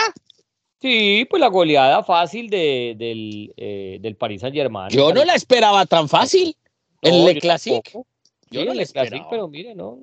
Sí, 0.80 1.26
pues 1.28 1.40
la 1.40 1.48
goleada 1.48 2.04
fácil 2.04 2.48
de, 2.48 2.94
del, 2.96 3.54
eh, 3.58 3.98
del 4.02 4.16
Paris 4.18 4.42
Saint 4.42 4.56
Germain. 4.56 4.90
Yo 4.90 5.12
no 5.12 5.26
la 5.26 5.34
esperaba 5.34 5.88
tan 5.88 6.08
fácil. 6.08 6.56
el 7.02 7.26
Le 7.26 7.40
Classique. 7.40 7.92
Yo 8.52 8.66
no 8.66 8.74
la 8.76 8.84
esperaba. 8.84 9.28
pero 9.32 9.48
mire, 9.48 9.74
no. 9.74 10.00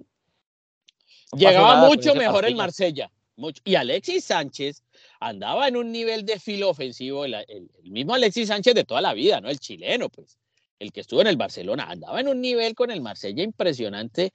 Llegaba 1.36 1.86
mucho 1.86 2.14
mejor 2.14 2.44
el 2.44 2.54
Marsella. 2.54 3.10
Mucho. 3.36 3.62
Y 3.64 3.76
Alexis 3.76 4.24
Sánchez 4.24 4.82
andaba 5.20 5.68
en 5.68 5.76
un 5.76 5.92
nivel 5.92 6.24
de 6.24 6.40
filo 6.40 6.70
ofensivo, 6.70 7.24
el, 7.24 7.36
mismo 7.84 8.14
Alexis 8.14 8.48
Sánchez 8.48 8.74
de 8.74 8.84
toda 8.84 9.00
la 9.00 9.14
vida, 9.14 9.40
¿no? 9.40 9.48
El 9.48 9.60
chileno, 9.60 10.08
pues, 10.08 10.38
el 10.80 10.92
que 10.92 11.00
estuvo 11.00 11.20
en 11.20 11.28
el 11.28 11.36
Barcelona, 11.36 11.84
andaba 11.88 12.20
en 12.20 12.28
un 12.28 12.40
nivel 12.40 12.74
con 12.74 12.90
el 12.90 13.00
Marsella 13.00 13.44
impresionante 13.44 14.32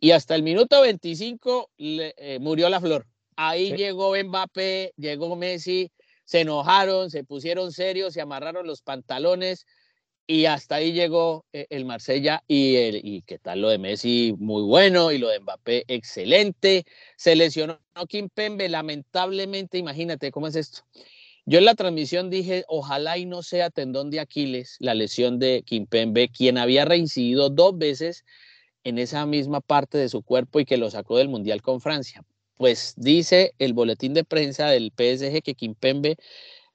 y 0.00 0.12
hasta 0.12 0.34
el 0.34 0.42
minuto 0.42 0.80
25 0.80 1.70
eh, 1.78 2.38
murió 2.40 2.70
la 2.70 2.80
flor. 2.80 3.06
Ahí 3.36 3.76
llegó 3.76 4.16
Mbappé, 4.16 4.94
llegó 4.96 5.36
Messi, 5.36 5.92
se 6.24 6.40
enojaron, 6.40 7.10
se 7.10 7.24
pusieron 7.24 7.72
serios, 7.72 8.14
se 8.14 8.20
amarraron 8.20 8.66
los 8.66 8.82
pantalones 8.82 9.66
y 10.30 10.44
hasta 10.44 10.76
ahí 10.76 10.92
llegó 10.92 11.46
eh, 11.54 11.66
el 11.70 11.86
Marsella 11.86 12.44
y, 12.46 12.76
el, 12.76 13.00
y 13.02 13.22
qué 13.22 13.38
tal 13.38 13.62
lo 13.62 13.70
de 13.70 13.78
Messi, 13.78 14.34
muy 14.38 14.62
bueno, 14.62 15.10
y 15.10 15.16
lo 15.16 15.28
de 15.28 15.40
Mbappé, 15.40 15.84
excelente. 15.88 16.84
Se 17.16 17.34
lesionó 17.34 17.80
Kim 18.08 18.28
Pembe, 18.28 18.68
lamentablemente, 18.68 19.78
imagínate 19.78 20.30
cómo 20.30 20.46
es 20.46 20.56
esto. 20.56 20.82
Yo 21.46 21.58
en 21.58 21.64
la 21.64 21.74
transmisión 21.74 22.28
dije, 22.28 22.64
ojalá 22.68 23.16
y 23.16 23.24
no 23.24 23.42
sea 23.42 23.70
tendón 23.70 24.10
de 24.10 24.20
Aquiles 24.20 24.76
la 24.80 24.94
lesión 24.94 25.38
de 25.38 25.62
Kim 25.64 25.86
Pembe, 25.86 26.28
quien 26.28 26.58
había 26.58 26.84
reincidido 26.84 27.48
dos 27.48 27.78
veces 27.78 28.26
en 28.84 28.98
esa 28.98 29.24
misma 29.24 29.62
parte 29.62 29.96
de 29.96 30.10
su 30.10 30.22
cuerpo 30.22 30.60
y 30.60 30.66
que 30.66 30.76
lo 30.76 30.90
sacó 30.90 31.16
del 31.16 31.30
Mundial 31.30 31.62
con 31.62 31.80
Francia. 31.80 32.22
Pues 32.58 32.92
dice 32.98 33.54
el 33.58 33.72
boletín 33.72 34.12
de 34.12 34.24
prensa 34.24 34.68
del 34.68 34.92
PSG 34.94 35.42
que 35.42 35.54
Kim 35.54 35.74
Pembe 35.74 36.18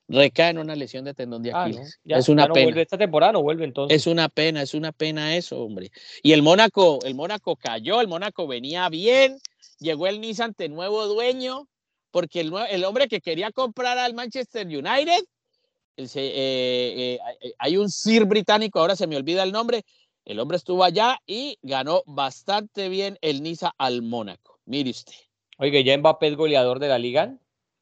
recae 0.08 0.52
en 0.52 0.58
una 0.58 0.76
lesión 0.76 1.06
de 1.06 1.14
tendón 1.14 1.44
de 1.44 1.52
ah, 1.52 1.64
Aquiles. 1.64 2.00
es 2.06 2.30
una 2.30 2.48
pena. 2.48 2.66
Vuelve 2.66 2.82
esta 2.82 2.98
temporada, 2.98 3.34
no 3.34 3.42
vuelve 3.42 3.66
entonces. 3.66 3.96
Es 3.96 4.08
una 4.08 4.30
pena, 4.30 4.62
es 4.62 4.74
una 4.74 4.92
pena 4.92 5.36
eso, 5.36 5.60
hombre. 5.62 5.92
Y 6.22 6.34
el 6.34 6.42
Mónaco, 6.42 7.00
el 7.06 7.16
Mónaco 7.16 7.56
cayó, 7.56 8.02
el 8.02 8.08
Mónaco 8.08 8.48
venía 8.48 8.90
bien, 8.90 9.38
llegó 9.80 10.08
el 10.08 10.22
Nissan 10.22 10.50
ante 10.50 10.70
nuevo 10.70 11.08
dueño, 11.08 11.68
porque 12.12 12.42
el, 12.42 12.54
el 12.70 12.84
hombre 12.84 13.08
que 13.08 13.22
quería 13.22 13.52
comprar 13.52 13.98
al 13.98 14.14
Manchester 14.14 14.68
United, 14.68 15.24
eh, 15.98 16.06
eh, 16.16 17.20
hay 17.60 17.78
un 17.78 17.90
Sir 17.90 18.26
británico, 18.26 18.80
ahora 18.80 18.96
se 18.96 19.08
me 19.08 19.16
olvida 19.16 19.44
el 19.44 19.52
nombre, 19.52 19.84
el 20.26 20.40
hombre 20.40 20.58
estuvo 20.58 20.84
allá 20.84 21.20
y 21.26 21.58
ganó 21.62 22.02
bastante 22.06 22.90
bien 22.90 23.18
el 23.22 23.44
Niza 23.44 23.74
al 23.78 24.02
Mónaco. 24.02 24.60
Mire 24.66 24.90
usted. 24.90 25.14
Oiga, 25.58 25.80
¿ya 25.82 25.98
Mbappé 25.98 26.28
es 26.30 26.36
goleador 26.36 26.80
de 26.80 26.88
la 26.88 26.98
liga? 26.98 27.38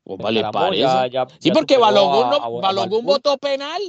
Vale, 0.06 0.44
sí, 1.40 1.52
porque 1.52 1.78
Balongún, 1.78 3.06
votó 3.06 3.38
penal. 3.38 3.82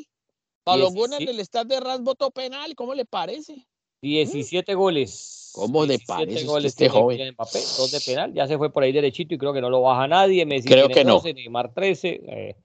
Balongún 0.64 1.14
en 1.14 1.28
el 1.28 1.40
estado 1.40 1.64
de 1.64 1.80
Rams 1.80 2.02
votó 2.02 2.30
penal. 2.30 2.74
¿Cómo 2.74 2.94
le 2.94 3.04
parece? 3.04 3.66
17 4.02 4.74
goles. 4.74 5.50
¿Cómo 5.54 5.84
le 5.84 5.98
parece 5.98 6.44
goles 6.44 6.72
este 6.72 6.88
joven? 6.88 7.32
Mbappé, 7.34 7.58
dos 7.76 7.90
de 7.90 8.00
penal. 8.00 8.32
Ya 8.32 8.46
se 8.46 8.56
fue 8.58 8.72
por 8.72 8.82
ahí 8.82 8.92
derechito 8.92 9.34
y 9.34 9.38
creo 9.38 9.52
que 9.52 9.60
no 9.60 9.70
lo 9.70 9.82
baja 9.82 10.08
nadie. 10.08 10.46
Messi 10.46 10.68
creo 10.68 10.88
que 10.88 11.04
12, 11.04 11.28
no. 11.28 11.34
Neymar 11.34 11.72
13. 11.74 12.20
Eh. 12.26 12.56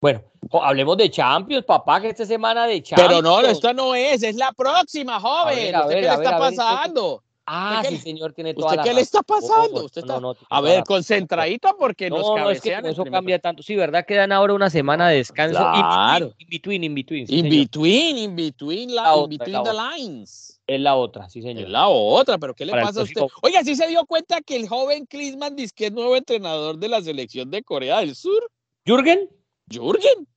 Bueno, 0.00 0.22
hablemos 0.62 0.96
de 0.96 1.10
Champions, 1.10 1.64
papá, 1.64 2.00
que 2.00 2.08
esta 2.08 2.24
semana 2.24 2.66
de 2.66 2.82
Champions. 2.82 3.08
Pero 3.08 3.22
no, 3.22 3.40
esta 3.40 3.72
no 3.72 3.94
es, 3.94 4.22
es 4.22 4.36
la 4.36 4.52
próxima, 4.52 5.20
joven. 5.20 5.74
A 5.74 5.86
ver, 5.86 5.96
¿Qué 5.96 6.02
le 6.02 6.14
está 6.14 6.38
pasando? 6.38 7.22
Ah, 7.46 7.82
sí, 7.86 7.96
señor, 7.96 8.32
tiene 8.32 8.54
toda 8.54 8.68
¿Usted 8.68 8.82
qué 8.82 8.94
le 8.94 9.00
está 9.00 9.22
pasando? 9.22 9.84
Usted 9.84 10.02
está... 10.02 10.20
a 10.50 10.60
ver, 10.60 10.84
concentradito 10.84 11.76
porque 11.78 12.08
no, 12.08 12.18
nos 12.18 12.38
no, 12.38 12.50
es 12.50 12.60
que 12.60 12.78
eso 12.84 13.04
cambia 13.04 13.38
tanto. 13.38 13.62
Sí, 13.62 13.74
¿verdad? 13.74 14.04
Quedan 14.06 14.30
ahora 14.30 14.54
una 14.54 14.70
semana 14.70 15.08
de 15.08 15.16
descanso. 15.16 15.58
Claro. 15.58 16.32
In 16.38 16.46
between, 16.48 16.84
in 16.84 16.94
between. 16.94 17.26
in 17.28 17.48
between, 17.48 18.18
in 18.18 18.36
between, 18.36 18.94
la, 18.94 19.16
in 19.16 19.28
between 19.30 19.62
the 19.64 19.72
lines. 19.72 20.60
Es 20.66 20.80
la 20.80 20.94
otra, 20.94 21.28
sí, 21.28 21.42
señor. 21.42 21.64
Es 21.64 21.70
la 21.70 21.88
otra, 21.88 22.38
pero 22.38 22.54
¿qué 22.54 22.64
le 22.64 22.72
pasa 22.72 23.00
a 23.00 23.02
usted? 23.02 23.22
Oiga, 23.42 23.64
¿sí 23.64 23.74
se 23.74 23.88
dio 23.88 24.06
cuenta 24.06 24.40
que 24.40 24.54
el 24.54 24.68
joven 24.68 25.04
Klinsmann 25.06 25.56
dice 25.56 25.72
que 25.74 25.86
es 25.86 25.92
nuevo 25.92 26.14
entrenador 26.14 26.78
de 26.78 26.88
la 26.88 27.02
selección 27.02 27.50
de 27.50 27.64
Corea 27.64 27.98
del 27.98 28.14
Sur? 28.14 28.48
¿Jürgen? 28.84 29.28
¿Jürgen? 29.68 30.28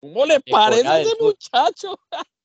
¿Cómo 0.00 0.24
le 0.24 0.40
parece 0.40 1.02
ese 1.02 1.16
muchacho? 1.20 1.98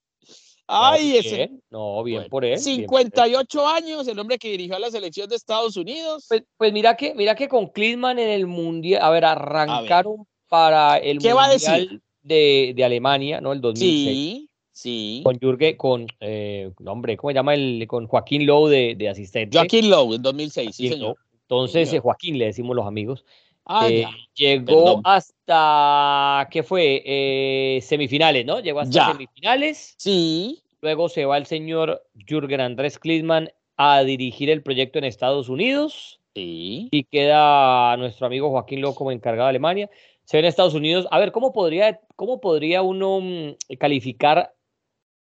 Ay, 0.67 1.17
ese. 1.17 1.51
No, 1.69 2.03
bien 2.03 2.27
por 2.29 2.43
él. 2.43 2.57
58 2.57 3.67
años, 3.67 4.07
el 4.07 4.17
hombre 4.19 4.37
que 4.37 4.49
dirigió 4.49 4.75
a 4.75 4.79
la 4.79 4.89
selección 4.89 5.29
de 5.29 5.35
Estados 5.35 5.77
Unidos. 5.77 6.25
Pues, 6.27 6.43
pues 6.57 6.73
mira 6.73 6.95
que, 6.95 7.13
mira 7.13 7.35
que 7.35 7.47
con 7.47 7.67
Klinsmann 7.67 8.19
en 8.19 8.29
el 8.29 8.47
mundial, 8.47 9.01
a 9.03 9.09
ver, 9.11 9.25
arrancaron 9.25 10.25
para 10.47 10.97
el 10.97 11.15
mundial 11.19 12.01
De, 12.23 12.73
de, 12.75 12.83
Alemania, 12.83 13.39
¿no? 13.41 13.53
El 13.53 13.61
2006. 13.61 14.07
Sí, 14.07 14.49
sí. 14.71 15.21
Con 15.23 15.39
Jürgen, 15.39 15.77
con, 15.77 16.07
eh, 16.19 16.71
hombre, 16.85 17.17
¿cómo 17.17 17.29
se 17.29 17.35
llama? 17.35 17.53
El, 17.53 17.85
con 17.87 18.07
Joaquín 18.07 18.47
Lowe 18.47 18.69
de, 18.69 18.95
de 18.95 19.09
asistente. 19.09 19.57
Joaquín 19.57 19.89
Lowe, 19.89 20.15
en 20.15 20.21
2006, 20.23 20.75
sí, 20.75 20.89
señor. 20.89 21.17
Entonces, 21.43 21.93
eh, 21.93 21.99
Joaquín 21.99 22.39
le 22.39 22.45
decimos 22.45 22.75
los 22.75 22.87
amigos. 22.87 23.23
Ah, 23.65 23.87
eh, 23.89 24.05
llegó 24.35 25.01
hasta, 25.03 26.47
¿qué 26.51 26.61
fue? 26.61 27.01
Eh, 27.05 27.81
semifinales, 27.81 28.45
¿no? 28.45 28.59
Llegó 28.59 28.81
hasta 28.81 29.11
semifinales. 29.11 29.95
Sí. 29.97 30.61
Luego 30.81 31.09
se 31.09 31.25
va 31.25 31.37
el 31.37 31.47
señor 31.47 32.05
Jürgen 32.27 32.61
Andrés 32.61 32.99
Klinsmann 32.99 33.49
a 33.77 34.03
dirigir 34.03 34.51
el 34.51 34.61
proyecto 34.61 34.99
en 34.99 35.05
Estados 35.05 35.49
Unidos. 35.49 36.21
Sí. 36.35 36.89
Y 36.91 37.03
queda 37.05 37.97
nuestro 37.97 38.27
amigo 38.27 38.51
Joaquín 38.51 38.81
Loco 38.81 38.95
como 38.95 39.11
encargado 39.11 39.47
de 39.47 39.51
Alemania. 39.51 39.89
Se 40.25 40.37
ve 40.37 40.41
en 40.41 40.45
Estados 40.45 40.75
Unidos. 40.75 41.07
A 41.09 41.17
ver, 41.17 41.31
¿cómo 41.31 41.51
podría, 41.51 42.01
cómo 42.15 42.39
podría 42.39 42.83
uno 42.83 43.19
mm, 43.21 43.77
calificar 43.79 44.53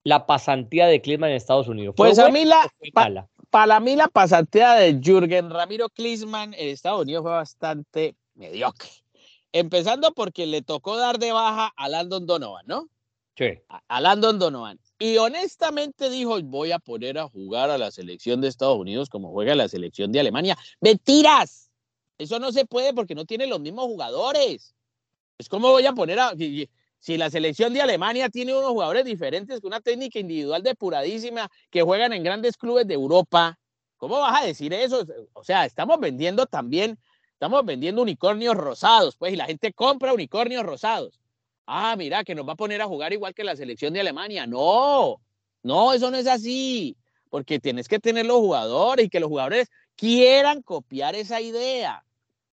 la 0.03 0.25
pasantía 0.25 0.87
de 0.87 1.01
Klinsmann 1.01 1.29
en 1.29 1.37
Estados 1.37 1.69
Unidos? 1.69 1.95
Pues 1.95 2.19
a 2.19 2.29
mí 2.29 2.43
la, 2.43 2.69
para 3.49 3.79
mí 3.79 3.95
la 3.95 4.07
pasantía 4.07 4.73
de 4.73 4.99
Jürgen 5.01 5.49
Ramiro 5.49 5.89
Klinsmann 5.89 6.53
en 6.53 6.69
Estados 6.69 7.01
Unidos 7.01 7.23
fue 7.23 7.31
bastante 7.31 8.15
mediocre. 8.35 8.89
Empezando 9.51 10.13
porque 10.13 10.45
le 10.45 10.61
tocó 10.61 10.97
dar 10.97 11.19
de 11.19 11.31
baja 11.31 11.73
a 11.75 11.89
Landon 11.89 12.25
Donovan, 12.25 12.65
¿no? 12.67 12.89
Sí. 13.37 13.45
A, 13.69 14.01
Landon 14.01 14.39
Donovan. 14.39 14.79
Y 14.99 15.17
honestamente 15.17 16.09
dijo, 16.09 16.41
voy 16.41 16.71
a 16.71 16.79
poner 16.79 17.19
a 17.19 17.29
jugar 17.29 17.69
a 17.69 17.77
la 17.77 17.91
selección 17.91 18.41
de 18.41 18.47
Estados 18.47 18.77
Unidos 18.77 19.09
como 19.09 19.31
juega 19.31 19.55
la 19.55 19.67
selección 19.67 20.11
de 20.11 20.19
Alemania. 20.19 20.57
¡Mentiras! 20.81 21.71
Eso 22.17 22.39
no 22.39 22.51
se 22.51 22.65
puede 22.65 22.93
porque 22.93 23.13
no 23.13 23.25
tiene 23.25 23.45
los 23.45 23.59
mismos 23.59 23.85
jugadores. 23.85 24.73
Es 25.37 25.49
como 25.49 25.69
voy 25.69 25.85
a 25.85 25.93
poner 25.93 26.19
a... 26.19 26.33
Si 26.99 27.17
la 27.17 27.29
selección 27.29 27.73
de 27.73 27.81
Alemania 27.81 28.29
tiene 28.29 28.55
unos 28.55 28.71
jugadores 28.71 29.05
diferentes 29.05 29.61
con 29.61 29.69
una 29.69 29.81
técnica 29.81 30.19
individual 30.19 30.63
depuradísima 30.63 31.49
que 31.69 31.81
juegan 31.81 32.13
en 32.13 32.23
grandes 32.23 32.57
clubes 32.57 32.87
de 32.87 32.95
Europa, 32.95 33.57
¿cómo 33.97 34.19
vas 34.19 34.41
a 34.41 34.45
decir 34.45 34.73
eso? 34.73 35.05
O 35.33 35.43
sea, 35.43 35.65
estamos 35.65 35.99
vendiendo 35.99 36.45
también, 36.47 36.97
estamos 37.31 37.63
vendiendo 37.65 38.01
unicornios 38.01 38.55
rosados, 38.55 39.15
pues, 39.15 39.33
y 39.33 39.35
la 39.35 39.45
gente 39.45 39.73
compra 39.73 40.13
unicornios 40.13 40.63
rosados. 40.63 41.19
Ah, 41.67 41.95
mira, 41.97 42.23
que 42.23 42.33
nos 42.33 42.47
va 42.47 42.53
a 42.53 42.55
poner 42.55 42.81
a 42.81 42.87
jugar 42.87 43.13
igual 43.13 43.33
que 43.33 43.43
la 43.43 43.55
selección 43.55 43.93
de 43.93 43.99
Alemania. 43.99 44.47
No, 44.47 45.21
no, 45.63 45.93
eso 45.93 46.09
no 46.09 46.17
es 46.17 46.27
así, 46.27 46.97
porque 47.29 47.59
tienes 47.59 47.87
que 47.87 47.99
tener 47.99 48.25
los 48.25 48.37
jugadores 48.37 49.05
y 49.05 49.09
que 49.09 49.19
los 49.19 49.29
jugadores 49.29 49.69
quieran 49.95 50.61
copiar 50.61 51.15
esa 51.15 51.41
idea 51.41 52.03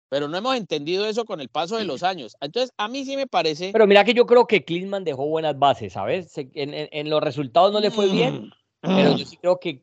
pero 0.08 0.28
no 0.28 0.36
hemos 0.36 0.56
entendido 0.56 1.06
eso 1.06 1.24
con 1.24 1.40
el 1.40 1.48
paso 1.48 1.76
de 1.76 1.84
los 1.84 2.02
años. 2.02 2.36
Entonces, 2.40 2.72
a 2.76 2.88
mí 2.88 3.04
sí 3.04 3.16
me 3.16 3.26
parece... 3.26 3.70
Pero 3.72 3.86
mira 3.86 4.04
que 4.04 4.14
yo 4.14 4.26
creo 4.26 4.46
que 4.46 4.64
Klinsmann 4.64 5.04
dejó 5.04 5.26
buenas 5.26 5.58
bases, 5.58 5.92
¿sabes? 5.92 6.32
En, 6.36 7.10
los 7.10 7.22
resultados 7.22 7.72
no 7.72 7.80
le 7.80 7.90
fue 7.90 8.08
bien, 8.08 8.52
mm. 8.82 8.96
pero 8.96 9.16
yo 9.16 9.24
sí 9.26 9.36
creo 9.36 9.60
que... 9.60 9.82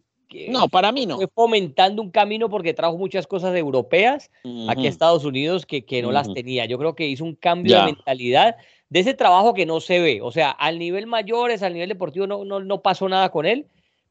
no, 0.50 0.68
para 0.68 0.92
mí 0.92 1.06
no. 1.06 1.18
Fue 1.18 1.28
fomentando 1.28 2.02
un 2.02 2.12
camino 2.12 2.50
porque 2.50 2.74
trajo 2.74 2.98
muchas 2.98 3.28
cosas 3.28 3.56
europeas 3.56 4.32
aquí 4.68 4.88
a 4.88 4.90
Estados 4.90 5.26
Unidos 5.26 5.66
que, 5.66 5.86
que 5.86 6.02
no 6.02 6.12
las 6.12 6.34
tenía. 6.34 6.66
Yo 6.66 6.78
creo 6.78 6.96
que 6.96 7.08
hizo 7.08 7.24
un 7.24 7.36
cambio 7.36 7.78
de 7.78 7.86
mentalidad 7.86 8.56
de 8.90 9.00
ese 9.00 9.14
trabajo 9.14 9.54
que 9.54 9.66
no 9.66 9.80
se 9.80 10.00
ve. 10.00 10.22
O 10.22 10.32
sea, 10.32 10.52
al 10.52 10.80
nivel 10.80 11.08
mayores, 11.08 11.62
al 11.62 11.74
nivel 11.74 11.90
deportivo, 11.90 12.28
no, 12.28 12.46
no, 12.46 12.60
no 12.60 12.82
pasó 12.82 13.08
nada 13.10 13.30
con 13.30 13.46
él, 13.46 13.68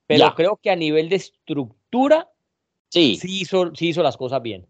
pero 0.07 0.35
creo 0.35 0.59
que 0.62 0.71
a 0.71 0.77
nivel 0.77 1.09
de 1.09 1.17
estructura, 1.17 2.29
sí. 2.91 3.17
Sí, 3.17 3.41
hizo, 3.41 3.75
sí 3.75 3.89
hizo 3.89 4.03
las 4.03 4.17
cosas 4.17 4.43
bien. 4.43 4.67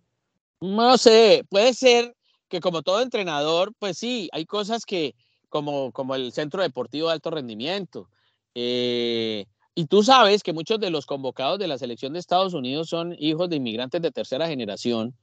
No 0.64 0.96
sé, 0.96 1.44
puede 1.50 1.74
ser 1.74 2.16
que 2.48 2.60
como 2.60 2.82
todo 2.82 3.02
entrenador, 3.02 3.72
pues 3.78 3.98
sí, 3.98 4.30
hay 4.32 4.46
cosas 4.46 4.86
que, 4.86 5.14
como, 5.50 5.92
como 5.92 6.14
el 6.14 6.32
Centro 6.32 6.62
Deportivo 6.62 7.08
de 7.08 7.12
Alto 7.12 7.30
Rendimiento, 7.30 8.08
eh, 8.54 9.44
y 9.74 9.86
tú 9.86 10.02
sabes 10.02 10.42
que 10.42 10.54
muchos 10.54 10.80
de 10.80 10.88
los 10.88 11.04
convocados 11.04 11.58
de 11.58 11.68
la 11.68 11.76
selección 11.76 12.14
de 12.14 12.20
Estados 12.20 12.54
Unidos 12.54 12.88
son 12.88 13.14
hijos 13.18 13.50
de 13.50 13.56
inmigrantes 13.56 14.00
de 14.00 14.10
tercera 14.10 14.46
generación. 14.46 15.14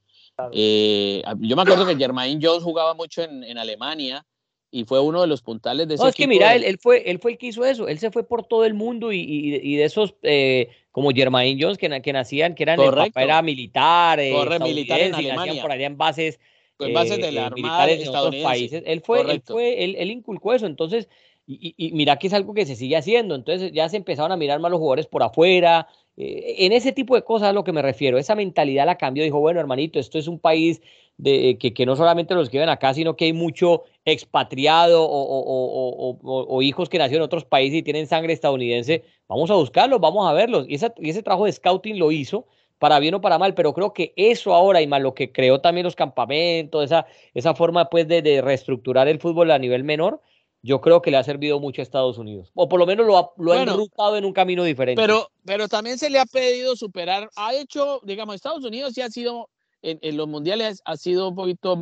Eh, 0.51 1.23
yo 1.39 1.55
me 1.55 1.61
acuerdo 1.63 1.87
que 1.87 1.95
Germain 1.95 2.39
Jones 2.41 2.63
jugaba 2.63 2.93
mucho 2.93 3.23
en, 3.23 3.43
en 3.43 3.57
Alemania 3.57 4.25
y 4.71 4.85
fue 4.85 5.01
uno 5.01 5.21
de 5.21 5.27
los 5.27 5.41
puntales 5.41 5.87
de 5.87 5.95
ese 5.95 6.03
No, 6.03 6.09
es 6.09 6.15
que 6.15 6.27
mira, 6.27 6.55
él, 6.55 6.63
él, 6.63 6.79
fue, 6.79 7.09
él 7.11 7.19
fue 7.19 7.31
el 7.31 7.37
que 7.37 7.47
hizo 7.47 7.65
eso, 7.65 7.89
él 7.89 7.99
se 7.99 8.09
fue 8.09 8.23
por 8.23 8.45
todo 8.45 8.63
el 8.63 8.73
mundo 8.73 9.11
y, 9.11 9.19
y, 9.19 9.75
de 9.75 9.83
esos, 9.83 10.15
eh, 10.23 10.69
como 10.91 11.11
Germain 11.11 11.59
Jones, 11.61 11.77
que, 11.77 12.01
que, 12.01 12.13
nacían, 12.13 12.55
que 12.55 12.63
eran, 12.63 12.79
el 12.79 12.89
papá 12.89 13.21
era 13.21 13.41
militar, 13.41 14.19
eh, 14.21 14.31
Corre, 14.31 14.59
militar 14.59 15.01
en 15.01 15.13
Alemania. 15.13 15.61
por 15.61 15.71
allá 15.71 15.85
en 15.85 15.97
bases, 15.97 16.39
en 16.79 16.93
bases 16.93 17.17
de 17.17 17.33
la 17.33 17.47
eh, 17.47 18.01
en 18.01 18.07
otros 18.07 18.35
países. 18.37 18.81
Él 18.85 19.01
fue, 19.01 19.21
él 19.29 19.41
fue, 19.45 19.83
él, 19.83 19.95
él, 19.99 20.09
inculcó 20.09 20.53
eso, 20.53 20.65
entonces, 20.65 21.09
y, 21.59 21.73
y, 21.77 21.91
mira 21.93 22.17
que 22.17 22.27
es 22.27 22.33
algo 22.33 22.53
que 22.53 22.65
se 22.65 22.75
sigue 22.75 22.97
haciendo, 22.97 23.35
entonces 23.35 23.71
ya 23.71 23.89
se 23.89 23.97
empezaron 23.97 24.31
a 24.31 24.37
mirar 24.37 24.59
más 24.59 24.71
los 24.71 24.79
jugadores 24.79 25.07
por 25.07 25.23
afuera, 25.23 25.87
en 26.17 26.71
ese 26.73 26.91
tipo 26.91 27.15
de 27.15 27.23
cosas 27.23 27.49
a 27.49 27.53
lo 27.53 27.63
que 27.63 27.71
me 27.71 27.81
refiero, 27.81 28.17
esa 28.17 28.35
mentalidad 28.35 28.85
la 28.85 28.97
cambió, 28.97 29.23
dijo, 29.23 29.39
bueno, 29.39 29.59
hermanito, 29.59 29.99
esto 29.99 30.19
es 30.19 30.27
un 30.27 30.39
país 30.39 30.81
de, 31.17 31.57
que, 31.57 31.85
no 31.85 31.95
solamente 31.95 32.33
los 32.33 32.49
que 32.49 32.57
viven 32.57 32.69
acá, 32.69 32.93
sino 32.93 33.15
que 33.15 33.25
hay 33.25 33.33
mucho 33.33 33.83
expatriado 34.05 35.07
o, 35.07 36.61
hijos 36.61 36.89
que 36.89 36.97
nacieron 36.97 37.23
en 37.23 37.25
otros 37.25 37.45
países 37.45 37.79
y 37.79 37.83
tienen 37.83 38.07
sangre 38.07 38.33
estadounidense, 38.33 39.03
vamos 39.27 39.49
a 39.51 39.55
buscarlos, 39.55 39.99
vamos 39.99 40.27
a 40.27 40.33
verlos. 40.33 40.65
Y, 40.67 40.75
y 40.99 41.09
ese 41.09 41.23
trabajo 41.23 41.45
de 41.45 41.51
scouting 41.51 41.97
lo 41.97 42.11
hizo 42.11 42.47
para 42.79 42.99
bien 42.99 43.13
o 43.13 43.21
para 43.21 43.37
mal, 43.37 43.53
pero 43.53 43.73
creo 43.73 43.93
que 43.93 44.13
eso 44.15 44.53
ahora 44.53 44.81
y 44.81 44.87
más 44.87 45.01
lo 45.01 45.13
que 45.13 45.31
creó 45.31 45.61
también 45.61 45.85
los 45.85 45.95
campamentos, 45.95 46.83
esa, 46.83 47.05
esa 47.33 47.53
forma 47.53 47.89
pues 47.89 48.07
de 48.07 48.41
reestructurar 48.43 49.07
el 49.07 49.19
fútbol 49.19 49.51
a 49.51 49.59
nivel 49.59 49.83
menor, 49.83 50.21
yo 50.61 50.81
creo 50.81 51.01
que 51.01 51.11
le 51.11 51.17
ha 51.17 51.23
servido 51.23 51.59
mucho 51.59 51.81
a 51.81 51.83
Estados 51.83 52.17
Unidos. 52.17 52.51
O 52.53 52.69
por 52.69 52.79
lo 52.79 52.85
menos 52.85 53.05
lo 53.05 53.17
ha, 53.17 53.31
lo 53.37 53.53
ha 53.53 53.61
enrutado 53.61 54.17
en 54.17 54.25
un 54.25 54.33
camino 54.33 54.63
diferente. 54.63 55.01
Pero, 55.01 55.29
pero 55.45 55.67
también 55.67 55.97
se 55.97 56.09
le 56.09 56.19
ha 56.19 56.25
pedido 56.25 56.75
superar. 56.75 57.29
Ha 57.35 57.55
hecho, 57.55 57.99
digamos, 58.03 58.35
Estados 58.35 58.63
Unidos 58.63 58.93
sí 58.93 59.01
ha 59.01 59.09
sido, 59.09 59.49
en, 59.81 59.99
en 60.01 60.17
los 60.17 60.27
mundiales, 60.27 60.81
ha 60.85 60.97
sido 60.97 61.29
un 61.29 61.35
poquito, 61.35 61.81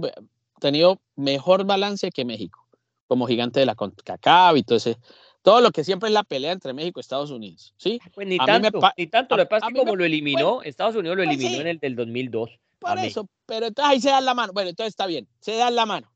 tenido 0.59 1.01
mejor 1.15 1.65
balance 1.65 2.09
que 2.11 2.25
México, 2.25 2.65
como 3.07 3.27
gigante 3.27 3.59
de 3.59 3.65
la 3.65 3.75
CONCACAF 3.75 4.57
y 4.57 4.63
todo 4.63 4.77
ese 4.77 4.97
todo 5.41 5.61
lo 5.61 5.71
que 5.71 5.83
siempre 5.83 6.09
es 6.09 6.13
la 6.13 6.23
pelea 6.23 6.51
entre 6.51 6.73
México 6.73 6.99
y 6.99 7.01
Estados 7.01 7.31
Unidos, 7.31 7.73
¿sí? 7.77 7.99
Pues 8.13 8.27
ni, 8.27 8.37
tanto, 8.37 8.79
ni 8.97 9.07
tanto, 9.07 9.37
lo 9.37 9.43
que 9.43 9.49
pasa 9.49 9.67
es 9.67 9.73
que 9.73 9.79
como 9.79 9.95
lo 9.95 10.05
eliminó, 10.05 10.61
Estados 10.63 10.95
Unidos 10.95 11.17
lo 11.17 11.23
pues 11.23 11.37
eliminó 11.37 11.61
en 11.61 11.67
el 11.67 11.79
del 11.79 11.95
2002. 11.95 12.59
Por 12.79 12.99
eso, 12.99 13.27
pero 13.45 13.67
entonces 13.67 13.91
ahí 13.91 14.01
se 14.01 14.09
dan 14.09 14.25
la 14.25 14.33
mano. 14.33 14.53
Bueno, 14.53 14.69
entonces 14.69 14.91
está 14.91 15.05
bien, 15.05 15.27
se 15.39 15.55
dan 15.55 15.75
la 15.75 15.85
mano. 15.85 16.11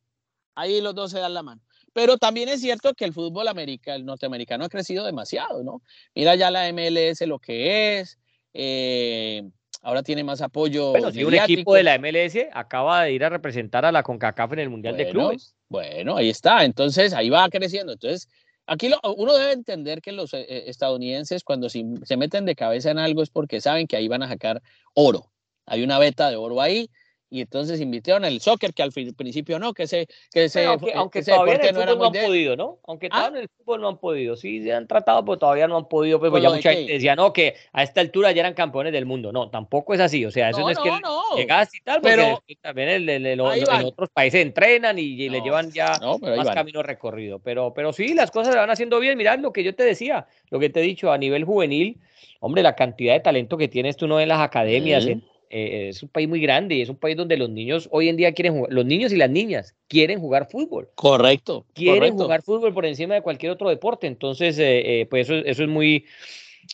Ahí 0.55 0.81
los 0.81 0.95
dos 0.95 1.11
se 1.11 1.19
dan 1.19 1.33
la 1.33 1.43
mano. 1.43 1.61
Pero 1.93 2.17
también 2.17 2.49
es 2.49 2.61
cierto 2.61 2.93
que 2.93 3.05
el 3.05 3.13
fútbol 3.13 3.47
americano, 3.47 3.97
el 3.97 4.05
norteamericano 4.05 4.65
ha 4.65 4.69
crecido 4.69 5.05
demasiado, 5.05 5.63
¿no? 5.63 5.81
Mira 6.15 6.35
ya 6.35 6.49
la 6.49 6.71
MLS 6.73 7.21
lo 7.27 7.39
que 7.39 7.99
es, 7.99 8.17
eh, 8.53 9.43
ahora 9.81 10.01
tiene 10.01 10.23
más 10.23 10.41
apoyo. 10.41 10.91
Bueno, 10.91 11.11
si 11.11 11.23
un 11.23 11.35
equipo 11.35 11.75
de 11.75 11.83
la 11.83 11.99
MLS 11.99 12.47
acaba 12.51 13.03
de 13.03 13.13
ir 13.13 13.23
a 13.23 13.29
representar 13.29 13.85
a 13.85 13.91
la 13.91 14.01
CONCACAF 14.01 14.53
en 14.53 14.59
el 14.59 14.69
Mundial 14.69 14.97
de 14.97 15.09
Clubes. 15.09 15.55
Bueno, 15.69 16.17
ahí 16.17 16.29
está, 16.29 16.65
entonces 16.65 17.13
ahí 17.13 17.29
va 17.29 17.47
creciendo. 17.49 17.93
Entonces, 17.93 18.27
Aquí 18.65 18.89
uno 19.17 19.33
debe 19.33 19.51
entender 19.51 20.01
que 20.01 20.13
los 20.13 20.33
eh, 20.33 20.45
eh, 20.47 20.63
estadounidenses 20.67 21.43
cuando 21.43 21.69
se, 21.69 21.83
meten 22.17 22.45
de 22.45 22.55
cabeza 22.55 22.91
en 22.91 22.97
algo 22.97 23.21
es 23.21 23.29
porque 23.29 23.59
saben 23.59 23.87
que 23.87 23.97
ahí 23.97 24.07
van 24.07 24.23
a 24.23 24.29
sacar 24.29 24.61
oro. 24.93 25.31
Hay 25.65 25.83
una 25.83 25.99
beta 25.99 26.29
de 26.29 26.37
oro 26.37 26.61
ahí 26.61 26.89
y 27.33 27.41
entonces 27.41 27.81
invitaron 27.81 28.25
al 28.25 28.39
soccer 28.41 28.75
que 28.75 28.83
al 28.83 28.91
principio 28.91 29.57
no, 29.57 29.73
que 29.73 29.87
se 29.87 30.07
que 30.31 30.49
se 30.49 30.67
aunque, 30.67 31.23
todavía 31.23 31.55
en 31.55 31.61
el 31.61 31.75
fútbol 31.75 31.97
no, 31.97 32.05
han 32.05 32.11
podido, 32.11 32.55
¿no? 32.55 32.79
Aunque 32.85 33.07
¿Ah? 33.07 33.17
todavía 33.17 33.39
en 33.39 33.43
el 33.45 33.49
fútbol 33.49 33.81
no 33.81 33.87
han 33.87 33.97
podido, 33.97 34.35
sí 34.35 34.61
se 34.61 34.71
han 34.71 34.87
tratado, 34.87 35.25
pero 35.25 35.39
todavía 35.39 35.67
no 35.67 35.77
han 35.77 35.87
podido, 35.87 36.19
pues, 36.19 36.29
pues 36.29 36.43
ya 36.43 36.51
mucha 36.51 36.73
gente 36.73 36.93
decía, 36.93 37.15
no, 37.15 37.33
que 37.33 37.55
a 37.71 37.81
esta 37.81 38.01
altura 38.01 38.31
ya 38.33 38.41
eran 38.41 38.53
campeones 38.53 38.93
del 38.93 39.07
mundo. 39.07 39.31
No, 39.31 39.49
tampoco 39.49 39.95
es 39.95 39.99
así, 39.99 40.23
o 40.23 40.29
sea, 40.29 40.51
eso 40.51 40.59
no, 40.59 40.69
es 40.69 40.77
que 40.77 40.91
llegas 41.35 41.73
y 41.73 41.81
tal, 41.81 42.01
pero 42.01 42.43
también 42.61 42.89
el, 42.89 43.09
en 43.09 43.39
otros 43.39 44.09
países 44.13 44.39
entrenan 44.43 44.99
y, 44.99 45.27
le 45.27 45.41
llevan 45.41 45.71
ya 45.71 45.99
más 46.21 46.49
camino 46.51 46.83
recorrido, 46.83 47.39
pero 47.39 47.73
pero 47.73 47.93
sí, 47.93 48.13
las 48.13 48.29
cosas 48.29 48.53
se 48.53 48.59
van 48.59 48.69
haciendo 48.69 48.99
bien, 48.99 49.17
mirad 49.17 49.39
lo 49.39 49.51
que 49.51 49.63
yo 49.63 49.73
te 49.73 49.83
decía, 49.83 50.27
lo 50.51 50.59
que 50.59 50.69
te 50.69 50.81
he 50.81 50.83
dicho 50.83 51.11
a 51.11 51.17
nivel 51.17 51.45
juvenil, 51.45 51.99
hombre, 52.41 52.61
la 52.61 52.75
cantidad 52.75 53.13
de 53.13 53.21
talento 53.21 53.57
que 53.57 53.67
tienes 53.67 53.97
tú 53.97 54.07
no 54.07 54.19
en 54.19 54.29
las 54.29 54.39
academias, 54.39 55.07
eh, 55.55 55.89
es 55.89 56.01
un 56.01 56.09
país 56.09 56.27
muy 56.27 56.41
grande 56.41 56.73
y 56.73 56.81
es 56.81 56.89
un 56.89 56.95
país 56.95 57.15
donde 57.15 57.37
los 57.37 57.47
niños 57.47 57.87
hoy 57.91 58.09
en 58.09 58.17
día 58.17 58.33
quieren 58.33 58.55
jugar, 58.55 58.73
los 58.73 58.85
niños 58.85 59.13
y 59.13 59.17
las 59.17 59.29
niñas 59.29 59.75
quieren 59.87 60.19
jugar 60.19 60.49
fútbol. 60.49 60.89
Correcto. 60.95 61.67
Quieren 61.73 62.17
jugar 62.17 62.41
fútbol 62.41 62.73
por 62.73 62.87
encima 62.87 63.13
de 63.13 63.21
cualquier 63.21 63.51
otro 63.51 63.69
deporte. 63.69 64.07
Entonces, 64.07 64.57
eh, 64.57 65.01
eh, 65.01 65.05
pues 65.05 65.29
eso, 65.29 65.45
eso 65.45 65.61
es 65.61 65.69
muy, 65.69 66.05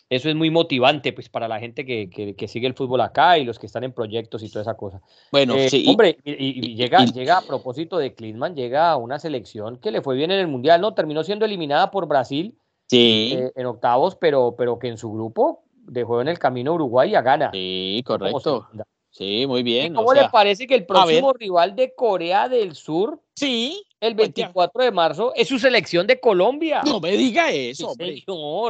eso 0.08 0.30
es 0.30 0.34
muy 0.34 0.48
motivante 0.48 1.12
pues 1.12 1.28
para 1.28 1.46
la 1.46 1.60
gente 1.60 1.84
que, 1.84 2.08
que, 2.08 2.48
sigue 2.48 2.66
el 2.66 2.72
fútbol 2.72 3.02
acá 3.02 3.36
y 3.36 3.44
los 3.44 3.58
que 3.58 3.66
están 3.66 3.84
en 3.84 3.92
proyectos 3.92 4.42
y 4.42 4.48
toda 4.48 4.62
esa 4.62 4.78
cosa. 4.78 5.02
Bueno, 5.30 5.56
sí, 5.68 5.84
hombre, 5.86 6.16
y, 6.24 6.74
llega, 6.74 7.04
llega 7.04 7.36
a 7.36 7.42
propósito 7.42 7.98
de 7.98 8.14
Klinsmann, 8.14 8.54
llega 8.54 8.90
a 8.90 8.96
una 8.96 9.18
selección 9.18 9.76
que 9.76 9.90
le 9.90 10.00
fue 10.00 10.16
bien 10.16 10.30
en 10.30 10.40
el 10.40 10.48
Mundial, 10.48 10.80
¿no? 10.80 10.94
Terminó 10.94 11.22
siendo 11.22 11.44
eliminada 11.44 11.90
por 11.90 12.08
Brasil 12.08 12.56
sí. 12.86 13.36
en 13.54 13.66
octavos, 13.66 14.16
pero, 14.16 14.54
pero 14.56 14.78
que 14.78 14.88
en 14.88 14.96
su 14.96 15.12
grupo 15.12 15.64
dejó 15.90 16.20
en 16.20 16.28
el 16.28 16.38
camino 16.38 16.74
Uruguay 16.74 17.14
a 17.14 17.22
gana. 17.22 17.50
Sí, 17.52 18.02
correcto. 18.06 18.68
Sí, 19.10 19.44
muy 19.46 19.64
bien. 19.64 19.92
¿Cómo 19.94 20.14
le 20.14 20.28
parece 20.28 20.68
que 20.68 20.76
el 20.76 20.86
próximo 20.86 21.32
rival 21.32 21.74
de 21.74 21.94
Corea 21.94 22.48
del 22.48 22.76
Sur, 22.76 23.20
sí, 23.34 23.82
el 23.98 24.14
24 24.14 24.84
de 24.84 24.92
marzo, 24.92 25.32
es 25.34 25.48
su 25.48 25.58
selección 25.58 26.06
de 26.06 26.20
Colombia? 26.20 26.82
No 26.86 27.00
me 27.00 27.12
diga 27.16 27.50
eso, 27.50 27.90
hombre. 27.90 28.22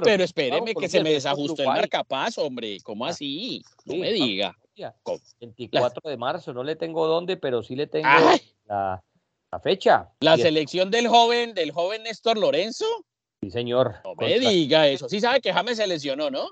Pero 0.02 0.24
espéreme 0.24 0.74
que 0.74 0.88
se 0.88 1.02
me 1.02 1.12
desajustó 1.12 1.62
el 1.62 1.68
marcapaz, 1.68 2.38
hombre. 2.38 2.78
¿Cómo 2.82 3.04
ah, 3.04 3.10
así? 3.10 3.62
No 3.84 3.96
me 3.96 4.12
diga. 4.12 4.56
24 5.40 6.08
de 6.08 6.16
marzo, 6.16 6.54
no 6.54 6.64
le 6.64 6.74
tengo 6.74 7.06
dónde, 7.06 7.36
pero 7.36 7.62
sí 7.62 7.76
le 7.76 7.86
tengo 7.86 8.08
la, 8.66 9.02
fecha. 9.62 10.08
La 10.20 10.38
selección 10.38 10.90
del 10.90 11.06
joven, 11.08 11.52
del 11.52 11.70
joven 11.70 12.02
Néstor 12.04 12.38
Lorenzo. 12.38 12.86
Sí, 13.42 13.50
señor. 13.50 13.96
No 14.04 14.14
me 14.14 14.38
diga 14.38 14.88
eso. 14.88 15.06
Sí 15.06 15.20
sabe 15.20 15.42
que 15.42 15.52
James 15.52 15.76
se 15.76 15.86
lesionó, 15.86 16.30
¿no? 16.30 16.48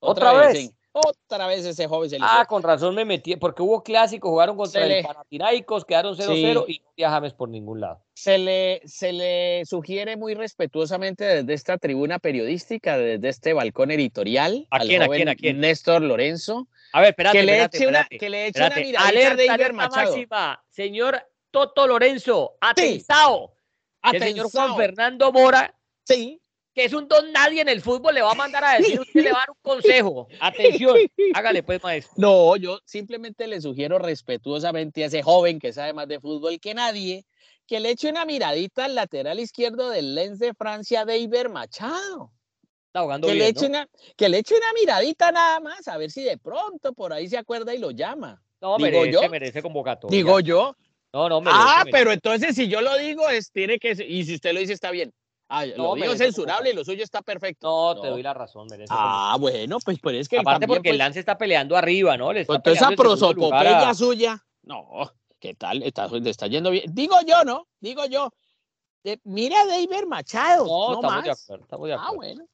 ¿Otra, 0.00 0.32
vez? 0.32 0.72
Otra 0.92 1.46
vez 1.46 1.64
ese 1.64 1.86
joven 1.86 2.10
se 2.10 2.18
Ah, 2.20 2.44
con 2.48 2.62
razón 2.62 2.94
me 2.96 3.04
metí, 3.04 3.36
porque 3.36 3.62
hubo 3.62 3.82
clásico, 3.82 4.30
jugaron 4.30 4.56
contra 4.56 4.84
el 4.84 5.04
Panathinaikos, 5.04 5.84
quedaron 5.84 6.16
0-0 6.16 6.64
y 6.66 6.80
no 6.80 7.08
James 7.08 7.32
por 7.32 7.48
ningún 7.48 7.80
lado. 7.80 8.02
Se 8.14 8.38
le, 8.38 8.80
se 8.84 9.12
le 9.12 9.64
sugiere 9.66 10.16
muy 10.16 10.34
respetuosamente 10.34 11.24
desde 11.24 11.54
esta 11.54 11.78
tribuna 11.78 12.18
periodística, 12.18 12.98
desde 12.98 13.28
este 13.28 13.52
balcón 13.52 13.92
editorial, 13.92 14.66
¿A 14.70 14.80
quién, 14.80 15.04
joven 15.04 15.28
¿a 15.28 15.36
quién, 15.36 15.60
Néstor 15.60 16.02
Lorenzo, 16.02 16.66
a 16.92 17.00
ver, 17.00 17.10
espérate, 17.10 17.38
que, 17.38 17.44
le 17.44 17.62
eche 17.62 17.86
una, 17.86 18.04
que 18.06 18.30
le 18.30 18.46
eche 18.48 18.66
una 18.66 18.76
miradita 18.76 19.32
a 19.32 19.36
David 19.36 19.74
Machado. 19.74 20.10
Máxima, 20.10 20.64
señor 20.70 21.22
Toto 21.52 21.86
Lorenzo, 21.86 22.56
atentado. 22.60 23.54
Sí. 24.02 24.16
El 24.16 24.22
señor 24.22 24.50
Juan 24.50 24.76
Fernando 24.76 25.30
Mora 25.30 25.74
sí 26.04 26.40
que 26.74 26.84
es 26.84 26.92
un 26.92 27.08
don 27.08 27.32
nadie 27.32 27.60
en 27.60 27.68
el 27.68 27.80
fútbol, 27.80 28.14
le 28.14 28.22
va 28.22 28.32
a 28.32 28.34
mandar 28.34 28.64
a 28.64 28.78
decir, 28.78 29.00
usted 29.00 29.22
le 29.22 29.32
va 29.32 29.38
a 29.38 29.40
dar 29.40 29.50
un 29.50 29.62
consejo. 29.62 30.28
Atención, 30.40 30.96
hágale 31.34 31.62
pues, 31.62 31.82
maestro. 31.82 32.14
No, 32.16 32.56
yo 32.56 32.78
simplemente 32.84 33.46
le 33.46 33.60
sugiero 33.60 33.98
respetuosamente 33.98 35.02
a 35.02 35.06
ese 35.06 35.22
joven 35.22 35.58
que 35.58 35.72
sabe 35.72 35.92
más 35.92 36.08
de 36.08 36.20
fútbol 36.20 36.60
que 36.60 36.74
nadie, 36.74 37.24
que 37.66 37.80
le 37.80 37.90
eche 37.90 38.08
una 38.08 38.24
miradita 38.24 38.84
al 38.84 38.94
lateral 38.94 39.40
izquierdo 39.40 39.90
del 39.90 40.14
Lens 40.14 40.38
de 40.38 40.54
Francia, 40.54 41.04
David 41.04 41.48
Machado. 41.50 42.32
Está 42.86 43.02
jugando 43.02 43.28
que, 43.28 43.34
bien, 43.34 43.44
le 43.44 43.50
eche 43.50 43.66
una, 43.66 43.88
que 44.16 44.28
le 44.28 44.38
eche 44.38 44.56
una 44.56 44.72
miradita 44.72 45.30
nada 45.30 45.60
más, 45.60 45.86
a 45.86 45.96
ver 45.96 46.10
si 46.10 46.24
de 46.24 46.38
pronto 46.38 46.92
por 46.92 47.12
ahí 47.12 47.28
se 47.28 47.38
acuerda 47.38 47.72
y 47.74 47.78
lo 47.78 47.92
llama. 47.92 48.42
No, 48.60 48.76
digo 48.76 48.90
merece, 48.90 49.12
yo, 49.12 49.28
merece 49.28 49.62
convocatoria. 49.62 50.16
Digo 50.16 50.40
yo. 50.40 50.76
No, 51.12 51.28
no, 51.28 51.40
merece, 51.40 51.62
Ah, 51.62 51.84
pero 51.90 52.12
entonces 52.12 52.54
si 52.54 52.68
yo 52.68 52.80
lo 52.80 52.96
digo, 52.98 53.28
es, 53.30 53.50
tiene 53.50 53.78
que, 53.78 53.92
y 54.06 54.24
si 54.24 54.34
usted 54.34 54.52
lo 54.52 54.60
dice, 54.60 54.72
está 54.72 54.90
bien. 54.90 55.12
Ah, 55.52 55.66
lo 55.66 55.96
mío 55.96 56.12
es 56.12 56.18
censurable 56.18 56.70
y 56.70 56.74
lo 56.74 56.84
suyo 56.84 57.02
está 57.02 57.22
perfecto. 57.22 57.66
No, 57.66 58.00
te 58.00 58.06
doy 58.06 58.22
la 58.22 58.32
razón, 58.32 58.68
merece. 58.70 58.94
Ah, 58.96 59.36
bueno, 59.38 59.78
pues, 59.84 59.98
pues 59.98 60.16
es 60.16 60.28
que. 60.28 60.38
Aparte, 60.38 60.68
porque 60.68 60.90
el 60.90 60.94
pues 60.94 60.98
Lance 60.98 61.18
está 61.18 61.36
peleando 61.36 61.76
arriba, 61.76 62.16
¿no? 62.16 62.32
Le 62.32 62.42
está 62.42 62.70
esa 62.70 62.90
prosopopeya 62.90 63.92
suya. 63.92 64.44
No, 64.62 65.10
¿qué 65.40 65.54
tal? 65.54 65.82
Está, 65.82 66.08
está 66.24 66.46
yendo 66.46 66.70
bien. 66.70 66.84
Digo 66.94 67.16
yo, 67.26 67.42
¿no? 67.42 67.66
Digo 67.80 68.06
yo. 68.06 68.32
Eh, 69.02 69.18
mira 69.24 69.62
a 69.62 69.66
David 69.66 70.06
Machado. 70.06 70.66
No, 70.66 71.02
no 71.02 71.02
más. 71.02 71.24
De 71.24 71.30
acuerdo, 71.32 71.64
estamos 71.64 71.88
de 71.88 71.94
ah, 71.94 71.96
acuerdo. 71.96 72.12
Ah, 72.12 72.14
bueno. 72.14 72.44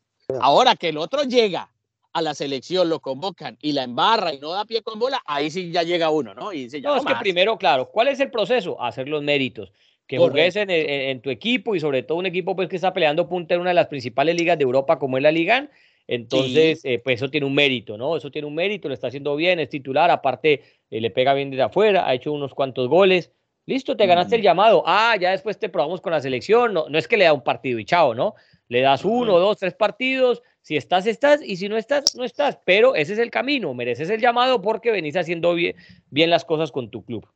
Ahora 0.40 0.74
que 0.74 0.88
el 0.88 0.97
otro 0.97 1.24
llega 1.24 1.70
a 2.14 2.22
la 2.22 2.34
selección, 2.34 2.88
lo 2.88 3.01
convocan 3.01 3.59
y 3.61 3.72
la 3.72 3.82
embarra 3.82 4.32
y 4.32 4.38
no 4.38 4.53
da 4.53 4.64
pie 4.64 4.82
con 4.82 4.99
bola, 4.99 5.20
ahí 5.26 5.51
sí 5.51 5.70
ya 5.70 5.82
llega 5.82 6.09
uno, 6.09 6.32
¿no? 6.32 6.51
Y 6.51 6.62
dice, 6.62 6.80
ya 6.80 6.88
no, 6.88 6.97
es 6.97 7.05
que 7.05 7.14
primero, 7.16 7.59
claro, 7.59 7.90
¿cuál 7.90 8.09
es 8.09 8.20
el 8.20 8.30
proceso? 8.30 8.80
Hacer 8.80 9.07
los 9.07 9.22
méritos 9.22 9.70
que 10.07 10.18
jugues 10.18 10.57
en, 10.57 11.20
tu 11.20 11.30
equipo 11.30 11.74
y 11.74 11.80
sobre 11.80 12.02
todo 12.02 12.18
un 12.18 12.26
equipo 12.26 12.54
pues 12.54 12.68
que 12.68 12.76
está 12.76 12.92
peleando 12.92 13.28
punta 13.28 13.54
en 13.54 13.61
una 13.61 13.70
de 13.70 13.74
las 13.74 13.88
principales 13.88 14.36
ligas 14.36 14.57
de 14.57 14.64
Europa 14.64 14.98
como 14.98 15.16
es 15.16 15.22
la 15.22 15.32
Liga. 15.32 15.68
Entonces, 16.09 16.84
eh, 16.84 17.00
pues 17.02 17.16
eso 17.16 17.30
tiene 17.30 17.46
un 17.46 17.54
mérito, 17.54 17.98
¿no? 17.98 18.16
Eso 18.16 18.30
tiene 18.30 18.46
un 18.46 18.54
mérito, 18.54 18.86
lo 18.86 18.94
está 18.94 19.09
haciendo 19.09 19.34
bien, 19.34 19.59
es 19.59 19.68
titular, 19.68 20.09
aparte 20.11 20.62
eh, 20.88 21.00
le 21.00 21.11
pega 21.11 21.34
bien 21.34 21.50
desde 21.50 21.64
afuera, 21.64 22.07
ha 22.07 22.14
hecho 22.14 22.32
unos 22.32 22.54
cuantos 22.54 22.88
goles. 22.88 23.32
Listo, 23.68 23.96
te 23.96 24.07
ganaste 24.07 24.36
el 24.36 24.42
llamado. 24.42 24.84
Ah, 24.86 25.16
ya 25.20 25.32
después 25.32 25.59
te 25.59 25.68
probamos 25.68 26.00
con 26.00 26.12
la 26.12 26.20
selección. 26.20 26.72
No, 26.72 26.88
no 26.88 26.98
es 26.98 27.09
que 27.09 27.16
le 27.16 27.24
da 27.24 27.32
un 27.32 27.42
partido 27.42 27.80
y 27.80 27.84
chao, 27.84 28.14
¿no? 28.14 28.36
Le 28.68 28.80
das 28.80 29.04
uno, 29.04 29.40
dos, 29.40 29.59
tres 29.59 29.74
partidos. 29.74 30.40
Si 30.62 30.76
estás, 30.76 31.04
estás. 31.07 31.42
Y 31.42 31.57
si 31.57 31.68
no 31.68 31.76
estás, 31.76 32.14
no 32.14 32.22
estás. 32.22 32.61
Pero 32.64 32.94
ese 32.94 33.14
es 33.14 33.18
el 33.18 33.32
camino. 33.32 33.74
Mereces 33.74 34.09
el 34.11 34.20
llamado 34.20 34.62
porque 34.62 34.92
venís 34.92 35.16
haciendo 35.16 35.52
bien, 35.54 35.74
bien 36.11 36.30
las 36.30 36.44
cosas 36.44 36.70
con 36.70 36.90
tu 36.90 37.04
club. 37.04 37.28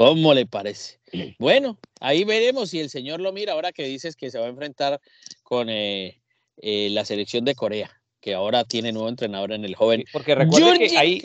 ¿Cómo 0.00 0.32
le 0.32 0.46
parece? 0.46 0.98
Bueno, 1.38 1.78
ahí 2.00 2.24
veremos 2.24 2.70
si 2.70 2.80
el 2.80 2.88
señor 2.88 3.20
lo 3.20 3.34
mira 3.34 3.52
ahora 3.52 3.70
que 3.70 3.84
dices 3.84 4.16
que 4.16 4.30
se 4.30 4.38
va 4.38 4.46
a 4.46 4.48
enfrentar 4.48 4.98
con 5.42 5.68
eh, 5.68 6.22
eh, 6.56 6.88
la 6.88 7.04
selección 7.04 7.44
de 7.44 7.54
Corea, 7.54 8.00
que 8.18 8.32
ahora 8.32 8.64
tiene 8.64 8.92
nuevo 8.92 9.10
entrenador 9.10 9.52
en 9.52 9.62
el 9.62 9.74
joven. 9.74 10.04
Porque 10.10 10.34
recuerda 10.34 10.78
que 10.78 10.96
ahí, 10.96 11.20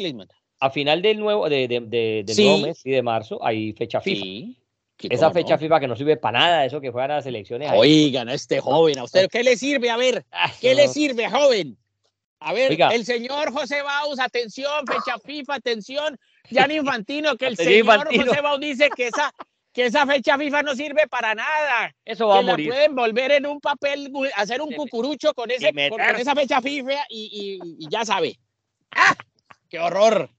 a 0.60 0.70
final 0.72 1.02
del 1.02 1.22
nuevo, 1.22 1.48
de, 1.48 1.70
de, 1.70 2.24
del 2.26 2.36
nuevo 2.36 2.58
mes 2.58 2.86
y 2.86 2.92
de 2.92 3.02
marzo, 3.02 3.42
hay 3.42 3.72
fecha 3.72 4.02
FIFA. 4.02 4.60
Esa 5.04 5.32
fecha 5.32 5.58
FIFA 5.58 5.80
que 5.80 5.88
no 5.88 5.96
sirve 5.96 6.18
para 6.18 6.40
nada, 6.40 6.66
eso 6.66 6.82
que 6.82 6.92
fueran 6.92 7.12
a 7.12 7.16
las 7.16 7.26
elecciones. 7.26 7.72
Oigan, 7.74 8.28
a 8.28 8.34
este 8.34 8.60
joven, 8.60 9.00
¿a 9.00 9.06
usted 9.06 9.30
qué 9.32 9.42
le 9.42 9.56
sirve? 9.56 9.90
A 9.90 9.96
ver, 9.96 10.26
ah, 10.34 10.52
¿qué 10.60 10.76
le 10.76 10.90
sirve, 10.90 11.30
joven? 11.30 11.78
A 12.40 12.54
ver, 12.54 12.78
el 12.92 13.06
señor 13.06 13.52
José 13.52 13.82
Baus, 13.82 14.20
atención, 14.20 14.86
fecha 14.86 15.18
FIFA, 15.20 15.56
atención. 15.56 16.18
Jan 16.52 16.72
Infantino, 16.72 17.36
que 17.38 17.48
el 17.48 17.58
señor 17.58 18.08
José 18.08 18.42
Baus 18.42 18.60
dice 18.60 18.90
que 18.96 19.08
esa, 19.08 19.34
que 19.74 19.86
esa 19.86 20.06
fecha 20.06 20.38
FIFA 20.38 20.64
no 20.64 20.76
sirve 20.76 21.08
para 21.08 21.34
nada. 21.34 21.96
Eso 22.04 22.28
va 22.28 22.40
a 22.40 22.42
morir. 22.42 22.68
La 22.70 22.76
pueden 22.76 22.96
volver 22.96 23.32
en 23.32 23.46
un 23.46 23.60
papel, 23.60 24.12
hacer 24.36 24.62
un 24.62 24.74
cucurucho 24.74 25.34
con, 25.34 25.50
ese, 25.50 25.74
con, 25.90 26.02
esa 26.02 26.36
fecha 26.36 26.62
FIFA 26.62 27.06
y, 27.10 27.60
y, 27.60 27.86
y 27.86 27.90
ya 27.90 28.06
sabe. 28.06 28.38
¡Ah! 28.92 29.16
¡Qué 29.70 29.80
horror! 29.80 30.30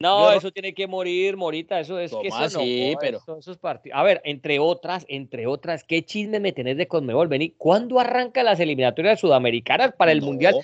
No, 0.00 0.32
eso 0.32 0.50
tiene 0.50 0.74
que 0.74 0.86
morir, 0.86 1.36
Morita, 1.36 1.80
eso 1.80 1.98
es 1.98 2.10
que 2.10 2.28
eso 2.28 2.58
no, 2.58 2.98
pero... 3.00 3.20
esos 3.38 3.58
partidos. 3.58 3.98
A 3.98 4.02
ver, 4.02 4.20
entre 4.24 4.58
otras, 4.58 5.06
entre 5.08 5.46
otras, 5.46 5.84
¿qué 5.84 6.04
chisme 6.04 6.40
me 6.40 6.52
tenés 6.52 6.76
de 6.76 6.88
Conmebol? 6.88 7.28
Vení, 7.28 7.50
¿cuándo 7.56 8.00
arranca 8.00 8.42
las 8.42 8.58
eliminatorias 8.60 9.20
sudamericanas 9.20 9.94
para 9.96 10.12
el 10.12 10.20
Mundial? 10.20 10.56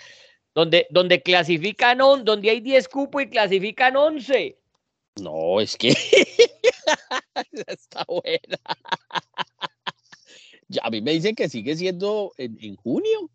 Donde, 0.55 0.87
donde 0.91 1.23
clasifican, 1.23 2.01
on, 2.01 2.25
donde 2.25 2.51
hay 2.51 2.61
10 2.61 2.89
cupos 2.89 3.23
y 3.23 3.29
clasifican 3.29 3.97
11. 3.97 4.57
No, 5.21 5.61
es 5.61 5.77
que 5.77 5.89
está 7.67 8.05
buena. 8.09 8.59
a 10.83 10.91
mí 10.91 11.01
me 11.01 11.13
dicen 11.13 11.35
que 11.35 11.49
sigue 11.49 11.77
siendo 11.77 12.33
en, 12.37 12.77
junio. 12.77 13.31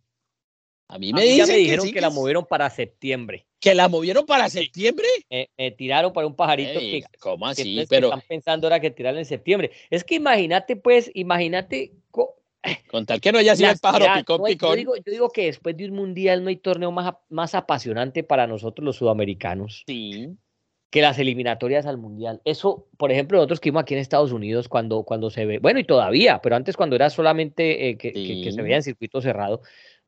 A 0.87 0.99
mí 0.99 1.13
me, 1.13 1.23
dicen 1.23 1.47
me 1.47 1.57
dijeron 1.57 1.91
que, 1.91 2.01
la 2.01 2.09
movieron 2.09 2.45
para 2.45 2.69
septiembre. 2.69 3.45
¿Que 3.59 3.73
la 3.73 3.87
movieron 3.89 4.25
para 4.25 4.49
septiembre? 4.49 5.07
Me, 5.29 5.71
tiraron 5.71 6.13
para 6.13 6.27
un 6.27 6.35
pajarito 6.35 6.79
que, 6.79 7.03
¿Cómo 7.19 7.47
así? 7.47 7.85
Pero 7.89 8.07
están 8.07 8.21
pensando 8.27 8.67
ahora 8.67 8.79
que 8.79 8.91
tirarla 8.91 9.19
en 9.19 9.25
septiembre. 9.25 9.71
Es 9.89 10.03
que 10.03 10.15
imagínate, 10.15 10.75
pues, 10.75 11.09
imagínate. 11.13 11.91
Con 12.89 13.05
tal 13.05 13.21
que 13.21 13.31
no 13.31 13.39
haya 13.39 13.55
sido 13.55 13.71
el 13.71 13.79
pájaro 13.79 14.05
picón, 14.17 14.43
picón. 14.45 14.69
Yo 14.71 14.75
digo, 14.75 14.95
yo 14.95 15.11
digo, 15.11 15.29
que 15.29 15.45
después 15.45 15.75
de 15.77 15.85
un 15.85 15.95
mundial 15.95 16.43
no 16.43 16.49
hay 16.49 16.57
torneo 16.57 16.91
más, 16.91 17.13
más 17.29 17.55
apasionante 17.55 18.23
para 18.23 18.47
nosotros 18.47 18.85
los 18.85 18.95
sudamericanos. 18.95 19.83
Sí 19.87 20.35
que 20.95 21.01
las 21.01 21.19
eliminatorias 21.19 21.85
al 21.85 21.97
mundial. 21.97 22.41
Eso, 22.45 22.87
por 22.97 23.11
ejemplo, 23.11 23.37
nosotros 23.37 23.59
que 23.59 23.69
vimos 23.69 23.81
aquí 23.81 23.95
en 23.95 23.99
Estados 23.99 24.31
Unidos 24.31 24.69
cuando, 24.69 25.03
cuando 25.03 25.29
se 25.29 25.45
ve, 25.45 25.59
bueno, 25.59 25.77
y 25.77 25.83
todavía, 25.83 26.39
pero 26.41 26.55
antes 26.55 26.77
cuando 26.77 26.95
era 26.95 27.09
solamente 27.09 27.89
eh, 27.89 27.97
que, 27.97 28.13
que, 28.13 28.49
se 28.49 28.61
veía 28.61 28.77
en 28.77 28.83
circuito 28.83 29.19
cerrado, 29.21 29.59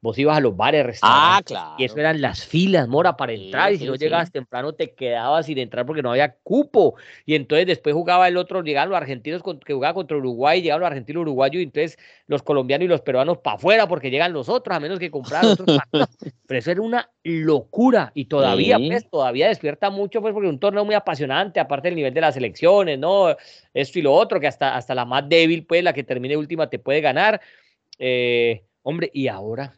vos 0.08 0.18
ibas 0.18 0.38
a 0.38 0.40
los 0.40 0.56
bares, 0.56 0.86
restaurantes. 0.86 1.36
Ah, 1.38 1.42
claro. 1.46 1.76
Y 1.78 1.84
eso 1.84 1.98
eran 1.98 2.22
las 2.22 2.46
filas, 2.46 2.88
Mora, 2.88 3.18
para 3.18 3.34
entrar. 3.34 3.74
y 3.74 3.78
si 3.78 3.86
no 3.86 3.96
llegabas 3.96 4.32
temprano, 4.32 4.72
te 4.74 4.94
quedabas 4.94 5.48
sin 5.48 5.58
entrar 5.58 5.86
porque 5.86 6.02
no 6.02 6.12
había 6.12 6.34
cupo. 6.44 6.96
Y 7.26 7.36
entonces 7.36 7.68
después 7.68 7.94
jugaba 7.94 8.28
el 8.30 8.38
otro, 8.38 8.64
llegaban 8.64 8.90
los 8.90 8.98
argentinos 8.98 9.44
que 9.66 9.74
jugaban 9.74 9.96
contra 9.96 10.16
Uruguay, 10.16 10.62
llegaban 10.62 10.80
los 10.80 10.88
argentinos 10.88 11.22
uruguayos, 11.24 11.60
y 11.60 11.64
entonces 11.64 12.00
los 12.28 12.42
colombianos 12.42 12.86
y 12.86 12.88
los 12.88 13.02
peruanos 13.02 13.40
para 13.40 13.58
afuera 13.58 13.88
porque 13.88 14.10
llegan 14.10 14.32
los 14.32 14.48
otros, 14.48 14.78
a 14.78 14.80
menos 14.80 14.98
que 14.98 15.12
compraran 15.12 15.52
otros 15.52 15.68
Pero 16.48 16.60
eso 16.60 16.72
era 16.72 16.82
una 16.82 17.12
locura. 17.24 18.12
Y 18.14 18.26
todavía, 18.26 18.78
pues, 18.78 19.10
todavía 19.10 19.50
despierta 19.50 19.90
mucho, 19.90 20.22
pues, 20.22 20.34
porque 20.34 20.48
es 20.48 20.54
un 20.54 20.60
torneo 20.60 20.86
muy 20.86 20.96
apasionante, 20.96 21.60
aparte 21.60 21.90
del 21.90 21.96
nivel 21.96 22.14
de 22.14 22.22
las 22.22 22.38
elecciones, 22.38 22.98
¿no? 22.98 23.36
Esto 23.74 24.00
y 24.00 24.04
lo 24.04 24.14
otro, 24.14 24.40
que 24.40 24.48
hasta, 24.48 24.78
hasta 24.78 24.96
la 24.96 25.04
más 25.04 25.28
débil, 25.28 25.66
pues, 25.66 25.84
la 25.84 25.92
que 25.92 26.06
termine 26.06 26.38
última, 26.38 26.70
te 26.70 26.80
puede 26.80 27.02
ganar. 27.02 27.42
Eh, 28.00 28.64
hombre, 28.84 29.10
y 29.14 29.28
ahora 29.28 29.74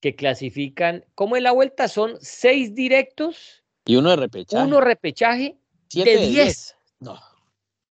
que 0.00 0.14
clasifican, 0.14 1.04
¿cómo 1.14 1.36
es 1.36 1.42
la 1.42 1.52
vuelta? 1.52 1.88
Son 1.88 2.16
seis 2.20 2.74
directos. 2.74 3.64
Y 3.84 3.96
uno 3.96 4.10
de 4.10 4.16
repechaje. 4.16 4.64
Uno 4.64 4.80
repechaje 4.80 5.56
de 5.92 6.16
diez. 6.28 6.76
No. 7.00 7.18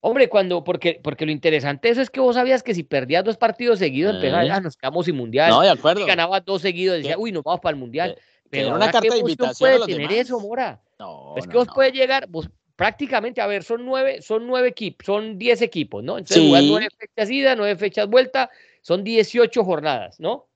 Hombre, 0.02 0.28
cuando, 0.28 0.66
porque, 0.66 1.00
porque 1.02 1.26
lo 1.26 1.32
interesante 1.32 1.88
eso 1.88 2.02
es 2.02 2.10
que 2.10 2.20
vos 2.20 2.36
sabías 2.36 2.62
que 2.62 2.76
si 2.76 2.84
perdías 2.84 3.24
dos 3.24 3.38
partidos 3.38 3.80
seguidos, 3.80 4.16
empezaba, 4.16 4.42
ah, 4.54 4.60
nos 4.60 4.76
quedamos 4.76 5.06
sin 5.06 5.16
mundial. 5.16 5.50
No, 5.50 5.62
de 5.62 5.70
acuerdo. 5.70 6.02
Si 6.02 6.08
ganabas 6.08 6.44
dos 6.44 6.62
seguidos, 6.62 6.98
decía, 6.98 7.18
uy, 7.18 7.32
nos 7.32 7.44
vamos 7.44 7.62
para 7.62 7.74
el 7.74 7.80
mundial. 7.80 8.18
Pero 8.50 8.76
una 8.76 8.92
carta 8.92 9.14
de 9.14 9.20
invitación 9.20 9.80
puede 9.80 9.86
tener 9.86 10.12
eso, 10.12 10.40
Mora. 10.40 10.82
No, 11.00 11.36
es 11.38 11.48
que 11.48 11.58
vos 11.58 11.68
puedes 11.74 11.94
llegar, 11.94 12.28
vos 12.28 12.50
prácticamente, 12.76 13.40
a 13.40 13.48
ver, 13.48 13.64
son 13.64 13.86
nueve, 13.86 14.22
son 14.22 14.46
nueve 14.46 14.70
equipos, 14.70 15.06
son 15.06 15.38
diez 15.38 15.62
equipos, 15.62 16.04
¿no? 16.04 16.18
Entonces, 16.18 16.44
nueve 16.68 16.90
fechas 16.98 17.30
ida, 17.30 17.56
nueve 17.56 17.78
fechas 17.78 18.08
vuelta, 18.08 18.50
son 18.82 19.04
dieciocho 19.04 19.64
jornadas, 19.64 20.20
¿no? 20.20 20.50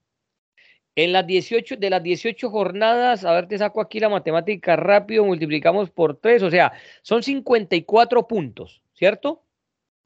En 0.98 1.14
las 1.14 1.28
18, 1.28 1.76
de 1.76 1.92
las 1.92 2.02
18 2.02 2.50
jornadas, 2.50 3.24
a 3.24 3.32
ver, 3.32 3.48
te 3.48 3.56
saco 3.56 3.82
aquí 3.82 4.00
la 4.00 4.10
matemática 4.10 4.76
rápido, 4.76 5.24
multiplicamos 5.24 5.92
por 5.92 6.18
3, 6.18 6.42
o 6.42 6.50
sea, 6.50 6.74
son 7.04 7.22
54 7.22 8.28
puntos, 8.28 8.82
¿cierto? 8.94 9.44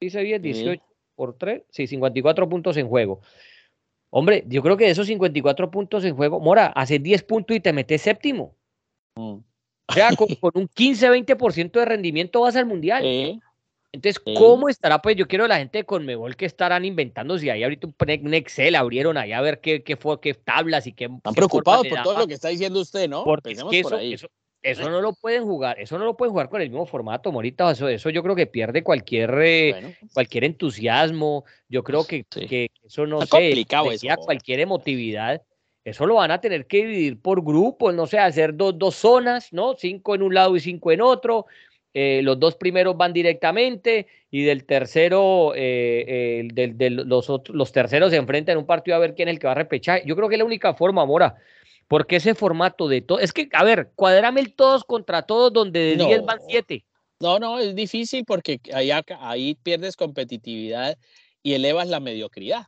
Dice 0.01 0.21
bien, 0.21 0.41
18 0.41 0.83
por 1.15 1.37
3, 1.37 1.63
sí, 1.69 1.87
54 1.87 2.49
puntos 2.49 2.75
en 2.75 2.89
juego. 2.89 3.21
Hombre, 4.09 4.43
yo 4.47 4.61
creo 4.61 4.75
que 4.75 4.83
de 4.83 4.91
esos 4.91 5.07
54 5.07 5.71
puntos 5.71 6.03
en 6.03 6.13
juego, 6.13 6.41
Mora, 6.41 6.65
haces 6.67 7.01
10 7.01 7.23
puntos 7.23 7.55
y 7.55 7.61
te 7.61 7.71
metes 7.71 8.01
séptimo. 8.01 8.57
Mm. 9.15 9.35
O 9.87 9.93
sea, 9.93 10.09
con, 10.17 10.27
un 10.55 10.67
15-20% 10.67 11.71
de 11.71 11.85
rendimiento 11.85 12.41
vas 12.41 12.57
al 12.57 12.65
mundial. 12.65 13.41
Entonces, 13.93 14.21
¿cómo 14.37 14.69
estará? 14.69 15.01
Pues 15.01 15.17
yo 15.17 15.27
quiero 15.27 15.47
la 15.47 15.57
gente 15.57 15.79
de 15.79 15.83
Conmebol 15.83 16.37
que 16.37 16.45
estarán 16.45 16.85
inventando. 16.85 17.37
Si 17.37 17.49
ahí 17.49 17.63
ahorita 17.63 17.87
un 17.87 18.33
Excel 18.33 18.75
abrieron 18.75 19.17
ahí 19.17 19.33
a 19.33 19.41
ver 19.41 19.59
qué, 19.59 19.83
qué, 19.83 19.97
fue, 19.97 20.21
qué 20.21 20.33
tablas 20.33 20.87
y 20.87 20.93
qué. 20.93 21.05
Están 21.05 21.33
preocupados 21.33 21.85
por 21.87 22.01
todo 22.01 22.19
lo 22.19 22.27
que 22.27 22.35
está 22.35 22.47
diciendo 22.47 22.79
usted, 22.79 23.09
¿no? 23.09 23.25
Porque 23.25 23.51
eso, 23.51 23.69
eso, 24.61 24.89
no 24.89 25.01
lo 25.01 25.11
pueden 25.13 25.43
jugar, 25.43 25.77
eso 25.79 25.97
no 25.97 26.05
lo 26.05 26.15
pueden 26.15 26.31
jugar 26.31 26.47
con 26.47 26.61
el 26.61 26.69
mismo 26.69 26.85
formato, 26.85 27.33
Morita. 27.33 27.69
Eso, 27.69 27.89
eso 27.89 28.09
yo 28.09 28.23
creo 28.23 28.35
que 28.35 28.47
pierde 28.47 28.81
cualquier, 28.81 29.33
eh, 29.41 29.97
cualquier 30.13 30.45
entusiasmo. 30.45 31.43
Yo 31.67 31.83
creo 31.83 32.05
que, 32.05 32.23
que 32.23 32.71
eso 32.85 33.05
no 33.05 33.23
está 33.23 33.37
sé, 33.37 33.49
complicado 33.49 33.91
eso. 33.91 34.07
cualquier 34.23 34.61
emotividad. 34.61 35.41
Eso 35.83 36.05
lo 36.05 36.15
van 36.15 36.31
a 36.31 36.39
tener 36.39 36.67
que 36.67 36.85
dividir 36.85 37.19
por 37.19 37.43
grupos, 37.43 37.93
no 37.93 38.05
sé, 38.05 38.19
hacer 38.19 38.55
dos, 38.55 38.77
dos 38.77 38.95
zonas, 38.95 39.51
¿no? 39.51 39.75
Cinco 39.75 40.13
en 40.13 40.21
un 40.21 40.33
lado 40.33 40.55
y 40.55 40.59
cinco 40.59 40.91
en 40.91 41.01
otro 41.01 41.47
eh, 41.93 42.21
los 42.23 42.39
dos 42.39 42.55
primeros 42.55 42.95
van 42.95 43.13
directamente 43.13 44.07
y 44.29 44.43
del 44.43 44.65
tercero, 44.65 45.53
eh, 45.55 46.47
los, 46.89 47.31
los 47.49 47.71
terceros 47.71 48.11
se 48.11 48.17
enfrentan 48.17 48.53
en 48.53 48.59
un 48.59 48.65
partido 48.65 48.95
a 48.95 48.99
ver 48.99 49.13
quién 49.13 49.27
es 49.27 49.33
el 49.33 49.39
que 49.39 49.47
va 49.47 49.53
a 49.53 49.55
repechar. 49.55 50.01
Yo 50.05 50.15
creo 50.15 50.29
que 50.29 50.35
es 50.35 50.39
la 50.39 50.45
única 50.45 50.73
forma, 50.73 51.05
Mora, 51.05 51.35
porque 51.87 52.15
ese 52.15 52.35
formato 52.35 52.87
de 52.87 53.01
todo, 53.01 53.19
es 53.19 53.33
que, 53.33 53.49
a 53.51 53.63
ver, 53.63 53.91
cuadrame 53.95 54.39
el 54.39 54.53
todos 54.53 54.85
contra 54.85 55.23
todos 55.23 55.51
donde 55.51 55.97
de 55.97 56.05
10 56.05 56.23
van 56.23 56.39
7. 56.47 56.85
No, 57.19 57.37
no, 57.37 57.59
es 57.59 57.75
difícil 57.75 58.23
porque 58.25 58.61
ahí, 58.73 58.89
ahí 59.19 59.55
pierdes 59.55 59.95
competitividad 59.95 60.97
y 61.43 61.53
elevas 61.53 61.87
la 61.87 61.99
mediocridad. 61.99 62.67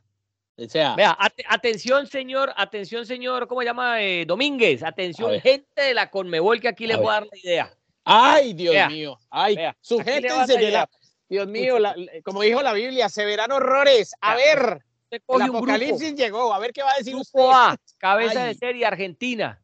O 0.56 0.68
sea, 0.68 0.94
Vea, 0.94 1.16
atención, 1.48 2.06
señor, 2.06 2.52
atención, 2.56 3.06
señor, 3.06 3.48
¿cómo 3.48 3.62
se 3.62 3.66
llama? 3.66 4.02
Eh, 4.02 4.24
Domínguez, 4.24 4.84
atención, 4.84 5.40
gente 5.40 5.82
de 5.82 5.94
la 5.94 6.10
Conmebol, 6.10 6.60
que 6.60 6.68
aquí 6.68 6.86
les 6.86 6.96
voy 6.96 7.08
a 7.08 7.12
dar 7.12 7.22
la 7.24 7.38
idea. 7.38 7.76
Ay, 8.04 8.52
Dios 8.52 8.88
mío. 8.88 9.18
Ay, 9.30 9.56
sujétense 9.80 10.58
Dios 11.28 11.48
mío, 11.48 11.76
como 12.22 12.42
dijo 12.42 12.62
la 12.62 12.72
Biblia, 12.72 13.08
se 13.08 13.24
verán 13.24 13.50
horrores. 13.50 14.12
A 14.20 14.36
ver, 14.36 14.84
el 15.10 15.42
apocalipsis 15.42 16.14
llegó. 16.14 16.52
A 16.52 16.58
ver 16.58 16.72
qué 16.72 16.82
va 16.82 16.92
a 16.92 16.98
decir 16.98 17.14
grupo 17.14 17.22
usted. 17.22 17.40
A, 17.40 17.76
cabeza 17.98 18.44
de 18.44 18.54
serie 18.54 18.84
Argentina. 18.84 19.60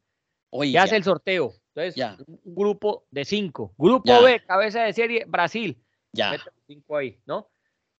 Oye, 0.49 0.71
ya 0.71 0.83
hace 0.83 0.97
el 0.97 1.03
sorteo. 1.03 1.53
Entonces, 1.73 1.95
ya. 1.95 2.17
un 2.27 2.55
grupo 2.55 3.05
de 3.11 3.23
cinco. 3.23 3.73
Grupo 3.77 4.23
B, 4.23 4.41
cabeza 4.45 4.83
de 4.83 4.93
serie 4.93 5.23
Brasil. 5.25 5.81
Ya. 6.11 6.37
Cinco 6.67 6.97
ahí, 6.97 7.17
¿no? 7.25 7.49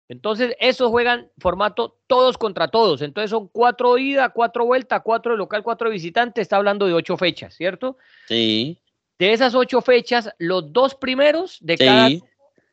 Entonces, 0.09 0.53
esos 0.59 0.89
juegan 0.89 1.31
formato 1.37 1.97
todos 2.07 2.37
contra 2.37 2.67
todos. 2.67 3.01
Entonces, 3.01 3.29
son 3.29 3.47
cuatro 3.47 3.97
ida, 3.97 4.29
cuatro 4.29 4.65
vuelta, 4.65 4.99
cuatro 4.99 5.31
de 5.31 5.37
local, 5.37 5.63
cuatro 5.63 5.87
de 5.87 5.93
visitante. 5.93 6.41
Está 6.41 6.57
hablando 6.57 6.85
de 6.85 6.93
ocho 6.93 7.15
fechas, 7.15 7.55
¿cierto? 7.55 7.97
Sí. 8.27 8.81
De 9.21 9.33
esas 9.33 9.53
ocho 9.53 9.81
fechas, 9.81 10.33
los 10.39 10.73
dos 10.73 10.95
primeros 10.95 11.59
de 11.61 11.77
cada 11.77 12.09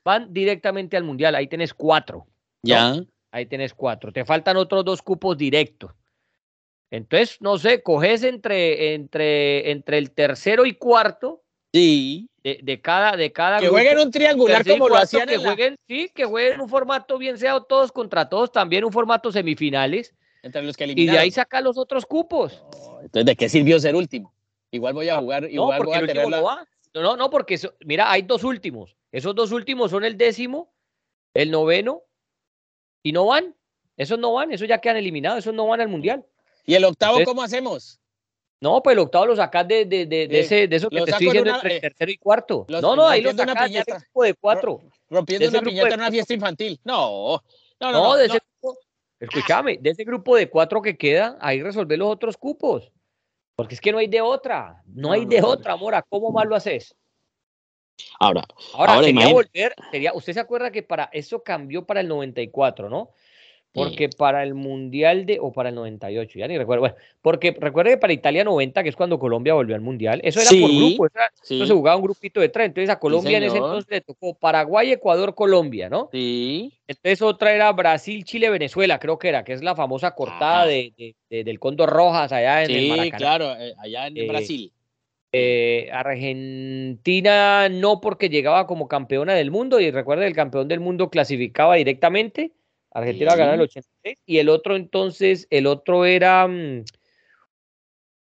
van 0.03 0.33
directamente 0.33 0.97
al 0.97 1.05
Mundial. 1.05 1.35
Ahí 1.35 1.47
tenés 1.47 1.75
cuatro. 1.75 2.27
Ya. 2.63 3.05
Ahí 3.31 3.45
tenés 3.45 3.75
cuatro. 3.75 4.15
Te 4.15 4.25
faltan 4.25 4.57
otros 4.57 4.83
dos 4.83 5.03
cupos 5.03 5.37
directos. 5.37 5.93
Entonces, 6.91 7.37
no 7.43 7.59
sé, 7.59 7.83
coges 7.83 8.23
entre, 8.23 8.95
entre, 8.95 9.71
entre 9.73 9.99
el 9.99 10.11
tercero 10.13 10.65
y 10.65 10.73
cuarto. 10.73 11.43
Sí. 11.71 12.31
De, 12.43 12.81
cada, 12.81 13.15
de 13.15 13.31
cada 13.31 13.59
Que 13.59 13.69
jueguen 13.69 13.99
un 13.99 14.11
triangular 14.11 14.67
como 14.67 14.89
lo 14.89 14.97
hacían 14.97 15.29
que 15.29 15.37
jueguen, 15.37 15.77
Sí, 15.87 16.11
que 16.15 16.25
jueguen 16.25 16.63
un 16.63 16.69
formato 16.71 17.19
bien 17.19 17.37
sea 17.37 17.61
todos 17.61 17.93
contra 17.93 18.27
todos, 18.27 18.51
también 18.51 18.87
un 18.87 18.93
formato 18.93 19.31
semifinales. 19.31 20.15
Entre 20.43 20.63
los 20.63 20.79
que 20.79 20.87
Y 20.87 21.09
de 21.09 21.19
ahí 21.19 21.31
saca 21.31 21.61
los 21.61 21.77
otros 21.77 22.07
cupos. 22.07 22.65
entonces, 23.03 23.27
¿de 23.27 23.37
qué 23.37 23.51
sirvió 23.51 23.79
ser 23.79 23.95
último? 23.95 24.33
Igual 24.71 24.95
voy 24.95 25.09
a 25.09 25.19
jugar, 25.19 25.51
igual 25.51 25.79
no, 25.79 25.85
voy 25.85 25.97
a 25.97 26.07
tener 26.07 26.29
no, 26.29 26.43
va. 26.43 26.67
no, 26.95 27.17
no, 27.17 27.31
porque 27.31 27.59
mira, 27.85 28.11
hay 28.11 28.23
dos 28.23 28.45
últimos. 28.45 28.97
Esos 29.13 29.35
dos 29.35 29.53
últimos 29.53 29.91
son 29.91 30.05
el 30.05 30.17
décimo, 30.17 30.73
el 31.35 31.51
noveno, 31.51 32.03
y 33.03 33.13
no 33.13 33.27
van. 33.27 33.55
Esos 33.97 34.19
no 34.19 34.33
van, 34.35 34.53
esos 34.53 34.69
ya 34.69 34.79
quedan 34.79 34.99
eliminados, 34.99 35.41
esos 35.41 35.55
no 35.55 35.67
van 35.67 35.81
al 35.81 35.89
mundial. 35.89 36.25
¿Y 36.67 36.75
el 36.75 36.85
octavo 36.85 37.19
cómo 37.25 37.43
hacemos? 37.43 37.99
No, 38.61 38.83
pues 38.83 38.95
el 38.95 38.99
octavo 39.01 39.27
lo 39.27 39.37
sacas 39.37 39.67
de, 39.69 39.85
de, 39.85 40.07
de, 40.07 40.27
de 40.27 40.41
ese, 40.41 40.67
de 40.67 40.77
eso 40.77 40.91
que 40.91 41.03
te 41.03 41.11
estoy 41.11 41.27
diciendo 41.27 41.55
entre 41.55 41.71
el 41.71 41.77
eh, 41.77 41.81
tercero 41.81 42.11
y 42.11 42.19
cuarto. 42.19 42.67
no, 42.69 42.97
no, 42.97 43.09
ahí 43.09 43.21
lo 43.21 43.33
sacas 43.33 43.73
de 43.73 43.85
grupo 43.87 44.25
de 44.25 44.35
cuatro. 44.35 44.81
Rompiendo 45.09 45.49
una 45.49 45.63
piñata 45.63 45.95
en 45.95 46.01
una 46.01 46.11
fiesta 46.11 46.35
infantil. 46.35 46.81
No, 46.85 47.43
no, 47.81 47.93
no. 47.93 48.03
no, 48.03 48.17
de 48.17 48.27
ese 48.27 48.39
grupo, 48.61 48.79
escúchame, 49.21 49.79
de 49.79 49.91
ese 49.91 50.05
grupo 50.05 50.37
de 50.37 50.51
cuatro 50.51 50.83
que 50.83 50.97
queda, 50.97 51.39
ahí 51.41 51.63
resolver 51.63 51.99
los 51.99 52.09
otros 52.09 52.37
cupos. 52.37 52.91
Porque 53.59 53.75
es 53.75 53.81
que 53.81 53.91
no 53.91 53.99
hay 53.99 54.07
de 54.07 54.21
otra, 54.21 54.85
no, 54.87 55.11
hay 55.11 55.25
de 55.27 55.43
otra, 55.43 55.75
Mora. 55.75 56.01
¿Cómo 56.09 56.31
más 56.31 56.47
lo 56.47 56.55
haces? 56.55 56.95
Ahora, 58.21 58.45
ahora, 58.73 59.03
sería 59.03 59.33
volver, 59.33 59.75
sería, 59.91 60.13
usted 60.13 60.33
se 60.33 60.39
acuerda 60.39 60.71
que 60.71 60.85
para 60.85 61.11
eso 61.13 61.43
cambió 61.43 61.85
para 61.85 61.99
el 61.99 62.07
94, 62.07 62.89
¿no? 62.89 63.11
Porque 63.79 64.09
para 64.09 64.43
el 64.43 64.55
Mundial 64.55 65.27
de, 65.27 65.39
o 65.41 65.53
para 65.53 65.71
el 65.71 65.75
98, 65.75 66.39
ya 66.39 66.49
ni 66.49 66.59
recuerdo, 66.59 66.81
bueno, 66.81 66.97
porque 67.23 67.57
recuerde 67.59 67.93
que 67.93 67.97
para 67.99 68.13
Italia 68.13 68.45
90, 68.45 68.83
que 68.83 68.89
es 68.89 68.97
cuando 68.97 69.19
Colombia 69.19 69.55
volvió 69.55 69.75
al 69.75 69.81
Mundial, 69.81 70.21
eso 70.23 70.41
era 70.41 70.51
por 70.51 70.71
grupo, 70.71 71.07
eso 71.07 71.67
se 71.67 71.73
jugaba 71.73 71.97
un 71.97 72.03
grupito 72.03 72.41
de 72.41 72.49
tres, 72.49 72.67
entonces 72.67 72.91
a 72.91 72.99
Colombia 72.99 73.39
en 73.39 73.45
ese 73.45 73.57
entonces 73.57 73.91
le 73.91 74.01
tocó 74.01 74.35
Paraguay, 74.35 74.93
Ecuador, 74.93 75.35
Colombia, 75.35 75.89
¿no? 75.89 76.09
Sí. 76.13 76.73
Entonces 76.87 77.23
otra 77.23 77.55
era 77.55 77.73
Brasil, 77.73 78.25
Chile, 78.25 78.51
Venezuela, 78.51 78.99
creo 78.99 79.19
que 79.19 79.29
era, 79.29 79.45
que 79.45 79.53
es 79.53 79.63
la 79.63 79.75
famosa 79.75 80.15
cortada 80.15 80.67
de, 80.67 81.15
del 81.31 81.59
Condor 81.59 81.91
Rojas 81.91 82.33
allá 82.33 82.65
en 82.65 82.71
el 82.71 82.89
Maracaná. 82.89 83.05
Sí, 83.05 83.23
claro, 83.23 83.57
eh, 83.59 83.75
allá 83.79 84.07
en 84.07 84.17
eh, 84.17 84.27
Brasil. 84.27 84.73
Eh, 85.31 85.91
Argentina 85.93 87.69
no 87.69 88.01
porque 88.01 88.31
llegaba 88.31 88.67
como 88.67 88.89
campeona 88.89 89.35
del 89.35 89.51
mundo 89.51 89.79
y 89.79 89.91
recuerde 89.91 90.27
el 90.27 90.35
campeón 90.35 90.69
del 90.69 90.81
mundo 90.81 91.11
clasificaba 91.11 91.75
directamente 91.75 92.53
Argentina 92.91 93.37
ganó 93.37 93.55
el 93.55 93.61
86 93.63 94.19
y 94.25 94.39
el 94.39 94.49
otro 94.49 94.77
entonces, 94.77 95.47
el 95.51 95.67
otro 95.67 96.05
era, 96.05 96.47
mm, 96.47 96.85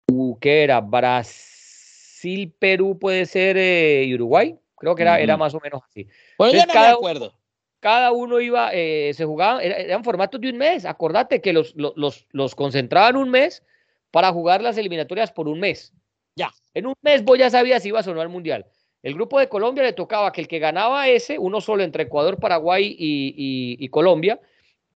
uh, 0.09 0.39
¿qué 0.39 0.63
era? 0.63 0.81
Brasil, 0.81 2.53
Perú 2.59 2.99
puede 2.99 3.27
ser 3.27 3.57
eh, 3.57 4.05
y 4.05 4.15
Uruguay, 4.15 4.57
creo 4.77 4.95
que 4.95 5.03
era, 5.03 5.19
era 5.21 5.37
más 5.37 5.55
o 5.55 5.61
menos 5.61 5.83
así. 5.89 6.07
Bueno, 6.39 6.55
ya 6.55 6.67
no 6.67 6.73
cada, 6.73 6.89
me 6.89 6.95
acuerdo. 6.95 7.35
Cada 7.81 8.13
uno 8.13 8.41
iba, 8.41 8.71
eh, 8.73 9.13
se 9.15 9.25
jugaba, 9.25 9.63
eran 9.63 10.05
formatos 10.05 10.41
de 10.41 10.51
un 10.51 10.59
mes, 10.59 10.85
acordate 10.85 11.41
que 11.41 11.53
los, 11.53 11.75
los, 11.75 12.27
los, 12.31 12.55
concentraban 12.55 13.17
un 13.17 13.29
mes 13.29 13.65
para 14.13 14.31
jugar 14.31 14.63
las 14.63 14.79
eliminatorias 14.79 15.33
por 15.33 15.49
un 15.49 15.59
mes. 15.59 15.93
Ya, 16.37 16.51
en 16.75 16.87
un 16.87 16.95
mes 17.03 17.25
vos 17.25 17.39
ya 17.39 17.51
sabías 17.51 17.83
si 17.83 17.89
ibas 17.89 18.07
o 18.07 18.15
no 18.15 18.21
al 18.21 18.29
Mundial. 18.29 18.67
El 19.03 19.15
grupo 19.15 19.41
de 19.41 19.49
Colombia 19.49 19.83
le 19.83 19.93
tocaba 19.93 20.31
que 20.31 20.41
el 20.41 20.47
que 20.47 20.61
ganaba 20.61 21.09
ese, 21.09 21.37
uno 21.37 21.61
solo 21.61 21.83
entre 21.83 22.05
Ecuador, 22.05 22.39
Paraguay 22.39 22.95
y 22.97 23.89
Colombia, 23.89 24.41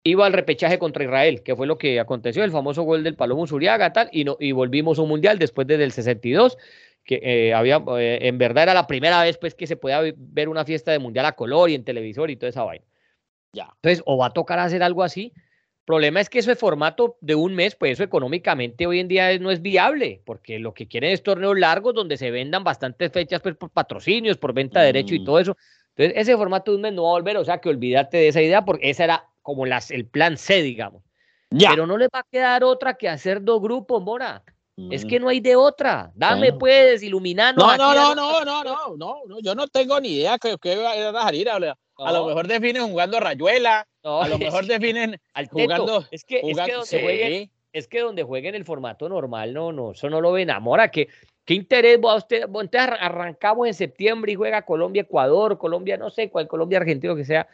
iba 0.06 0.26
al 0.26 0.34
repechaje 0.34 0.78
contra 0.78 1.04
Israel, 1.04 1.42
que 1.42 1.56
fue 1.56 1.66
lo 1.66 1.80
que 1.80 2.00
aconteció, 2.00 2.44
el 2.44 2.52
famoso 2.52 2.84
gol 2.84 3.04
del 3.04 3.16
Palomo 3.16 3.48
Zuriaga, 3.48 3.92
tal, 3.92 4.08
y, 4.12 4.24
no, 4.24 4.38
y 4.40 4.52
volvimos 4.52 5.00
a 5.00 5.02
un 5.02 5.10
mundial 5.10 5.40
después 5.40 5.66
desde 5.66 5.84
el 5.84 5.92
62, 5.92 6.58
que 7.04 7.20
eh, 7.24 7.54
había, 7.56 7.84
eh, 7.98 8.20
en 8.22 8.38
verdad 8.38 8.64
era 8.64 8.74
la 8.76 8.86
primera 8.86 9.24
vez 9.24 9.38
pues 9.40 9.56
que 9.56 9.66
se 9.66 9.76
podía 9.76 10.02
ver 10.16 10.48
una 10.48 10.64
fiesta 10.64 10.92
de 10.92 11.00
mundial 11.00 11.26
a 11.26 11.32
color 11.32 11.72
y 11.72 11.76
en 11.76 11.84
televisor 11.84 12.30
y 12.30 12.36
toda 12.36 12.52
esa 12.52 12.64
vaina. 12.64 12.86
Ya. 13.52 13.72
Entonces, 13.76 14.04
o 14.06 14.18
va 14.18 14.28
a 14.28 14.34
tocar 14.34 14.60
hacer 14.60 14.84
algo 14.84 15.02
así. 15.02 15.34
Problema 15.86 16.20
es 16.20 16.30
que 16.30 16.40
eso 16.40 16.52
de 16.52 16.56
formato 16.56 17.18
de 17.22 17.34
un 17.34 17.56
mes, 17.56 17.76
pues 17.76 17.94
eso 17.94 18.04
económicamente 18.04 18.86
hoy 18.86 19.00
en 19.00 19.08
día 19.08 19.38
no 19.40 19.50
es 19.50 19.62
viable, 19.62 20.22
porque 20.26 20.60
lo 20.60 20.74
que 20.76 20.88
quieren 20.88 21.12
es 21.12 21.24
torneos 21.24 21.58
largos 21.58 21.96
donde 21.96 22.18
se 22.18 22.30
vendan 22.30 22.64
bastantes 22.64 23.12
fechas 23.12 23.42
pues, 23.42 23.56
por 23.56 23.72
patrocinios, 23.72 24.38
por 24.38 24.54
venta 24.54 24.82
de 24.82 24.88
derecho 24.88 25.16
y 25.16 25.20
mm. 25.22 25.26
todo 25.26 25.40
eso. 25.40 25.58
Entonces, 25.96 26.22
ese 26.22 26.38
formato 26.38 26.72
de 26.72 26.76
un 26.76 26.82
mes 26.84 26.94
no 26.94 27.04
va 27.04 27.10
a 27.10 27.14
volver, 27.14 27.38
o 27.38 27.46
sea 27.46 27.60
que 27.60 27.70
olvídate 27.70 28.18
de 28.18 28.28
esa 28.28 28.42
idea, 28.42 28.66
porque 28.66 28.90
esa 28.90 29.04
era 29.04 29.30
como 29.46 29.68
las, 29.68 29.92
el 29.92 30.08
plan 30.08 30.38
C, 30.38 30.64
digamos. 30.64 31.04
Ya. 31.52 31.70
Pero 31.70 31.86
no 31.86 31.98
le 31.98 32.08
va 32.08 32.20
a 32.20 32.24
quedar 32.30 32.64
otra 32.64 32.96
que 32.96 33.08
hacer 33.08 33.44
dos 33.44 33.62
grupos, 33.62 34.02
Mora. 34.02 34.44
Es 34.90 35.06
que 35.06 35.22
no 35.22 35.30
hay 35.30 35.40
de 35.40 35.56
otra. 35.56 36.12
Dame, 36.16 36.52
pues, 36.52 37.02
iluminando. 37.02 37.66
No, 37.66 37.78
no, 37.78 37.94
no, 37.94 38.16
no, 38.16 38.44
no, 38.44 38.98
no, 38.98 39.22
no, 39.26 39.40
yo 39.40 39.56
no 39.56 39.68
tengo 39.68 40.02
ni 40.02 40.16
idea 40.18 40.38
que, 40.38 40.58
que 40.58 40.76
va 40.76 41.22
a 41.22 41.24
salir. 41.24 41.48
A, 41.50 41.56
a 41.56 42.12
lo 42.12 42.26
mejor 42.26 42.48
definen 42.48 42.90
jugando 42.90 43.20
rayuela, 43.20 43.88
a 44.04 44.28
lo 44.28 44.38
mejor 44.38 44.66
definen 44.68 45.18
al 45.34 45.48
jugando. 45.48 46.06
Es 46.12 46.26
que, 46.26 46.42
es 46.44 46.58
que 46.58 46.74
donde 46.74 47.02
jueguen, 47.02 47.52
es 47.72 47.88
que 47.88 48.00
donde 48.02 48.24
jueguen 48.24 48.56
el 48.56 48.66
formato 48.66 49.08
normal, 49.08 49.54
no, 49.54 49.72
no, 49.72 49.92
eso 49.92 50.10
no 50.10 50.20
lo 50.20 50.34
ven. 50.34 50.50
Amora, 50.50 50.90
¿qué, 50.90 51.08
qué 51.46 51.54
interés 51.54 52.00
va 52.04 52.14
a 52.14 52.16
usted? 52.16 52.44
Entonces 52.44 52.82
arrancamos 53.00 53.68
en 53.68 53.76
septiembre 53.76 54.34
y 54.34 54.36
juega 54.36 54.64
Colombia, 54.64 55.04
Ecuador, 55.04 55.58
Colombia, 55.58 55.96
no 55.96 56.10
sé 56.10 56.30
cuál, 56.30 56.50
Colombia, 56.50 56.80
Argentina, 56.80 57.16
que 57.16 57.24
sea. 57.24 57.48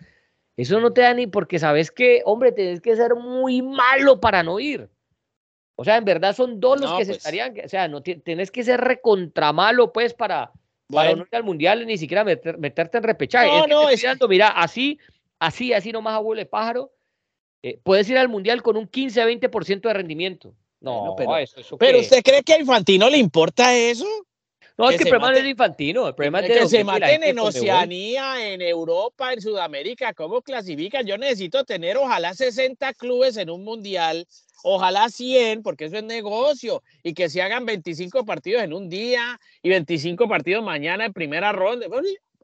Eso 0.57 0.79
no 0.79 0.91
te 0.93 1.01
da 1.01 1.13
ni 1.13 1.27
porque 1.27 1.59
sabes 1.59 1.91
que, 1.91 2.21
hombre, 2.25 2.51
tienes 2.51 2.81
que 2.81 2.95
ser 2.95 3.15
muy 3.15 3.61
malo 3.61 4.19
para 4.19 4.43
no 4.43 4.59
ir. 4.59 4.89
O 5.75 5.83
sea, 5.83 5.97
en 5.97 6.05
verdad 6.05 6.35
son 6.35 6.59
dos 6.59 6.79
los 6.79 6.91
que 6.93 7.05
se 7.05 7.11
pues 7.11 7.17
estarían, 7.17 7.55
o 7.63 7.69
sea, 7.69 7.87
no 7.87 8.03
tienes 8.03 8.51
que 8.51 8.63
ser 8.63 8.79
recontra 8.79 9.51
malo, 9.53 9.91
pues, 9.91 10.13
para, 10.13 10.51
para 10.91 11.15
no 11.15 11.23
ir 11.23 11.35
al 11.35 11.43
mundial 11.43 11.87
ni 11.87 11.97
siquiera 11.97 12.23
meterte 12.23 12.97
en 12.97 13.03
repechaje. 13.03 13.47
No, 13.47 13.65
no, 13.65 13.89
es... 13.89 14.03
mira, 14.29 14.49
así, 14.49 14.99
así, 15.39 15.73
así 15.73 15.91
nomás 15.91 16.15
abuelo 16.15 16.47
pájaro, 16.47 16.91
eh, 17.63 17.79
puedes 17.83 18.09
ir 18.09 18.17
al 18.17 18.29
mundial 18.29 18.61
con 18.61 18.77
un 18.77 18.89
15-20% 18.89 19.81
de 19.81 19.93
rendimiento. 19.93 20.53
No, 20.81 21.13
pero, 21.15 21.37
eso, 21.37 21.77
pero 21.77 21.99
¿usted 21.99 22.23
cree 22.23 22.41
que 22.41 22.53
a 22.53 22.59
Infantino 22.59 23.07
le 23.09 23.17
importa 23.17 23.75
eso? 23.75 24.05
No, 24.77 24.89
es 24.89 24.97
que 24.97 25.03
el 25.03 25.09
problema 25.09 25.37
es 25.37 25.43
de 25.43 25.49
Infantino. 25.49 26.07
El 26.07 26.15
problema 26.15 26.39
es 26.39 26.47
de 26.47 26.59
que 26.59 26.67
se 26.67 26.83
maten 26.83 27.23
en 27.23 27.39
Oceanía, 27.39 28.53
en 28.53 28.61
Europa, 28.61 29.33
en 29.33 29.41
Sudamérica. 29.41 30.13
¿Cómo 30.13 30.41
clasifican? 30.41 31.05
Yo 31.05 31.17
necesito 31.17 31.63
tener 31.63 31.97
ojalá 31.97 32.33
60 32.33 32.93
clubes 32.93 33.37
en 33.37 33.49
un 33.49 33.63
mundial, 33.63 34.27
ojalá 34.63 35.09
100, 35.09 35.61
porque 35.61 35.85
eso 35.85 35.97
es 35.97 36.03
negocio. 36.03 36.83
Y 37.03 37.13
que 37.13 37.29
se 37.29 37.41
hagan 37.41 37.65
25 37.65 38.25
partidos 38.25 38.63
en 38.63 38.73
un 38.73 38.89
día 38.89 39.39
y 39.61 39.69
25 39.69 40.27
partidos 40.27 40.63
mañana 40.63 41.05
en 41.05 41.13
primera 41.13 41.51
ronda. 41.51 41.87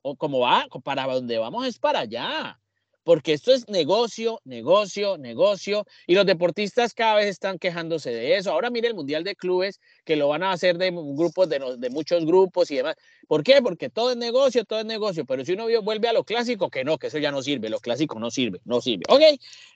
o 0.01 0.15
como 0.15 0.39
va, 0.39 0.67
para 0.83 1.05
donde 1.05 1.37
vamos 1.37 1.65
es 1.65 1.79
para 1.79 1.99
allá 1.99 2.59
porque 3.07 3.31
esto 3.31 3.53
es 3.53 3.69
negocio, 3.69 4.41
negocio, 4.43 5.17
negocio, 5.17 5.85
y 6.07 6.13
los 6.13 6.25
deportistas 6.25 6.93
cada 6.93 7.15
vez 7.15 7.27
están 7.27 7.57
quejándose 7.57 8.09
de 8.09 8.35
eso. 8.35 8.51
Ahora 8.51 8.69
mire 8.69 8.89
el 8.89 8.95
Mundial 8.95 9.23
de 9.23 9.33
Clubes, 9.33 9.79
que 10.03 10.17
lo 10.17 10.27
van 10.27 10.43
a 10.43 10.51
hacer 10.51 10.77
de 10.77 10.91
grupos, 10.91 11.47
de, 11.47 11.77
de 11.77 11.89
muchos 11.89 12.25
grupos 12.25 12.69
y 12.69 12.75
demás. 12.75 12.97
¿Por 13.29 13.43
qué? 13.43 13.61
Porque 13.61 13.89
todo 13.89 14.11
es 14.11 14.17
negocio, 14.17 14.65
todo 14.65 14.79
es 14.79 14.85
negocio, 14.85 15.23
pero 15.25 15.45
si 15.45 15.53
uno 15.53 15.67
vuelve 15.83 16.09
a 16.09 16.11
lo 16.11 16.25
clásico, 16.25 16.69
que 16.69 16.83
no, 16.83 16.97
que 16.97 17.07
eso 17.07 17.17
ya 17.17 17.31
no 17.31 17.41
sirve, 17.41 17.69
lo 17.69 17.79
clásico 17.79 18.19
no 18.19 18.29
sirve, 18.29 18.59
no 18.65 18.81
sirve. 18.81 19.05
Ok, 19.07 19.21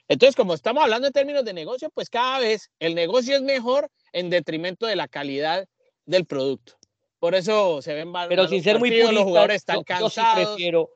entonces 0.08 0.36
como 0.36 0.52
estamos 0.52 0.82
hablando 0.82 1.06
en 1.06 1.14
términos 1.14 1.42
de 1.46 1.54
negocio, 1.54 1.88
pues 1.88 2.10
cada 2.10 2.38
vez 2.38 2.70
el 2.80 2.94
negocio 2.94 3.34
es 3.34 3.40
mejor 3.40 3.88
en 4.12 4.28
detrimento 4.28 4.84
de 4.84 4.96
la 4.96 5.08
calidad 5.08 5.66
del 6.04 6.26
producto. 6.26 6.74
Por 7.18 7.34
eso 7.34 7.80
se 7.80 7.94
ven 7.94 8.12
Pero 8.28 8.46
sin 8.46 8.62
ser 8.62 8.78
muy 8.78 8.90
purista, 8.90 9.10
los 9.12 9.24
jugadores 9.24 9.56
están 9.56 9.84
cansados. 9.84 10.48
prefiero 10.48 10.90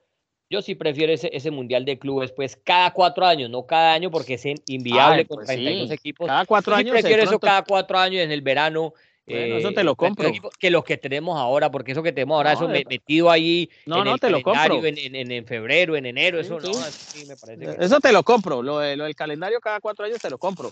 yo 0.48 0.62
sí 0.62 0.74
prefiero 0.74 1.12
ese, 1.12 1.28
ese 1.32 1.50
mundial 1.50 1.84
de 1.84 1.98
clubes, 1.98 2.32
pues 2.32 2.56
cada 2.62 2.92
cuatro 2.92 3.26
años, 3.26 3.50
no 3.50 3.66
cada 3.66 3.92
año, 3.92 4.10
porque 4.10 4.34
es 4.34 4.44
inviable 4.66 5.26
con 5.26 5.44
32 5.44 5.88
pues 5.88 5.98
equipos. 5.98 6.26
Cada 6.26 6.46
cuatro 6.46 6.72
yo 6.74 6.78
años. 6.78 6.92
prefiero 6.92 7.22
eso 7.22 7.38
cada 7.38 7.62
cuatro 7.62 7.98
años 7.98 8.22
en 8.22 8.30
el 8.30 8.42
verano. 8.42 8.94
Bueno, 9.26 9.56
eso 9.56 9.72
te 9.72 9.82
lo 9.82 9.92
eh, 9.92 9.96
compro. 9.96 10.30
Que 10.56 10.70
los 10.70 10.84
que 10.84 10.96
tenemos 10.96 11.36
ahora, 11.36 11.68
porque 11.70 11.90
eso 11.90 12.02
que 12.02 12.12
tenemos 12.12 12.36
ahora, 12.36 12.52
eso 12.52 12.68
metido 12.68 13.28
ahí 13.28 13.68
no, 13.84 13.98
en 13.98 14.04
no, 14.04 14.14
el 14.14 14.20
te 14.20 14.30
lo 14.30 14.40
compro. 14.40 14.84
En, 14.84 14.96
en, 14.96 15.32
en, 15.32 15.44
febrero, 15.46 15.96
en 15.96 16.06
enero, 16.06 16.38
eso 16.38 16.60
no, 16.60 16.72
sí 16.72 17.26
me 17.26 17.36
parece 17.36 17.76
que... 17.76 17.84
Eso 17.84 17.98
te 17.98 18.12
lo 18.12 18.22
compro, 18.22 18.62
lo, 18.62 18.80
lo, 18.94 19.04
del 19.04 19.16
calendario 19.16 19.58
cada 19.60 19.80
cuatro 19.80 20.04
años 20.04 20.20
te 20.20 20.30
lo 20.30 20.38
compro. 20.38 20.70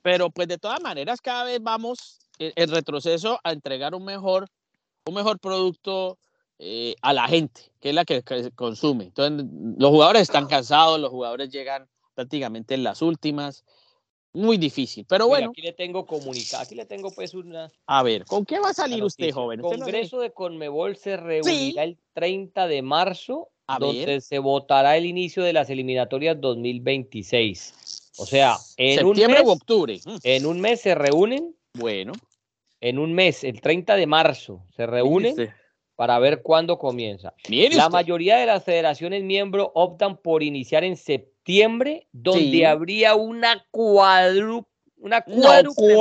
Pero 0.00 0.30
pues 0.30 0.48
de 0.48 0.56
todas 0.56 0.80
maneras, 0.80 1.20
cada 1.20 1.44
vez 1.44 1.62
vamos 1.62 2.18
eh, 2.38 2.52
en 2.56 2.70
retroceso 2.70 3.38
a 3.44 3.52
entregar 3.52 3.94
un 3.94 4.06
mejor, 4.06 4.48
un 5.04 5.14
mejor 5.14 5.38
producto 5.38 6.16
eh, 6.64 6.94
a 7.02 7.12
la 7.12 7.26
gente, 7.26 7.60
que 7.80 7.88
es 7.88 7.94
la 7.94 8.04
que, 8.04 8.22
consume. 8.54 9.06
Entonces, 9.06 9.48
los 9.76 9.90
jugadores 9.90 10.22
están 10.22 10.46
cansados, 10.48 11.00
los 11.00 11.10
jugadores 11.10 11.50
llegan 11.50 11.88
prácticamente 12.14 12.74
en 12.74 12.84
las 12.84 13.02
últimas. 13.02 13.64
Muy 14.32 14.56
difícil, 14.56 15.04
pero 15.06 15.26
bueno. 15.26 15.50
aquí 15.50 15.60
le 15.60 15.72
tengo 15.72 16.06
comunicado, 16.06 16.62
aquí 16.62 16.74
le 16.74 16.86
tengo 16.86 17.10
pues 17.10 17.34
una... 17.34 17.70
A 17.86 18.02
ver, 18.02 18.24
¿con 18.24 18.46
qué 18.46 18.60
va 18.60 18.70
a 18.70 18.74
salir 18.74 19.02
usted, 19.04 19.30
joven? 19.30 19.58
El 19.58 19.64
Congreso 19.64 20.20
de 20.20 20.32
Conmebol 20.32 20.96
se 20.96 21.16
reunirá 21.16 21.82
el 21.82 21.98
30 22.14 22.66
de 22.68 22.80
marzo, 22.80 23.48
donde 23.80 24.20
se 24.20 24.38
votará 24.38 24.96
el 24.96 25.04
inicio 25.04 25.42
de 25.42 25.52
las 25.52 25.68
eliminatorias 25.68 26.40
2026. 26.40 28.12
O 28.18 28.24
sea, 28.24 28.56
en 28.76 29.04
un 29.04 29.16
mes, 29.16 29.42
o 29.44 29.52
octubre. 29.52 30.00
Mm. 30.02 30.16
En 30.22 30.46
un 30.46 30.60
mes 30.60 30.80
se 30.80 30.94
reúnen. 30.94 31.54
Bueno. 31.74 32.12
En 32.80 32.98
un 32.98 33.12
mes, 33.12 33.44
el 33.44 33.60
30 33.60 33.96
de 33.96 34.06
marzo, 34.06 34.64
se 34.74 34.86
reúnen 34.86 35.36
para 35.96 36.18
ver 36.18 36.42
cuándo 36.42 36.78
comienza. 36.78 37.34
la 37.48 37.88
mayoría 37.88 38.36
de 38.36 38.46
las 38.46 38.64
federaciones 38.64 39.22
miembros 39.22 39.68
optan 39.74 40.16
por 40.16 40.42
iniciar 40.42 40.84
en 40.84 40.96
septiembre, 40.96 42.06
donde 42.12 42.66
habría 42.66 43.14
una 43.14 43.64
cuadru 43.70 44.66
una 45.02 45.20
cuádruple, 45.22 45.96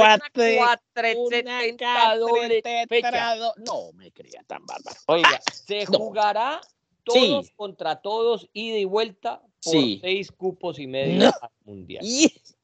no, 3.36 3.54
No 3.66 3.94
me 3.94 4.12
creía 4.12 4.44
tan 4.46 4.64
bárbaro. 4.64 4.96
Oiga, 5.08 5.40
ah, 5.44 5.52
se 5.52 5.88
jugará 5.88 6.62
todos 7.04 7.50
contra 7.56 8.00
todos, 8.00 8.48
ida 8.54 8.78
y 8.78 8.86
vuelta, 8.86 9.42
por 9.64 9.74
seis 9.74 10.32
cupos 10.32 10.78
y 10.78 10.86
medio 10.86 11.32
mundial. 11.66 12.06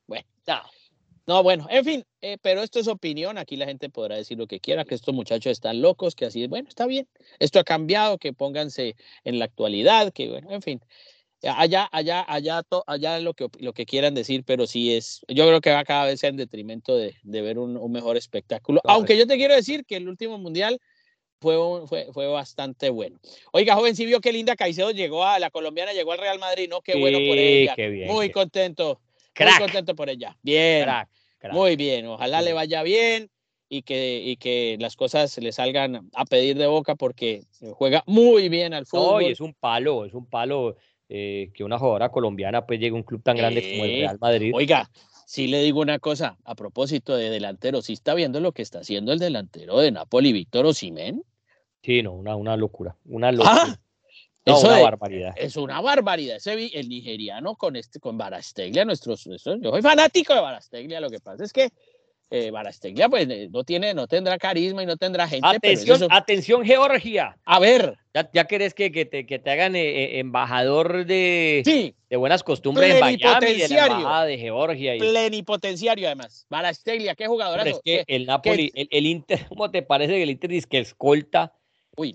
Bueno, 0.05 0.27
no, 1.27 1.43
bueno, 1.43 1.67
en 1.69 1.83
fin, 1.83 2.05
eh, 2.21 2.37
pero 2.41 2.63
esto 2.63 2.79
es 2.79 2.87
opinión, 2.87 3.37
aquí 3.37 3.57
la 3.57 3.65
gente 3.65 3.89
podrá 3.89 4.15
decir 4.15 4.37
lo 4.37 4.47
que 4.47 4.61
quiera, 4.61 4.85
que 4.85 4.95
estos 4.95 5.13
muchachos 5.13 5.51
están 5.51 5.81
locos, 5.81 6.15
que 6.15 6.25
así 6.25 6.43
es, 6.43 6.49
bueno, 6.49 6.69
está 6.69 6.85
bien, 6.85 7.05
esto 7.39 7.59
ha 7.59 7.65
cambiado, 7.65 8.17
que 8.17 8.31
pónganse 8.31 8.95
en 9.25 9.37
la 9.37 9.45
actualidad, 9.45 10.13
que 10.13 10.29
bueno, 10.29 10.49
en 10.51 10.61
fin, 10.61 10.81
allá, 11.43 11.89
allá, 11.91 12.23
allá, 12.25 12.63
allá 12.87 13.19
lo 13.19 13.33
que, 13.33 13.49
lo 13.59 13.73
que 13.73 13.85
quieran 13.85 14.13
decir, 14.13 14.45
pero 14.45 14.67
sí 14.67 14.95
es, 14.95 15.19
yo 15.27 15.45
creo 15.45 15.59
que 15.59 15.71
va 15.71 15.83
cada 15.83 16.05
vez 16.05 16.23
en 16.23 16.37
detrimento 16.37 16.95
de, 16.95 17.15
de 17.23 17.41
ver 17.41 17.59
un, 17.59 17.75
un, 17.75 17.91
mejor 17.91 18.15
espectáculo, 18.15 18.79
aunque 18.85 19.17
yo 19.17 19.27
te 19.27 19.35
quiero 19.35 19.53
decir 19.53 19.83
que 19.85 19.97
el 19.97 20.07
último 20.07 20.37
mundial 20.37 20.79
fue, 21.41 21.57
fue, 21.87 22.07
fue, 22.13 22.27
bastante 22.27 22.89
bueno. 22.89 23.19
Oiga, 23.51 23.75
joven, 23.75 23.97
sí 23.97 24.05
vio 24.05 24.21
que 24.21 24.31
linda 24.31 24.55
Caicedo 24.55 24.91
llegó 24.91 25.25
a 25.25 25.39
la 25.39 25.51
colombiana, 25.51 25.91
llegó 25.91 26.13
al 26.13 26.19
Real 26.19 26.39
Madrid, 26.39 26.67
¿no? 26.69 26.81
Qué 26.81 26.97
bueno 26.97 27.19
por 27.19 27.37
ella. 27.37 27.75
Muy 28.07 28.31
contento 28.31 29.01
muy 29.45 29.59
contento 29.59 29.95
por 29.95 30.09
ella. 30.09 30.37
Bien, 30.41 30.87
muy 31.51 31.75
bien. 31.75 32.07
Ojalá 32.07 32.41
le 32.41 32.53
vaya 32.53 32.83
bien 32.83 33.29
y 33.69 33.81
que, 33.81 34.21
y 34.23 34.37
que 34.37 34.77
las 34.79 34.95
cosas 34.95 35.37
le 35.37 35.51
salgan 35.51 36.09
a 36.13 36.25
pedir 36.25 36.57
de 36.57 36.67
boca 36.67 36.95
porque 36.95 37.43
juega 37.73 38.03
muy 38.05 38.49
bien 38.49 38.73
al 38.73 38.85
fútbol. 38.85 39.23
es 39.23 39.41
un 39.41 39.53
palo, 39.53 40.05
es 40.05 40.13
un 40.13 40.25
palo 40.25 40.77
eh, 41.09 41.51
que 41.53 41.63
una 41.63 41.77
jugadora 41.77 42.09
colombiana 42.09 42.65
pues 42.65 42.79
llegue 42.79 42.93
a 42.93 42.99
un 42.99 43.03
club 43.03 43.21
tan 43.23 43.37
grande 43.37 43.61
como 43.61 43.85
el 43.85 43.91
Real 44.01 44.17
Madrid. 44.19 44.51
Oiga, 44.53 44.89
sí 45.25 45.47
le 45.47 45.61
digo 45.61 45.81
una 45.81 45.99
cosa 45.99 46.37
a 46.43 46.55
propósito 46.55 47.15
de 47.15 47.29
delantero, 47.29 47.81
¿sí 47.81 47.93
está 47.93 48.13
viendo 48.13 48.39
lo 48.39 48.51
que 48.51 48.61
está 48.61 48.79
haciendo 48.79 49.11
el 49.11 49.19
delantero 49.19 49.79
de 49.79 49.91
Napoli, 49.91 50.31
Víctor 50.31 50.65
Osimén? 50.65 51.23
Sí, 51.83 52.01
no, 52.01 52.13
una, 52.13 52.35
una 52.35 52.57
locura, 52.57 52.95
una 53.05 53.31
locura. 53.31 53.79
Es 54.55 54.63
una 54.63 54.81
barbaridad. 54.81 55.33
Es 55.35 55.57
una 55.57 55.81
barbaridad. 55.81 56.37
Ese, 56.37 56.53
el 56.73 56.89
nigeriano 56.89 57.55
con 57.55 57.75
este, 57.75 57.99
con 57.99 58.17
Barasteglia, 58.17 58.85
nuestros, 58.85 59.25
yo 59.25 59.37
soy 59.37 59.81
fanático 59.81 60.33
de 60.33 60.41
Barasteglia, 60.41 60.99
lo 60.99 61.09
que 61.09 61.19
pasa 61.19 61.43
es 61.43 61.53
que 61.53 61.71
eh, 62.29 62.51
Barasteglia 62.51 63.07
pues 63.07 63.25
eh, 63.29 63.47
no 63.49 63.63
tiene, 63.63 63.93
no 63.93 64.05
tendrá 64.05 64.37
carisma 64.37 64.83
y 64.83 64.85
no 64.85 64.97
tendrá 64.97 65.29
gente. 65.29 65.47
Atención, 65.47 66.07
atención 66.09 66.65
Georgia. 66.65 67.37
A 67.45 67.59
ver. 67.59 67.97
Ya, 68.13 68.29
ya 68.33 68.45
querés 68.45 68.73
que, 68.73 68.91
que, 68.91 69.05
te, 69.05 69.25
que 69.25 69.39
te 69.39 69.49
hagan 69.51 69.75
eh, 69.75 70.19
embajador 70.19 71.05
de, 71.05 71.61
sí. 71.63 71.95
de 72.09 72.17
buenas 72.17 72.43
costumbres 72.43 72.95
en 72.95 72.99
Miami, 72.99 73.45
de 73.45 73.67
la 73.69 73.85
embajada 73.85 74.25
de 74.25 74.37
Georgia. 74.37 74.95
Y... 74.95 74.99
Plenipotenciario 74.99 76.07
además. 76.07 76.45
Barasteglia, 76.49 77.15
qué 77.15 77.27
jugador. 77.27 77.65
es 77.65 77.79
que 77.81 78.03
el 78.07 78.25
Napoli, 78.25 78.71
el, 78.75 78.89
el, 78.91 79.05
Inter, 79.05 79.45
¿cómo 79.49 79.71
te 79.71 79.81
parece 79.81 80.13
que 80.13 80.23
el 80.23 80.31
Inter 80.31 80.49
dice 80.49 80.67
que 80.69 80.79
escolta 80.79 81.53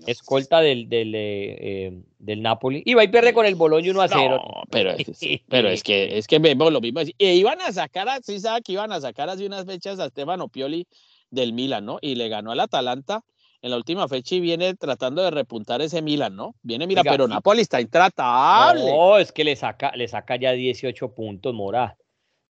escolta 0.07 0.61
del, 0.61 0.87
del, 0.89 1.13
eh, 1.15 1.57
eh, 1.59 2.01
del 2.19 2.41
Napoli. 2.41 2.83
Y 2.85 2.93
va 2.93 3.03
y 3.03 3.09
pierde 3.09 3.33
con 3.33 3.45
el 3.45 3.55
Bologna 3.55 3.91
1 3.91 4.01
a 4.01 4.07
0. 4.07 4.41
No, 4.43 4.63
pero, 4.69 4.91
es, 4.91 5.07
pero 5.49 5.69
es 5.69 5.83
que 5.83 6.17
es 6.17 6.27
que 6.27 6.39
vemos 6.39 6.71
lo 6.71 6.81
mismo. 6.81 7.01
Y 7.01 7.25
iban 7.25 7.61
a 7.61 7.71
sacar, 7.71 8.07
sí 8.23 8.39
sabe 8.39 8.61
que 8.61 8.73
iban 8.73 8.91
a 8.91 9.01
sacar 9.01 9.29
hace 9.29 9.45
unas 9.45 9.65
fechas 9.65 9.99
a 9.99 10.09
Stefano 10.09 10.47
Pioli 10.47 10.87
del 11.29 11.53
Milan, 11.53 11.85
¿no? 11.85 11.97
Y 12.01 12.15
le 12.15 12.29
ganó 12.29 12.51
al 12.51 12.59
Atalanta 12.59 13.23
en 13.61 13.71
la 13.71 13.77
última 13.77 14.07
fecha 14.07 14.35
y 14.35 14.39
viene 14.39 14.75
tratando 14.75 15.23
de 15.23 15.31
repuntar 15.31 15.81
ese 15.81 16.01
Milan, 16.01 16.35
¿no? 16.35 16.55
Viene, 16.61 16.85
mira, 16.85 17.01
pero 17.03 17.27
Napoli 17.27 17.61
está 17.61 17.79
intratable. 17.79 18.85
No, 18.85 19.17
es 19.17 19.31
que 19.31 19.43
le 19.43 19.55
saca, 19.55 19.95
le 19.95 20.07
saca 20.07 20.35
ya 20.35 20.51
18 20.51 21.13
puntos, 21.13 21.53
Mora. 21.53 21.97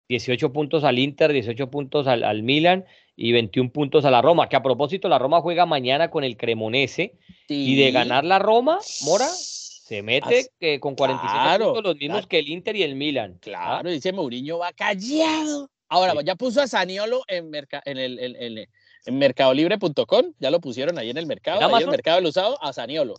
18 0.10 0.52
puntos 0.52 0.84
al 0.84 1.00
Inter, 1.00 1.32
18 1.32 1.70
puntos 1.70 2.08
al, 2.08 2.24
al 2.24 2.44
Milan 2.44 2.86
y 3.16 3.32
21 3.32 3.72
puntos 3.72 4.06
a 4.06 4.12
la 4.12 4.22
Roma, 4.22 4.50
que 4.50 4.56
a 4.56 4.64
propósito 4.64 5.08
la 5.08 5.20
Roma 5.20 5.42
juega 5.42 5.66
mañana 5.66 6.10
con 6.10 6.24
el 6.24 6.38
Cremonese 6.38 7.18
y 7.48 7.76
de 7.76 7.92
ganar 7.92 8.24
la 8.24 8.40
Roma, 8.40 8.80
Mora 9.04 9.28
se 9.28 10.02
mete 10.02 10.48
que 10.60 10.80
con 10.80 10.96
47 10.96 11.64
puntos 11.64 11.84
los 11.84 11.96
mismos 11.98 12.28
que 12.28 12.40
el 12.40 12.50
Inter 12.50 12.76
y 12.76 12.84
el 12.84 12.96
Milan. 12.96 13.34
¿ah? 13.36 13.40
Claro, 13.42 13.90
dice 13.90 14.14
Mourinho 14.14 14.58
va 14.58 14.74
callado. 14.74 15.70
Ahora, 15.90 16.14
ya 16.24 16.36
puso 16.36 16.62
a 16.62 16.68
Saniolo 16.68 17.22
en, 17.28 17.52
en 17.54 17.98
el, 17.98 18.20
en 18.20 18.68
mercadolibre.com, 19.12 20.34
ya 20.40 20.52
lo 20.52 20.62
pusieron 20.62 20.98
ahí 20.98 21.10
en 21.10 21.18
el 21.18 21.26
mercado, 21.26 21.62
¿En 21.62 21.74
ahí 21.74 21.84
el 21.84 21.90
mercado 21.90 22.18
del 22.18 22.28
usado, 22.28 22.62
a 22.62 22.72
Saniolo, 22.72 23.16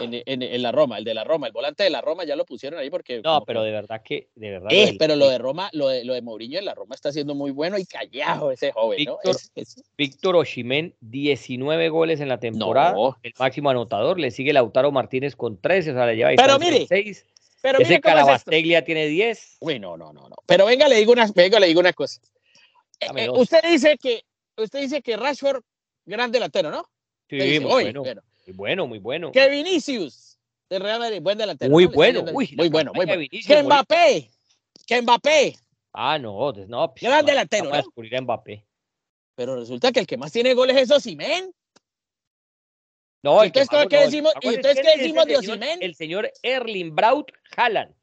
en, 0.00 0.22
en, 0.26 0.62
la 0.62 0.72
Roma, 0.72 0.98
el 0.98 1.04
de 1.04 1.14
la 1.14 1.24
Roma, 1.24 1.46
el 1.46 1.52
volante 1.52 1.84
de 1.84 1.90
la 1.90 2.00
Roma, 2.00 2.24
ya 2.24 2.36
lo 2.36 2.44
pusieron 2.44 2.78
ahí 2.78 2.90
porque... 2.90 3.20
No, 3.22 3.42
pero 3.44 3.62
de 3.62 3.70
verdad 3.70 4.02
que, 4.02 4.28
de 4.34 4.50
verdad... 4.50 4.68
Eh, 4.70 4.96
pero 4.98 5.16
lo 5.16 5.28
de 5.28 5.38
Roma, 5.38 5.70
lo 5.72 5.88
de, 5.88 6.04
lo 6.04 6.14
de 6.14 6.22
Mourinho 6.22 6.58
en 6.58 6.64
la 6.64 6.74
Roma 6.74 6.94
está 6.94 7.12
siendo 7.12 7.34
muy 7.34 7.50
bueno 7.50 7.78
y 7.78 7.86
callado 7.86 8.50
ese 8.50 8.72
joven, 8.72 8.98
Víctor, 8.98 9.20
¿no? 9.24 9.30
Es, 9.54 9.82
Víctor 9.96 10.36
Oshimen, 10.36 10.94
19 11.00 11.88
goles 11.88 12.20
en 12.20 12.28
la 12.28 12.38
temporada, 12.38 12.94
el 13.22 13.32
máximo 13.38 13.70
anotador, 13.70 14.18
le 14.18 14.30
sigue 14.30 14.52
Lautaro 14.52 14.90
Martínez 14.90 15.36
con 15.36 15.60
13, 15.60 15.92
o 15.92 15.94
sea, 15.94 16.06
le 16.06 16.16
lleva 16.16 16.30
pero 16.36 16.58
mire, 16.58 16.86
6. 16.86 17.24
Pero 17.60 17.80
Ese 17.80 18.00
Carabasteglia 18.00 18.84
tiene 18.84 19.06
10. 19.06 19.58
Uy, 19.60 19.80
no, 19.80 19.96
no, 19.96 20.12
no, 20.12 20.28
no. 20.28 20.36
Pero 20.46 20.66
venga, 20.66 20.88
le 20.88 20.96
digo 20.96 21.12
una, 21.12 21.26
venga, 21.34 21.58
le 21.58 21.66
digo 21.66 21.80
una 21.80 21.92
cosa. 21.92 22.20
Eh, 23.00 23.28
usted 23.30 23.60
dice 23.62 23.96
que 23.98 24.22
usted 24.62 24.80
dice 24.80 25.02
que 25.02 25.16
Rashford, 25.16 25.62
gran 26.04 26.30
delantero, 26.30 26.70
¿no? 26.70 26.88
Sí, 27.28 27.36
muy, 27.36 27.58
bueno, 27.58 28.02
muy 28.02 28.54
bueno, 28.54 28.86
muy 28.86 28.98
bueno. 28.98 29.32
Que 29.32 29.48
Vinicius, 29.48 30.38
de 30.70 30.78
Real 30.78 30.98
Madrid, 30.98 31.20
buen 31.20 31.38
delantero. 31.38 31.70
Muy 31.70 31.86
bueno, 31.86 32.22
muy 32.24 32.54
bueno, 32.54 32.92
muy 32.94 33.06
bueno. 33.06 33.28
Que 33.46 33.62
Mbappé, 33.62 34.30
que 34.86 35.02
Mbappé. 35.02 35.56
Ah, 35.92 36.18
no, 36.18 36.52
no. 36.52 36.94
Pues, 36.94 37.02
gran 37.02 37.24
delantero, 37.24 37.70
¿no? 37.70 37.74
a 37.74 38.20
Mbappé. 38.20 38.64
Pero 39.34 39.56
resulta 39.56 39.92
que 39.92 40.00
el 40.00 40.06
que 40.06 40.16
más 40.16 40.32
tiene 40.32 40.54
goles 40.54 40.76
es 40.76 40.90
Osimhen. 40.90 41.52
No, 43.22 43.42
¿Y 43.44 43.48
entonces, 43.48 43.86
¿qué 43.88 43.96
decimos, 43.98 44.32
¿y 44.40 44.48
entonces 44.48 44.80
qué 44.80 44.96
decimos 44.96 45.26
de 45.26 45.36
Osimhen? 45.36 45.82
El 45.82 45.94
señor 45.94 46.30
Erling 46.42 46.94
Braut 46.94 47.30
Haaland. 47.56 47.94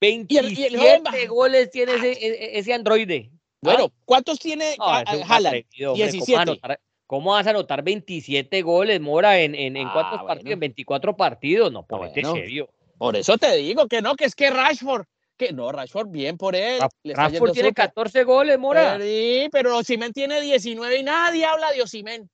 27 0.00 1.26
goles 1.28 1.70
tiene 1.70 1.94
ese, 1.94 2.12
e, 2.12 2.26
e, 2.26 2.58
ese 2.58 2.74
androide. 2.74 3.30
Bueno, 3.66 3.92
¿cuántos 4.04 4.38
tiene 4.38 4.76
Haaland? 4.78 5.64
17. 5.94 6.60
¿Cómo 7.06 7.32
vas 7.32 7.46
a 7.46 7.50
anotar 7.50 7.82
27 7.84 8.62
goles, 8.62 9.00
Mora, 9.00 9.38
en, 9.38 9.54
en, 9.54 9.76
en 9.76 9.86
ah, 9.86 9.90
cuántos 9.92 10.22
partidos? 10.24 10.52
En 10.54 10.60
24 10.60 11.16
partidos. 11.16 11.72
No, 11.72 11.86
ponete 11.86 12.20
bueno, 12.22 12.34
serio. 12.34 12.68
Por 12.98 13.14
eso 13.16 13.38
te 13.38 13.54
digo 13.56 13.86
que 13.86 14.02
no, 14.02 14.16
que 14.16 14.24
es 14.24 14.34
que 14.34 14.50
Rashford. 14.50 15.06
Que 15.36 15.52
no, 15.52 15.70
Rashford, 15.70 16.08
bien 16.08 16.36
por 16.36 16.56
él. 16.56 16.80
Rashford 17.04 17.52
tiene 17.52 17.72
14 17.72 18.24
goles, 18.24 18.58
Mora. 18.58 18.98
Sí, 18.98 19.48
pero 19.52 19.76
Osimen 19.76 20.12
tiene 20.12 20.40
19 20.40 20.98
y 20.98 21.02
nadie 21.02 21.44
habla 21.44 21.70
de 21.72 21.82
Osimen. 21.82 22.28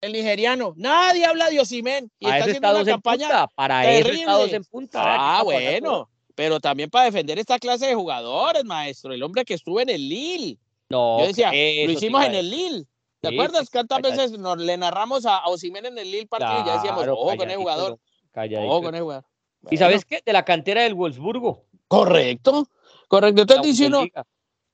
El 0.00 0.12
nigeriano. 0.12 0.72
Nadie 0.76 1.24
habla 1.24 1.50
de 1.50 1.60
Osimen. 1.60 2.10
Y 2.18 2.26
está 2.26 2.44
haciendo 2.44 2.70
una 2.70 2.84
campaña. 2.84 3.46
Para 3.48 3.90
eso 3.90 4.08
Estados 4.10 4.52
en 4.52 4.64
punta. 4.64 5.00
Ah, 5.02 5.42
bueno. 5.42 6.08
Pero 6.34 6.60
también 6.60 6.88
para 6.90 7.06
defender 7.06 7.38
esta 7.38 7.58
clase 7.58 7.86
de 7.86 7.94
jugadores, 7.94 8.64
maestro. 8.64 9.12
El 9.12 9.22
hombre 9.22 9.44
que 9.44 9.54
estuvo 9.54 9.80
en 9.80 9.88
el 9.88 10.08
Lille. 10.08 10.58
No, 10.88 11.20
yo 11.20 11.26
decía, 11.26 11.50
lo 11.50 11.92
hicimos 11.92 12.24
en 12.24 12.34
el 12.34 12.50
Lille. 12.50 12.84
¿Te 13.20 13.28
acuerdas 13.28 13.70
cuántas 13.70 14.02
veces 14.02 14.38
nos 14.38 14.58
le 14.58 14.76
narramos 14.76 15.26
a 15.26 15.46
Osimhen 15.46 15.86
en 15.86 15.98
el 15.98 16.10
Lille 16.10 16.26
partido 16.26 16.62
y 16.62 16.66
ya 16.66 16.74
decíamos, 16.74 17.06
ojo 17.08 17.36
con 17.36 17.50
el 17.50 17.56
jugador? 17.56 17.98
Ojo 18.34 18.82
con 18.82 18.94
el 18.94 19.02
jugador. 19.02 19.24
¿Y 19.70 19.76
sabes 19.76 20.04
qué? 20.04 20.20
De 20.24 20.32
la 20.32 20.44
cantera 20.44 20.82
del 20.82 20.94
Wolfsburgo. 20.94 21.64
Correcto, 21.88 22.68
correcto. 23.08 23.42
Entonces 23.42 23.66
diciendo, 23.66 24.04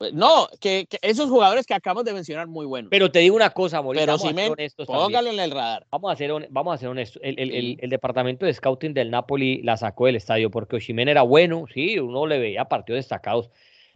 pues, 0.03 0.13
no, 0.13 0.49
que, 0.61 0.89
esos 1.01 1.31
jugadores 1.31 1.65
que 1.65 1.75
acabamos 1.75 2.05
de 2.05 2.13
mencionar 2.13 2.47
muy 2.49 2.67
buenos. 2.67 2.91
Pero 2.91 3.11
te 3.11 3.21
digo 3.21 3.37
una 3.37 3.51
cosa, 3.51 3.81
Mauricio. 3.81 4.05
Pero 4.05 4.17
Osimhen, 4.17 4.55
póngalo 4.85 5.31
en 5.31 5.39
el 5.39 5.51
radar. 5.51 5.87
Vamos 5.91 6.11
a 6.11 6.15
hacer, 6.15 6.33
vamos 6.51 6.73
a 6.73 6.75
hacer 6.75 6.89
honestos. 6.89 7.23
El, 7.25 7.39
el, 7.39 7.79
el, 7.81 7.89
departamento 7.89 8.45
de 8.45 8.53
scouting 8.53 8.95
del 8.95 9.11
Napoli 9.11 9.63
la 9.63 9.77
sacó 9.77 10.07
del 10.07 10.17
estadio 10.17 10.51
porque 10.51 10.77
Osimhen 10.77 11.09
era 11.09 11.23
bueno, 11.23 11.67
sí, 11.73 11.99
uno 11.99 12.27
le 12.27 12.39
veía 12.39 12.65
partidos 12.65 12.99
destacados 12.99 13.51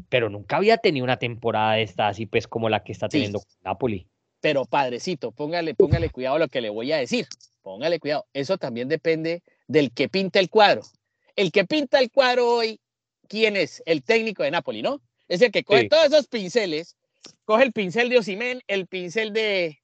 pero 0.09 0.31
nunca 0.31 0.57
había 0.57 0.79
tenido 0.79 1.05
una 1.05 1.19
temporada 1.19 1.79
esta 1.79 2.09
así, 2.09 2.27
pues 2.27 2.47
como 2.47 2.69
la 2.69 2.83
que 2.85 2.93
está 2.93 3.09
teniendo 3.09 3.43
Napoli. 3.63 4.09
Pero 4.41 4.65
padrecito, 4.65 5.33
póngale, 5.33 5.75
póngale 5.75 6.11
cuidado 6.11 6.37
a 6.37 6.39
lo 6.41 6.49
que 6.49 6.61
le 6.61 6.71
voy 6.71 6.93
a 6.93 6.99
decir. 6.99 7.27
Póngale 7.63 7.99
cuidado. 7.99 8.27
Eso 8.33 8.59
también 8.59 8.89
depende 8.89 9.43
del 9.67 9.93
que 9.93 10.09
pinta 10.09 10.39
el 10.39 10.51
cuadro. 10.51 10.83
El 11.35 11.51
que 11.51 11.65
pinta 11.65 11.99
el 11.99 12.11
cuadro 12.11 12.49
hoy, 12.49 12.81
¿quién 13.29 13.57
es? 13.57 13.83
El 13.87 14.03
técnico 14.03 14.43
de 14.43 14.51
Napoli, 14.51 14.83
¿no? 14.83 15.01
Es 15.29 15.43
el 15.43 15.51
que 15.51 15.65
coge 15.65 15.89
todos 15.89 16.07
esos 16.07 16.29
pinceles, 16.29 16.97
coge 17.45 17.65
el 17.65 17.73
pincel 17.73 18.09
de 18.09 18.19
Osimen, 18.19 18.63
el 18.69 18.87
pincel 18.87 19.33
de, 19.33 19.81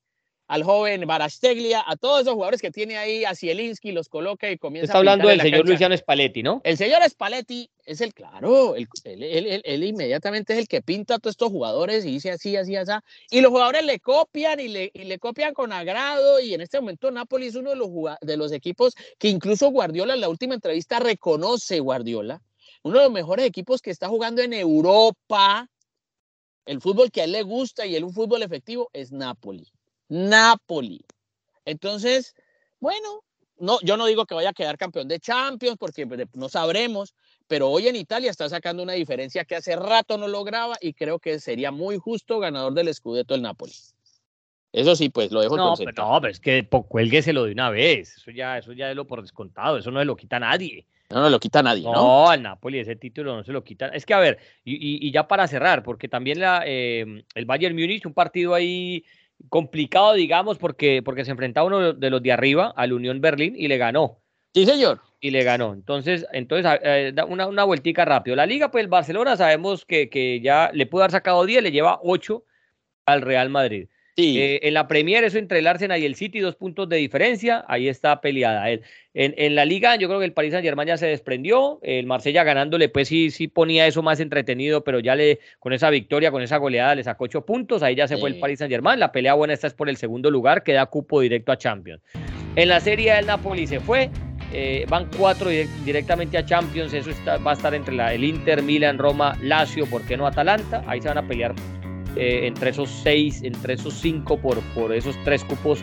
al 0.52 0.64
joven 0.64 1.06
Barasteglia, 1.06 1.82
a 1.86 1.96
todos 1.96 2.20
esos 2.20 2.34
jugadores 2.34 2.60
que 2.60 2.70
tiene 2.70 2.98
ahí, 2.98 3.24
a 3.24 3.34
Zielinski, 3.34 3.90
los 3.90 4.10
coloca 4.10 4.50
y 4.50 4.58
comienza 4.58 4.84
Está 4.84 4.98
hablando 4.98 5.28
del 5.28 5.40
señor 5.40 5.66
Luciano 5.66 5.96
Spalletti, 5.96 6.42
¿no? 6.42 6.60
El 6.62 6.76
señor 6.76 7.02
Spalletti 7.08 7.70
es 7.86 8.02
el, 8.02 8.12
claro, 8.12 8.76
él, 8.76 8.86
él, 9.64 9.82
inmediatamente 9.82 10.52
es 10.52 10.58
el 10.58 10.68
que 10.68 10.82
pinta 10.82 11.14
a 11.14 11.18
todos 11.18 11.32
estos 11.32 11.48
jugadores 11.48 12.04
y 12.04 12.10
dice 12.10 12.32
así, 12.32 12.54
así, 12.54 12.76
así, 12.76 12.92
y 13.30 13.40
los 13.40 13.50
jugadores 13.50 13.82
le 13.86 13.98
copian 13.98 14.60
y 14.60 14.68
le, 14.68 14.90
y 14.92 15.04
le 15.04 15.18
copian 15.18 15.54
con 15.54 15.72
agrado, 15.72 16.38
y 16.38 16.52
en 16.52 16.60
este 16.60 16.78
momento 16.78 17.10
Napoli 17.10 17.46
es 17.46 17.54
uno 17.54 17.70
de 17.70 17.76
los, 17.76 17.88
de 18.20 18.36
los 18.36 18.52
equipos 18.52 18.94
que 19.18 19.28
incluso 19.28 19.70
Guardiola 19.70 20.12
en 20.12 20.20
la 20.20 20.28
última 20.28 20.52
entrevista 20.52 20.98
reconoce 20.98 21.80
Guardiola, 21.80 22.42
uno 22.82 22.98
de 22.98 23.04
los 23.04 23.12
mejores 23.12 23.46
equipos 23.46 23.80
que 23.80 23.90
está 23.90 24.06
jugando 24.10 24.42
en 24.42 24.52
Europa, 24.52 25.66
el 26.66 26.82
fútbol 26.82 27.10
que 27.10 27.22
a 27.22 27.24
él 27.24 27.32
le 27.32 27.42
gusta 27.42 27.86
y 27.86 27.96
el 27.96 28.04
un 28.04 28.12
fútbol 28.12 28.42
efectivo 28.42 28.90
es 28.92 29.12
Napoli. 29.12 29.72
Napoli. 30.12 31.02
Entonces, 31.64 32.34
bueno, 32.80 33.24
no, 33.58 33.78
yo 33.80 33.96
no 33.96 34.04
digo 34.04 34.26
que 34.26 34.34
vaya 34.34 34.50
a 34.50 34.52
quedar 34.54 34.76
campeón 34.76 35.08
de 35.08 35.18
Champions 35.18 35.78
porque 35.78 36.06
pues, 36.06 36.20
no 36.34 36.50
sabremos, 36.50 37.14
pero 37.48 37.70
hoy 37.70 37.88
en 37.88 37.96
Italia 37.96 38.30
está 38.30 38.46
sacando 38.46 38.82
una 38.82 38.92
diferencia 38.92 39.46
que 39.46 39.56
hace 39.56 39.74
rato 39.74 40.18
no 40.18 40.28
lograba 40.28 40.76
y 40.82 40.92
creo 40.92 41.18
que 41.18 41.40
sería 41.40 41.70
muy 41.70 41.96
justo 41.96 42.40
ganador 42.40 42.74
del 42.74 42.92
Scudetto 42.92 43.34
el 43.34 43.40
Napoli. 43.40 43.72
Eso 44.70 44.96
sí, 44.96 45.08
pues 45.08 45.32
lo 45.32 45.40
dejo 45.40 45.56
no, 45.56 45.74
pero 45.76 45.92
no, 45.96 46.20
pero 46.20 46.30
es 46.30 46.40
que 46.40 46.66
cuélgueselo 46.66 47.44
de 47.44 47.52
una 47.52 47.70
vez. 47.70 48.16
Eso 48.16 48.30
ya, 48.30 48.58
eso 48.58 48.72
ya 48.72 48.90
es 48.90 48.96
lo 48.96 49.06
por 49.06 49.22
descontado. 49.22 49.78
Eso 49.78 49.90
no 49.90 49.98
se 49.98 50.04
lo 50.04 50.16
quita 50.16 50.38
nadie. 50.38 50.86
No, 51.10 51.20
no 51.20 51.30
lo 51.30 51.40
quita 51.40 51.62
nadie, 51.62 51.84
¿no? 51.84 51.92
No, 51.92 52.30
al 52.30 52.42
Napoli 52.42 52.78
ese 52.78 52.96
título 52.96 53.36
no 53.36 53.44
se 53.44 53.52
lo 53.52 53.64
quita. 53.64 53.88
Es 53.88 54.06
que, 54.06 54.14
a 54.14 54.18
ver, 54.18 54.38
y, 54.64 55.06
y 55.06 55.10
ya 55.10 55.28
para 55.28 55.46
cerrar, 55.46 55.82
porque 55.82 56.08
también 56.08 56.40
la, 56.40 56.62
eh, 56.64 57.22
el 57.34 57.44
Bayern 57.44 57.74
Múnich, 57.74 58.06
un 58.06 58.14
partido 58.14 58.54
ahí 58.54 59.04
complicado, 59.48 60.14
digamos, 60.14 60.58
porque, 60.58 61.02
porque 61.04 61.24
se 61.24 61.30
enfrentaba 61.30 61.66
uno 61.66 61.92
de 61.92 62.10
los 62.10 62.22
de 62.22 62.32
arriba 62.32 62.72
al 62.76 62.92
Unión 62.92 63.20
Berlín 63.20 63.54
y 63.56 63.68
le 63.68 63.78
ganó. 63.78 64.18
Sí, 64.54 64.66
señor. 64.66 65.00
Y 65.20 65.30
le 65.30 65.44
ganó. 65.44 65.72
Entonces, 65.72 66.26
entonces 66.32 66.78
eh, 66.82 67.14
una, 67.28 67.46
una 67.46 67.64
vueltica 67.64 68.04
rápido. 68.04 68.36
La 68.36 68.46
liga, 68.46 68.70
pues 68.70 68.82
el 68.82 68.88
Barcelona 68.88 69.36
sabemos 69.36 69.84
que, 69.84 70.10
que 70.10 70.40
ya 70.40 70.70
le 70.72 70.86
pudo 70.86 71.02
haber 71.02 71.12
sacado 71.12 71.46
10, 71.46 71.62
le 71.62 71.72
lleva 71.72 72.00
8 72.02 72.44
al 73.06 73.22
Real 73.22 73.48
Madrid. 73.48 73.88
Eh, 74.16 74.60
en 74.62 74.74
la 74.74 74.88
Premier, 74.88 75.24
eso 75.24 75.38
entre 75.38 75.60
el 75.60 75.66
Arsenal 75.66 76.00
y 76.00 76.04
el 76.04 76.16
City, 76.16 76.40
dos 76.40 76.54
puntos 76.54 76.88
de 76.88 76.98
diferencia, 76.98 77.64
ahí 77.66 77.88
está 77.88 78.20
peleada. 78.20 78.70
En, 78.70 78.82
en 79.14 79.54
la 79.54 79.64
Liga, 79.64 79.96
yo 79.96 80.06
creo 80.08 80.18
que 80.18 80.26
el 80.26 80.32
Paris 80.32 80.52
Saint 80.52 80.64
Germain 80.64 80.88
ya 80.88 80.96
se 80.98 81.06
desprendió, 81.06 81.78
el 81.82 82.06
Marsella 82.06 82.44
ganándole, 82.44 82.88
pues 82.88 83.08
sí, 83.08 83.30
sí 83.30 83.48
ponía 83.48 83.86
eso 83.86 84.02
más 84.02 84.20
entretenido, 84.20 84.84
pero 84.84 85.00
ya 85.00 85.16
le, 85.16 85.40
con 85.58 85.72
esa 85.72 85.88
victoria, 85.88 86.30
con 86.30 86.42
esa 86.42 86.58
goleada, 86.58 86.94
le 86.94 87.04
sacó 87.04 87.24
ocho 87.24 87.46
puntos, 87.46 87.82
ahí 87.82 87.94
ya 87.94 88.06
se 88.06 88.18
fue 88.18 88.28
el 88.30 88.38
Paris 88.38 88.58
Saint 88.58 88.70
Germain, 88.70 89.00
la 89.00 89.12
pelea 89.12 89.34
buena 89.34 89.54
esta 89.54 89.66
es 89.66 89.74
por 89.74 89.88
el 89.88 89.96
segundo 89.96 90.30
lugar, 90.30 90.62
que 90.62 90.72
da 90.72 90.86
cupo 90.86 91.20
directo 91.20 91.52
a 91.52 91.56
Champions. 91.56 92.02
En 92.56 92.68
la 92.68 92.80
Serie 92.80 93.14
del 93.14 93.26
Napoli 93.26 93.66
se 93.66 93.80
fue, 93.80 94.10
eh, 94.52 94.84
van 94.88 95.08
cuatro 95.16 95.48
directamente 95.86 96.36
a 96.36 96.44
Champions, 96.44 96.92
eso 96.92 97.10
va 97.26 97.52
a 97.52 97.54
estar 97.54 97.74
entre 97.74 97.94
la, 97.94 98.12
el 98.12 98.24
Inter, 98.24 98.62
Milan, 98.62 98.98
Roma, 98.98 99.38
Lazio, 99.42 99.86
¿por 99.86 100.02
qué 100.06 100.18
no 100.18 100.26
Atalanta? 100.26 100.84
Ahí 100.86 101.00
se 101.00 101.08
van 101.08 101.16
a 101.16 101.26
pelear 101.26 101.54
eh, 102.16 102.46
entre 102.46 102.70
esos 102.70 102.90
seis, 102.90 103.42
entre 103.42 103.74
esos 103.74 103.94
cinco 103.94 104.36
por, 104.38 104.60
por 104.74 104.92
esos 104.92 105.16
tres 105.24 105.44
cupos 105.44 105.82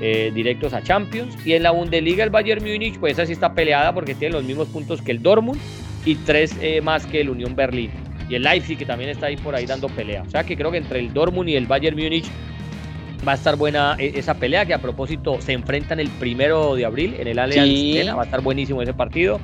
eh, 0.00 0.30
directos 0.34 0.72
a 0.74 0.82
Champions. 0.82 1.36
Y 1.44 1.54
en 1.54 1.62
la 1.62 1.70
Bundesliga 1.70 2.24
el 2.24 2.30
Bayern 2.30 2.62
Múnich, 2.62 2.98
pues 2.98 3.14
esa 3.14 3.26
sí 3.26 3.32
está 3.32 3.54
peleada 3.54 3.92
porque 3.92 4.14
tiene 4.14 4.34
los 4.34 4.44
mismos 4.44 4.68
puntos 4.68 5.02
que 5.02 5.10
el 5.10 5.22
Dortmund 5.22 5.60
y 6.04 6.14
tres 6.16 6.56
eh, 6.60 6.80
más 6.80 7.06
que 7.06 7.20
el 7.20 7.30
Unión 7.30 7.56
Berlín. 7.56 7.90
Y 8.28 8.34
el 8.34 8.42
Leipzig 8.42 8.78
que 8.78 8.86
también 8.86 9.10
está 9.10 9.26
ahí 9.26 9.36
por 9.36 9.54
ahí 9.54 9.66
dando 9.66 9.88
pelea. 9.88 10.22
O 10.22 10.30
sea 10.30 10.44
que 10.44 10.56
creo 10.56 10.70
que 10.70 10.78
entre 10.78 11.00
el 11.00 11.12
Dortmund 11.12 11.48
y 11.48 11.56
el 11.56 11.66
Bayern 11.66 11.96
Múnich 11.96 12.26
va 13.26 13.32
a 13.32 13.34
estar 13.34 13.56
buena 13.56 13.96
esa 13.98 14.34
pelea 14.34 14.64
que 14.66 14.74
a 14.74 14.78
propósito 14.78 15.40
se 15.40 15.52
enfrentan 15.52 15.98
el 15.98 16.08
primero 16.08 16.76
de 16.76 16.84
abril 16.84 17.16
en 17.18 17.26
el 17.26 17.38
Allianz 17.38 18.16
Va 18.16 18.22
a 18.22 18.24
estar 18.24 18.40
buenísimo 18.40 18.82
ese 18.82 18.94
partido. 18.94 19.40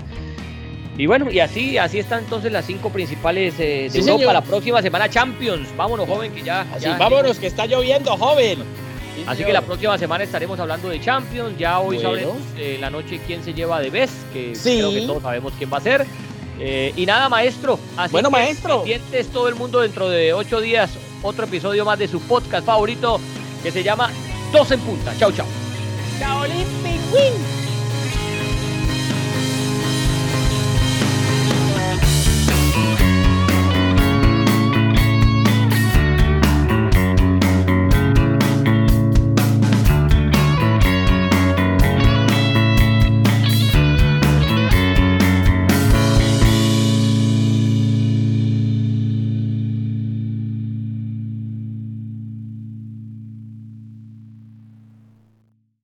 Y 0.96 1.06
bueno, 1.06 1.30
y 1.30 1.40
así, 1.40 1.76
así 1.76 1.98
están 1.98 2.20
entonces 2.20 2.52
las 2.52 2.64
cinco 2.66 2.90
principales 2.90 3.54
eh, 3.58 3.88
de 3.92 3.98
Europa. 3.98 4.32
La 4.32 4.42
próxima 4.42 4.80
semana 4.80 5.08
Champions. 5.08 5.68
Vámonos, 5.76 6.08
joven, 6.08 6.32
que 6.32 6.42
ya. 6.42 6.66
vámonos, 6.98 7.38
que 7.38 7.48
está 7.48 7.66
lloviendo, 7.66 8.16
joven. 8.16 8.62
así 9.26 9.44
que 9.44 9.52
la 9.52 9.62
próxima 9.62 9.98
semana 9.98 10.24
estaremos 10.24 10.58
hablando 10.60 10.88
de 10.88 11.00
Champions. 11.00 11.58
Ya 11.58 11.80
hoy 11.80 11.98
sabremos 11.98 12.36
eh, 12.56 12.78
la 12.80 12.90
noche 12.90 13.20
quién 13.26 13.42
se 13.42 13.54
lleva 13.54 13.80
de 13.80 13.90
vez, 13.90 14.10
que 14.32 14.52
creo 14.62 14.92
que 14.92 15.00
todos 15.02 15.22
sabemos 15.22 15.52
quién 15.58 15.72
va 15.72 15.78
a 15.78 15.82
ser. 15.82 16.06
Eh, 16.60 16.92
y 16.96 17.04
nada, 17.06 17.28
maestro. 17.28 17.78
Así 17.96 18.12
bueno, 18.12 18.30
maestro. 18.30 18.78
Pendientes 18.78 19.28
todo 19.28 19.48
el 19.48 19.56
mundo 19.56 19.80
dentro 19.80 20.08
de 20.08 20.32
ocho 20.32 20.60
días. 20.60 20.92
Otro 21.22 21.46
episodio 21.46 21.84
más 21.84 21.98
de 21.98 22.06
su 22.06 22.20
podcast 22.20 22.66
favorito 22.66 23.18
que 23.62 23.72
se 23.72 23.82
llama 23.82 24.10
Dos 24.52 24.70
en 24.70 24.80
Punta. 24.80 25.12
Chau, 25.18 25.32
chao. 25.32 25.46
Chao. 26.20 26.44